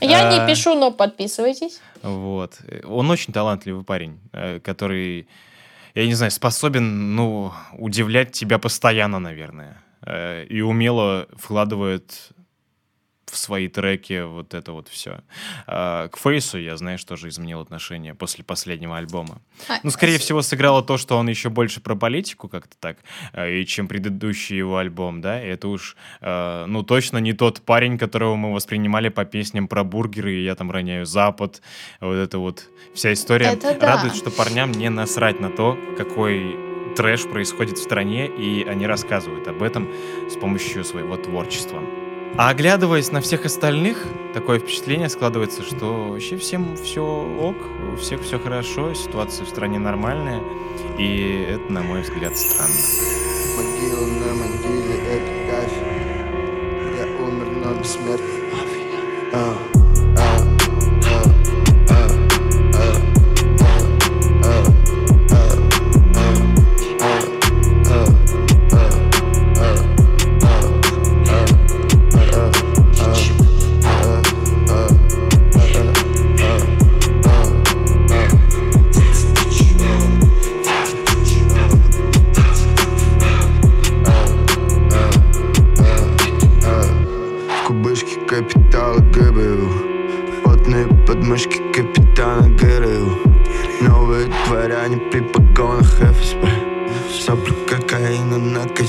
[0.00, 1.80] Я А, не пишу, но подписывайтесь.
[2.02, 2.58] Вот.
[2.84, 5.28] Он очень талантливый парень, э, который,
[5.94, 9.82] я не знаю, способен, ну, удивлять тебя постоянно, наверное.
[10.02, 12.30] Э, И умело вкладывает
[13.30, 15.20] в свои треки вот это вот все.
[15.66, 19.40] К Фейсу я, знаешь, тоже изменил отношение после последнего альбома.
[19.68, 22.98] А, Ну, скорее всего, сыграло то, что он еще больше про политику как-то так,
[23.32, 27.60] э, и чем предыдущий его альбом, да, и это уж, э, ну, точно не тот
[27.62, 31.62] парень, которого мы воспринимали по песням про бургеры, и я там роняю Запад,
[32.00, 33.46] вот это вот вся история.
[33.46, 33.96] Это да.
[33.96, 36.56] Радует, что парням не насрать на то, какой
[36.96, 39.88] трэш происходит в стране, и они рассказывают об этом
[40.28, 41.80] с помощью своего творчества.
[42.36, 47.56] А оглядываясь на всех остальных, такое впечатление складывается, что вообще всем все ок,
[47.92, 50.40] у всех все хорошо, ситуация в стране нормальная,
[50.98, 52.74] и это, на мой взгляд, странно.
[53.56, 56.26] Могила на могиле эпитафия
[56.98, 58.38] Я умер, но бессмертный
[59.32, 59.77] а,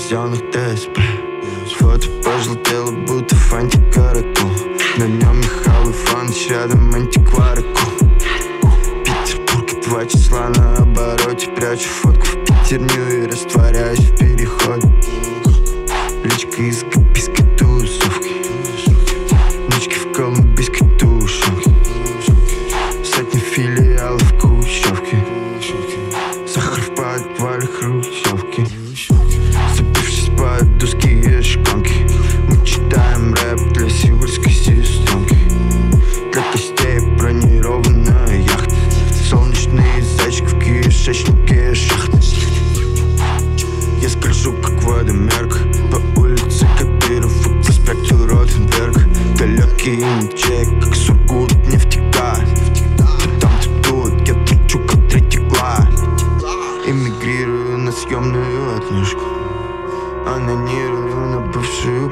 [0.10, 1.00] казенных ДСП
[1.78, 4.50] Фото пожелтело, будто фантик каракул
[4.98, 7.62] На нем Михаил Иванович, рядом антиквар
[9.06, 14.88] Петербург, два числа на обороте Прячу фотку в пятерню и растворяюсь в переходе.
[16.24, 16.84] Личка из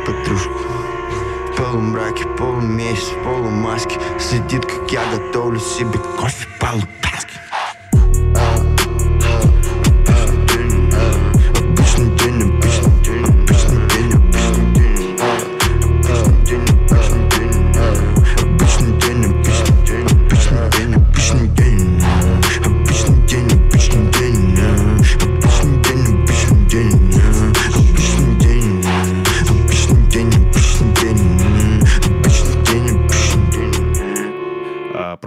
[0.08, 0.54] подружку
[1.58, 4.00] полумраке, полумесяц, полумаске.
[4.20, 6.47] Следит, как я готовлю себе кофе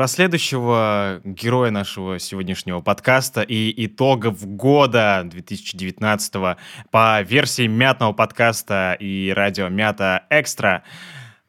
[0.01, 6.57] Про следующего героя нашего сегодняшнего подкаста и итогов года 2019
[6.91, 10.85] по версии мятного подкаста и радио Мята Экстра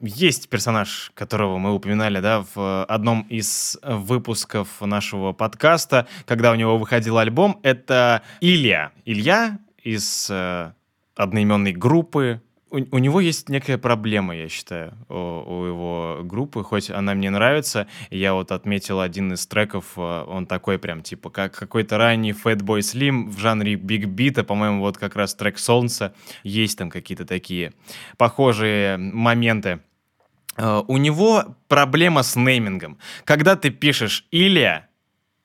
[0.01, 6.77] есть персонаж, которого мы упоминали, да, в одном из выпусков нашего подкаста, когда у него
[6.77, 7.57] выходил альбом.
[7.63, 8.91] Это Илья.
[9.05, 10.73] Илья из э,
[11.15, 12.41] одноименной группы.
[12.72, 17.30] У, у него есть некая проблема, я считаю, у, у его группы, хоть она мне
[17.30, 17.88] нравится.
[18.09, 22.80] Я вот отметил один из треков, э, он такой прям, типа, как какой-то ранний Fatboy
[22.80, 26.14] Slim в жанре биг бита, по-моему, вот как раз трек «Солнце».
[26.43, 27.74] Есть там какие-то такие
[28.17, 29.82] похожие моменты.
[30.56, 33.00] Э, У него проблема с неймингом.
[33.25, 34.88] Когда ты пишешь «Илья»,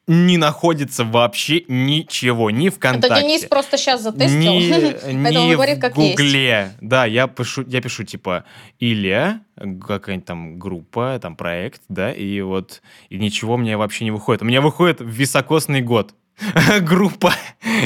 [0.07, 3.07] не находится вообще ничего, ни ВКонтакте.
[3.09, 4.53] Это Денис просто сейчас затестил.
[4.53, 6.17] Ни, ни говорит, в как есть.
[6.17, 6.73] Гугле.
[6.81, 8.45] Да, я пишу, я пишу типа
[8.79, 14.43] Илья, какая-нибудь там группа, там проект, да, и вот и ничего мне вообще не выходит.
[14.43, 16.15] У меня выходит високосный год.
[16.83, 17.33] группа.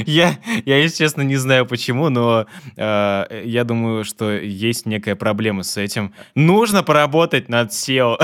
[0.06, 2.46] Я, я, если честно, не знаю почему, но
[2.76, 6.14] э, я думаю, что есть некая проблема с этим.
[6.34, 8.16] Нужно поработать над SEO,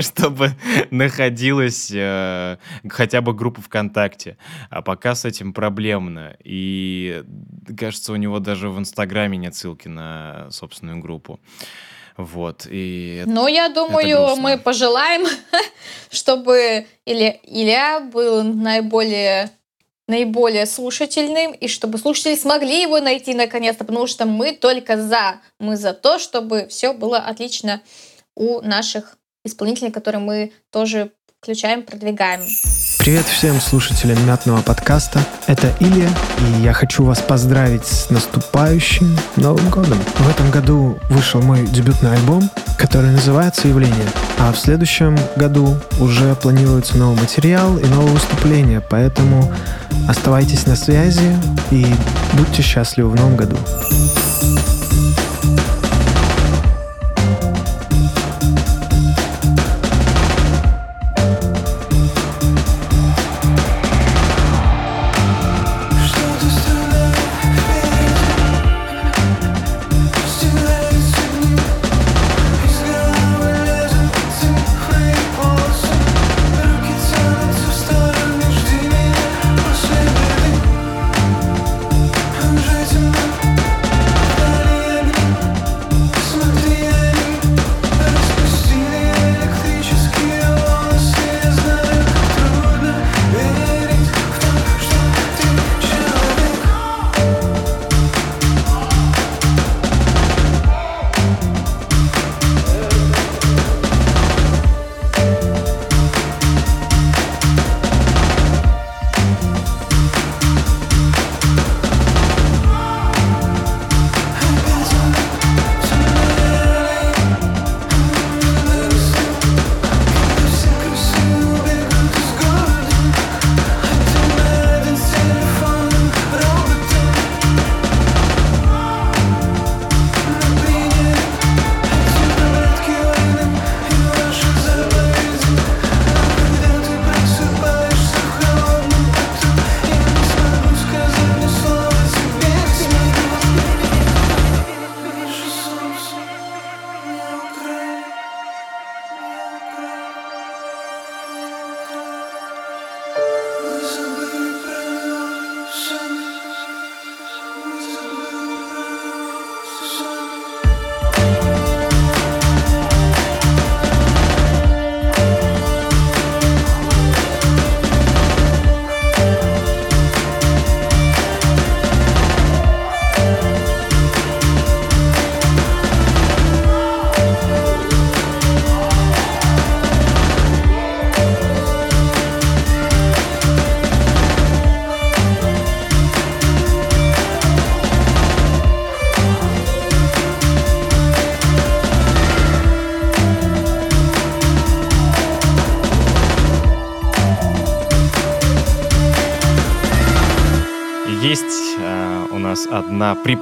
[0.02, 0.52] чтобы
[0.90, 4.36] находилась э, хотя бы группа ВКонтакте.
[4.70, 6.36] А пока с этим проблемно.
[6.44, 7.24] И
[7.76, 11.40] кажется, у него даже в Инстаграме нет ссылки на собственную группу.
[12.16, 12.66] Вот.
[12.70, 15.26] И Но я думаю, мы пожелаем,
[16.10, 19.50] чтобы Илья был наиболее
[20.08, 25.76] наиболее слушательным, и чтобы слушатели смогли его найти наконец-то, потому что мы только за, мы
[25.76, 27.82] за то, чтобы все было отлично
[28.34, 32.40] у наших исполнителей, которые мы тоже включаем, продвигаем.
[33.00, 35.18] Привет всем слушателям мятного подкаста.
[35.48, 39.98] Это Илья, и я хочу вас поздравить с наступающим Новым годом.
[40.18, 42.48] В этом году вышел мой дебютный альбом,
[42.78, 44.06] который называется «Явление».
[44.38, 49.52] А в следующем году уже планируется новый материал и новые выступления, поэтому
[50.08, 51.36] оставайтесь на связи
[51.72, 51.84] и
[52.34, 53.56] будьте счастливы в Новом году.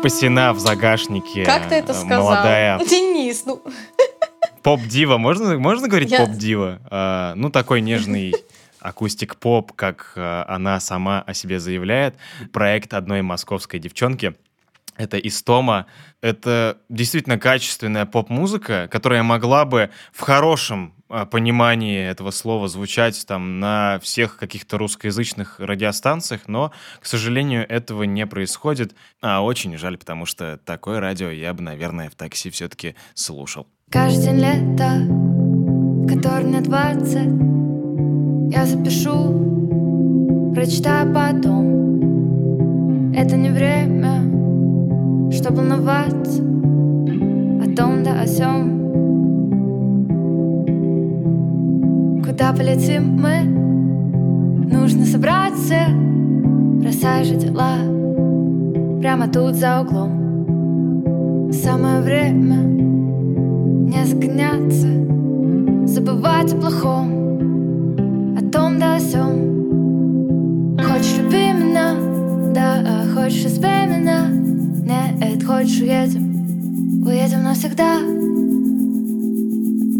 [0.00, 2.24] Припасена в загашнике Как ты это э, сказал?
[2.24, 3.62] молодая Денис, ну...
[4.62, 5.18] поп-дива.
[5.18, 6.80] Можно, можно говорить Я- поп-дива?
[6.90, 8.34] А, ну, такой нежный
[8.80, 12.16] акустик-поп, как а, она сама о себе заявляет.
[12.52, 14.34] Проект одной московской девчонки.
[14.96, 15.86] Это Истома.
[16.20, 20.94] Это действительно качественная поп-музыка, которая могла бы в хорошем
[21.30, 28.24] понимании этого слова звучать там на всех каких-то русскоязычных радиостанциях, но, к сожалению, этого не
[28.26, 28.94] происходит.
[29.20, 33.66] А очень жаль, потому что такое радио я бы, наверное, в такси все-таки слушал.
[33.90, 35.00] Каждый день лето,
[36.04, 37.28] в который мне двадцать
[38.52, 44.20] Я запишу, прочитаю потом Это не время,
[45.32, 48.79] чтобы волноваться О том да о сём
[52.30, 53.42] Куда полетим мы?
[54.72, 55.74] Нужно собраться
[56.80, 57.78] Бросай же дела
[59.00, 62.58] Прямо тут за углом Самое время
[63.90, 64.86] не загоняться,
[65.92, 70.76] забывать о плохом, о том да о сём.
[70.78, 71.96] Хочешь люби меня,
[72.54, 77.98] да, а хочешь избей меня, нет, хочешь уедем, уедем навсегда.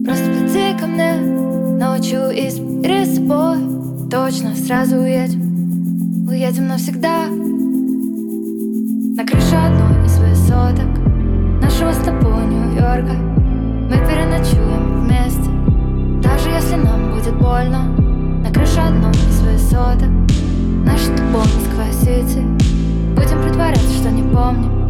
[0.05, 3.57] Просто приди ко мне ночью и забери с собой,
[4.11, 7.27] точно сразу уедем, уедем навсегда.
[9.17, 10.91] На крыше одной из высоток
[11.63, 13.15] нашего с тобой Нью-Йорка
[13.89, 15.51] Мы переночуем вместе.
[16.23, 17.85] Даже если нам будет больно
[18.45, 20.11] На крыше одной из высоток
[20.85, 22.45] Наш с тобой Москва-Сити.
[23.17, 24.87] Будем притворяться, что не помним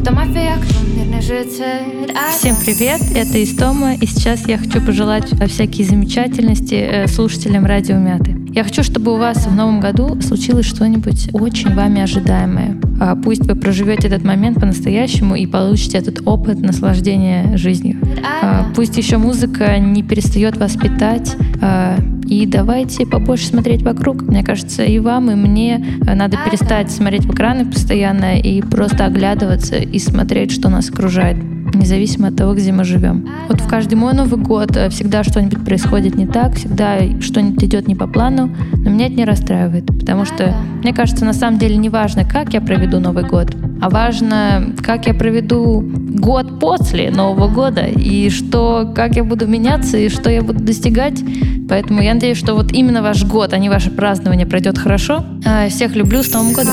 [0.00, 0.83] Кто мафия, кто
[1.20, 7.96] Всем привет, это Истома, и сейчас я хочу пожелать э, всякие замечательности э, слушателям Радио
[7.96, 8.43] Мяты.
[8.54, 12.76] Я хочу, чтобы у вас в новом году случилось что-нибудь очень вами ожидаемое.
[13.00, 17.98] А, Пусть вы проживете этот момент по-настоящему и получите этот опыт наслаждения жизнью.
[18.42, 21.36] А, Пусть еще музыка не перестает вас питать.
[21.60, 24.22] а, И давайте побольше смотреть вокруг.
[24.22, 29.76] Мне кажется, и вам, и мне надо перестать смотреть в экраны постоянно и просто оглядываться
[29.76, 31.36] и смотреть, что нас окружает
[31.78, 33.28] независимо от того, где мы живем.
[33.48, 37.88] Вот в каждый мой Новый год э, всегда что-нибудь происходит не так, всегда что-нибудь идет
[37.88, 41.76] не по плану, но меня это не расстраивает, потому что, мне кажется, на самом деле
[41.76, 47.48] не важно, как я проведу Новый год, а важно, как я проведу год после Нового
[47.48, 51.22] года, и что, как я буду меняться, и что я буду достигать.
[51.68, 55.24] Поэтому я надеюсь, что вот именно ваш год, а не ваше празднование пройдет хорошо.
[55.44, 56.72] А, Всех люблю, с Новым годом!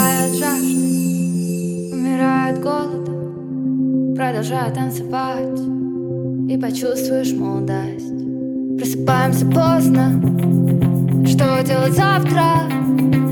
[1.92, 2.91] Умирает жажда,
[4.22, 5.60] Продолжай танцевать
[6.48, 8.14] И почувствуешь молодость
[8.78, 10.22] Просыпаемся поздно
[11.26, 12.70] Что делать завтра?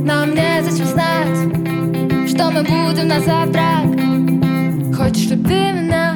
[0.03, 6.15] Нам незачем знать Что мы будем на завтрак Хочешь люби меня?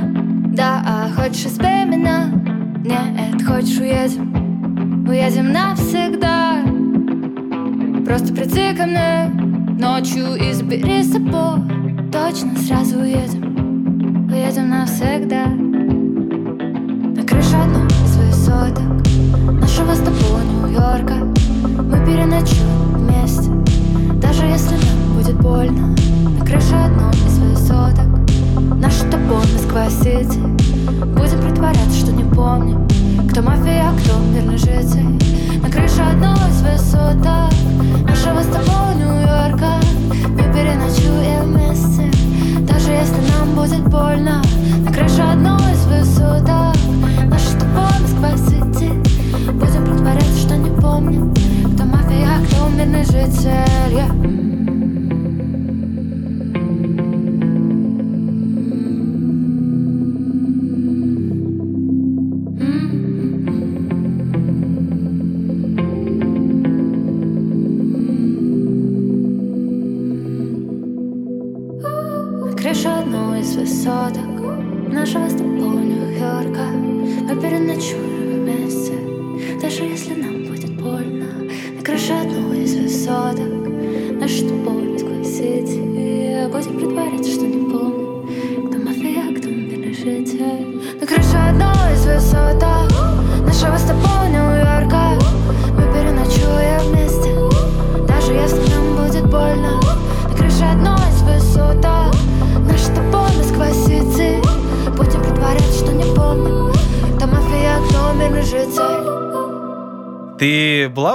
[0.55, 2.31] Да, а хочешь избей меня?
[2.83, 5.05] Нет, хочешь уедем?
[5.07, 6.63] Уедем навсегда
[8.03, 9.29] Просто приди ко мне
[9.79, 11.61] Ночью и забери с собой
[12.11, 13.42] Точно сразу уедем
[14.33, 15.45] Уедем навсегда.
[15.45, 18.81] На крыше одной из высоток
[19.61, 21.13] Нашего с тобой Нью-Йорка.
[21.83, 23.51] Мы переночуем вместе
[24.15, 25.95] Даже если нам будет больно.
[26.39, 28.07] На крыше одной из высоток
[28.75, 32.87] Наш тобой Москва-Сити Будем притворяться, что не помним
[33.29, 35.61] Кто мафия, а кто мирный житель.
[35.61, 37.53] На крыше одной из высоток
[38.09, 39.75] Нашего с тобой Нью-Йорка.
[40.27, 42.32] Мы переночуем вместе
[42.67, 44.41] Даже если нам будет больно
[44.85, 46.75] На крыше одной из высоток
[47.29, 48.91] Наша с тобой Москва-Сити
[49.51, 51.33] Будем притворяться, что не помним
[51.75, 54.42] Кто мафия, а кто мирный житель yeah.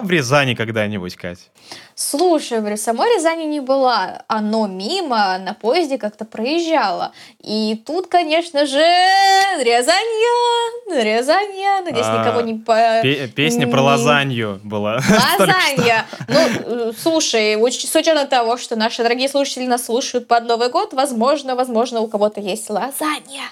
[0.08, 1.38] В Рязани когда-нибудь, Кать?
[1.94, 7.12] Слушай, в самой Рязани не была, оно мимо на поезде как-то проезжало.
[7.40, 8.78] И тут, конечно же,
[9.62, 13.00] Рязанья, Рязанья, надеюсь, А, никого не по...
[13.02, 15.00] Пе- Песня про не- лазанью была.
[15.38, 16.06] Лазанья.
[16.28, 21.54] Ну, слушай, с учетом того, что наши дорогие слушатели нас слушают под Новый год, возможно,
[21.54, 23.44] возможно, у кого-то есть лазанья.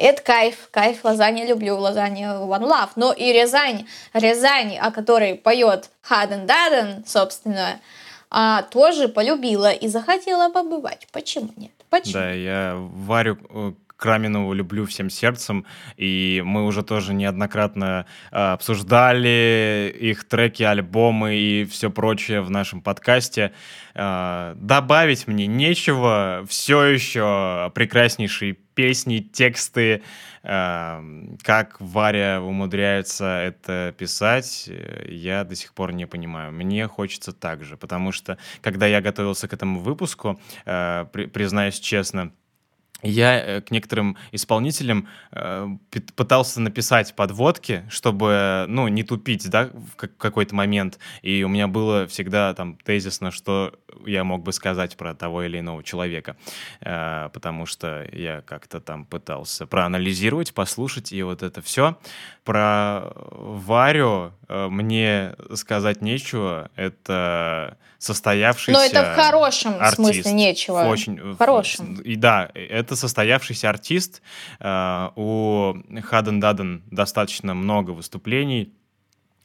[0.00, 2.90] Это кайф, кайф, лазанья, люблю лазанья, one love.
[2.96, 7.78] Но и Рязань, Рязань, о которой поет Хаден Даден, собственно,
[8.30, 11.06] а, тоже полюбила и захотела побывать.
[11.12, 11.72] Почему нет?
[11.90, 12.14] Почему?
[12.14, 15.66] Да, я Варю э, Краминову люблю всем сердцем,
[15.98, 22.80] и мы уже тоже неоднократно э, обсуждали их треки, альбомы и все прочее в нашем
[22.80, 23.52] подкасте.
[23.94, 30.02] Э, добавить мне нечего, все еще прекраснейшие песни, тексты,
[30.42, 31.02] э,
[31.42, 36.50] как Варя умудряется это писать, э, я до сих пор не понимаю.
[36.52, 41.78] Мне хочется так же, потому что, когда я готовился к этому выпуску, э, при- признаюсь
[41.78, 42.32] честно,
[43.02, 45.68] я э, к некоторым исполнителям э,
[46.16, 50.98] пытался написать подводки, чтобы, ну, не тупить, да, в как- какой-то момент.
[51.22, 53.74] И у меня было всегда там тезисно, что
[54.06, 56.36] я мог бы сказать про того или иного человека.
[56.80, 61.96] Э, потому что я как-то там пытался проанализировать, послушать, и вот это все.
[62.44, 66.70] Про Варю э, мне сказать нечего.
[66.76, 69.96] Это состоявшийся Но это в хорошем артист.
[69.96, 70.84] смысле нечего.
[70.84, 71.94] Очень, В хорошем.
[72.00, 74.22] и да, это состоявшийся артист.
[74.58, 78.72] Э, У Хаден Даден достаточно много выступлений.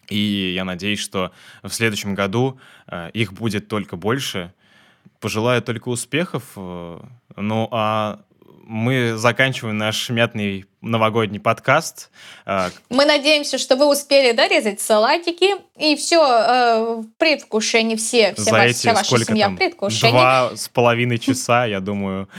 [0.10, 1.32] И я надеюсь, что
[1.64, 4.54] в следующем году э, их будет только больше.
[5.20, 6.44] Пожелаю только успехов.
[6.56, 7.00] э,
[7.38, 8.22] Ну а
[8.66, 12.10] мы заканчиваем наш мятный новогодний подкаст.
[12.46, 18.52] Э, Мы надеемся, что вы успели дорезать салатики, и все в предвкушении, все, все За
[18.52, 19.56] ваши- эти вся ваша сколько семья там?
[19.56, 20.12] в предвкушении.
[20.12, 22.30] Два с половиной часа, я думаю.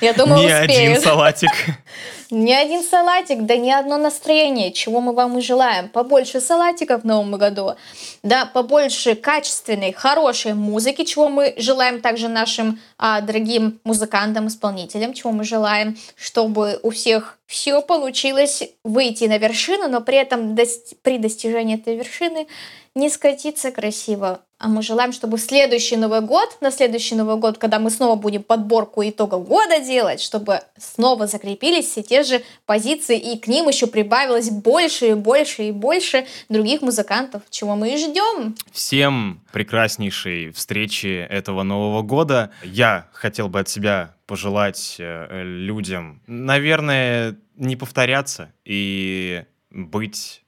[0.00, 1.50] Я думаю, не один салатик.
[2.32, 5.90] Ни один салатик, да ни одно настроение, чего мы вам и желаем.
[5.90, 7.74] Побольше салатиков в новом году,
[8.22, 15.30] да, побольше качественной, хорошей музыки, чего мы желаем также нашим а, дорогим музыкантам, исполнителям, чего
[15.32, 20.56] мы желаем, чтобы у всех все получилось выйти на вершину, но при этом
[21.02, 22.46] при достижении этой вершины
[22.94, 24.40] не скатиться красиво.
[24.58, 28.14] А мы желаем, чтобы в следующий Новый год, на следующий Новый год, когда мы снова
[28.14, 33.68] будем подборку итогов года делать, чтобы снова закрепились все те же позиции, и к ним
[33.68, 38.54] еще прибавилось больше и больше и больше других музыкантов, чего мы и ждем.
[38.70, 42.50] Всем прекраснейшей встречи этого Нового года.
[42.62, 50.42] Я хотел бы от себя пожелать э, людям, наверное, не повторяться и быть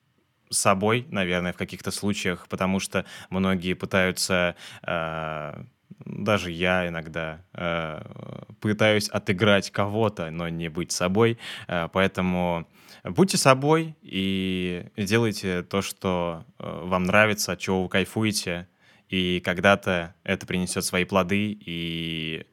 [0.51, 5.65] собой, наверное, в каких-то случаях, потому что многие пытаются, э,
[6.05, 8.03] даже я иногда э,
[8.61, 12.69] пытаюсь отыграть кого-то, но не быть собой, Э, поэтому
[13.05, 18.69] будьте собой и делайте то, что вам нравится, от чего вы кайфуете,
[19.09, 22.47] и когда-то это принесет свои плоды, и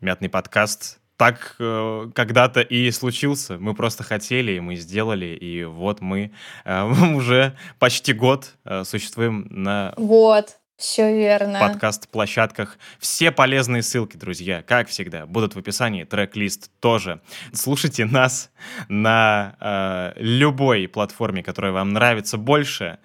[0.00, 3.58] мятный подкаст так э, когда-то и случился.
[3.58, 6.30] Мы просто хотели, и мы сделали, и вот мы
[6.64, 11.58] э, уже почти год э, существуем на Вот, все верно.
[11.58, 12.78] подкаст-площадках.
[13.00, 16.04] Все полезные ссылки, друзья, как всегда, будут в описании.
[16.04, 17.20] Трек-лист тоже.
[17.52, 18.52] Слушайте нас
[18.88, 23.00] на э, любой платформе, которая вам нравится больше.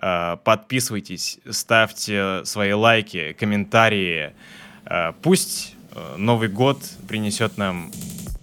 [0.00, 4.32] Э, подписывайтесь, ставьте свои лайки, комментарии.
[4.86, 5.76] Э, пусть
[6.16, 7.90] Новый год принесет нам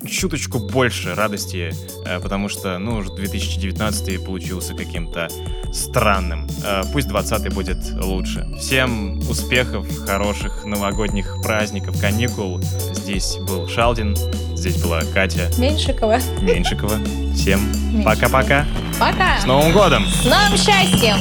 [0.07, 1.73] чуточку больше радости,
[2.05, 5.27] э, потому что, ну, уже 2019 получился каким-то
[5.73, 6.47] странным.
[6.63, 8.45] Э, Пусть 20 будет лучше.
[8.59, 12.61] Всем успехов, хороших новогодних праздников, каникул.
[12.93, 14.15] Здесь был Шалдин,
[14.55, 16.19] здесь была Катя Меньшикова.
[16.41, 16.99] Меньшикова.
[17.33, 17.59] Всем
[18.03, 18.65] пока-пока.
[18.99, 19.39] Пока.
[19.39, 20.05] С Новым годом!
[20.05, 21.17] С новым счастьем!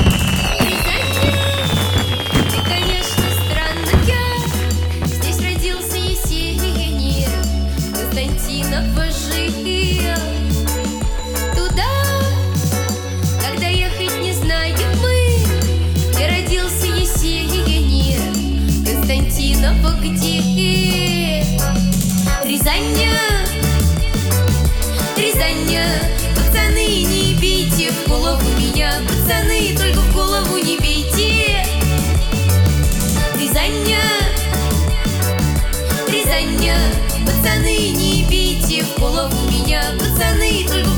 [20.44, 21.42] Рязани,
[22.44, 23.16] Рязанью,
[25.16, 25.82] Рязанью.
[26.36, 31.64] Пацаны, не бейте в голову меня, пацаны, только в голову не бейте.
[33.40, 33.96] Рязанью,
[36.08, 36.76] Рязанью.
[37.24, 40.93] Пацаны, не бейте в голову меня, пацаны, только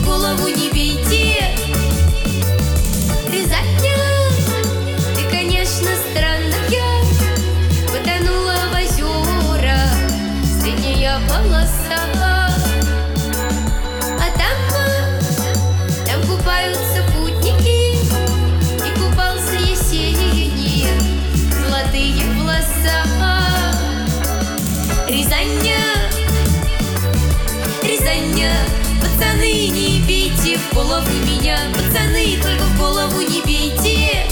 [30.57, 31.59] бери в голову меня.
[31.73, 34.27] Пацаны, только в голову не бейте.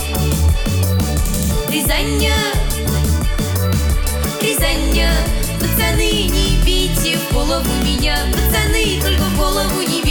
[1.69, 2.36] Рязанья,
[4.41, 5.11] Рязанья.
[5.61, 8.17] Пацаны, не бейте в голову меня.
[8.33, 10.03] Пацаны, только в голову не бейте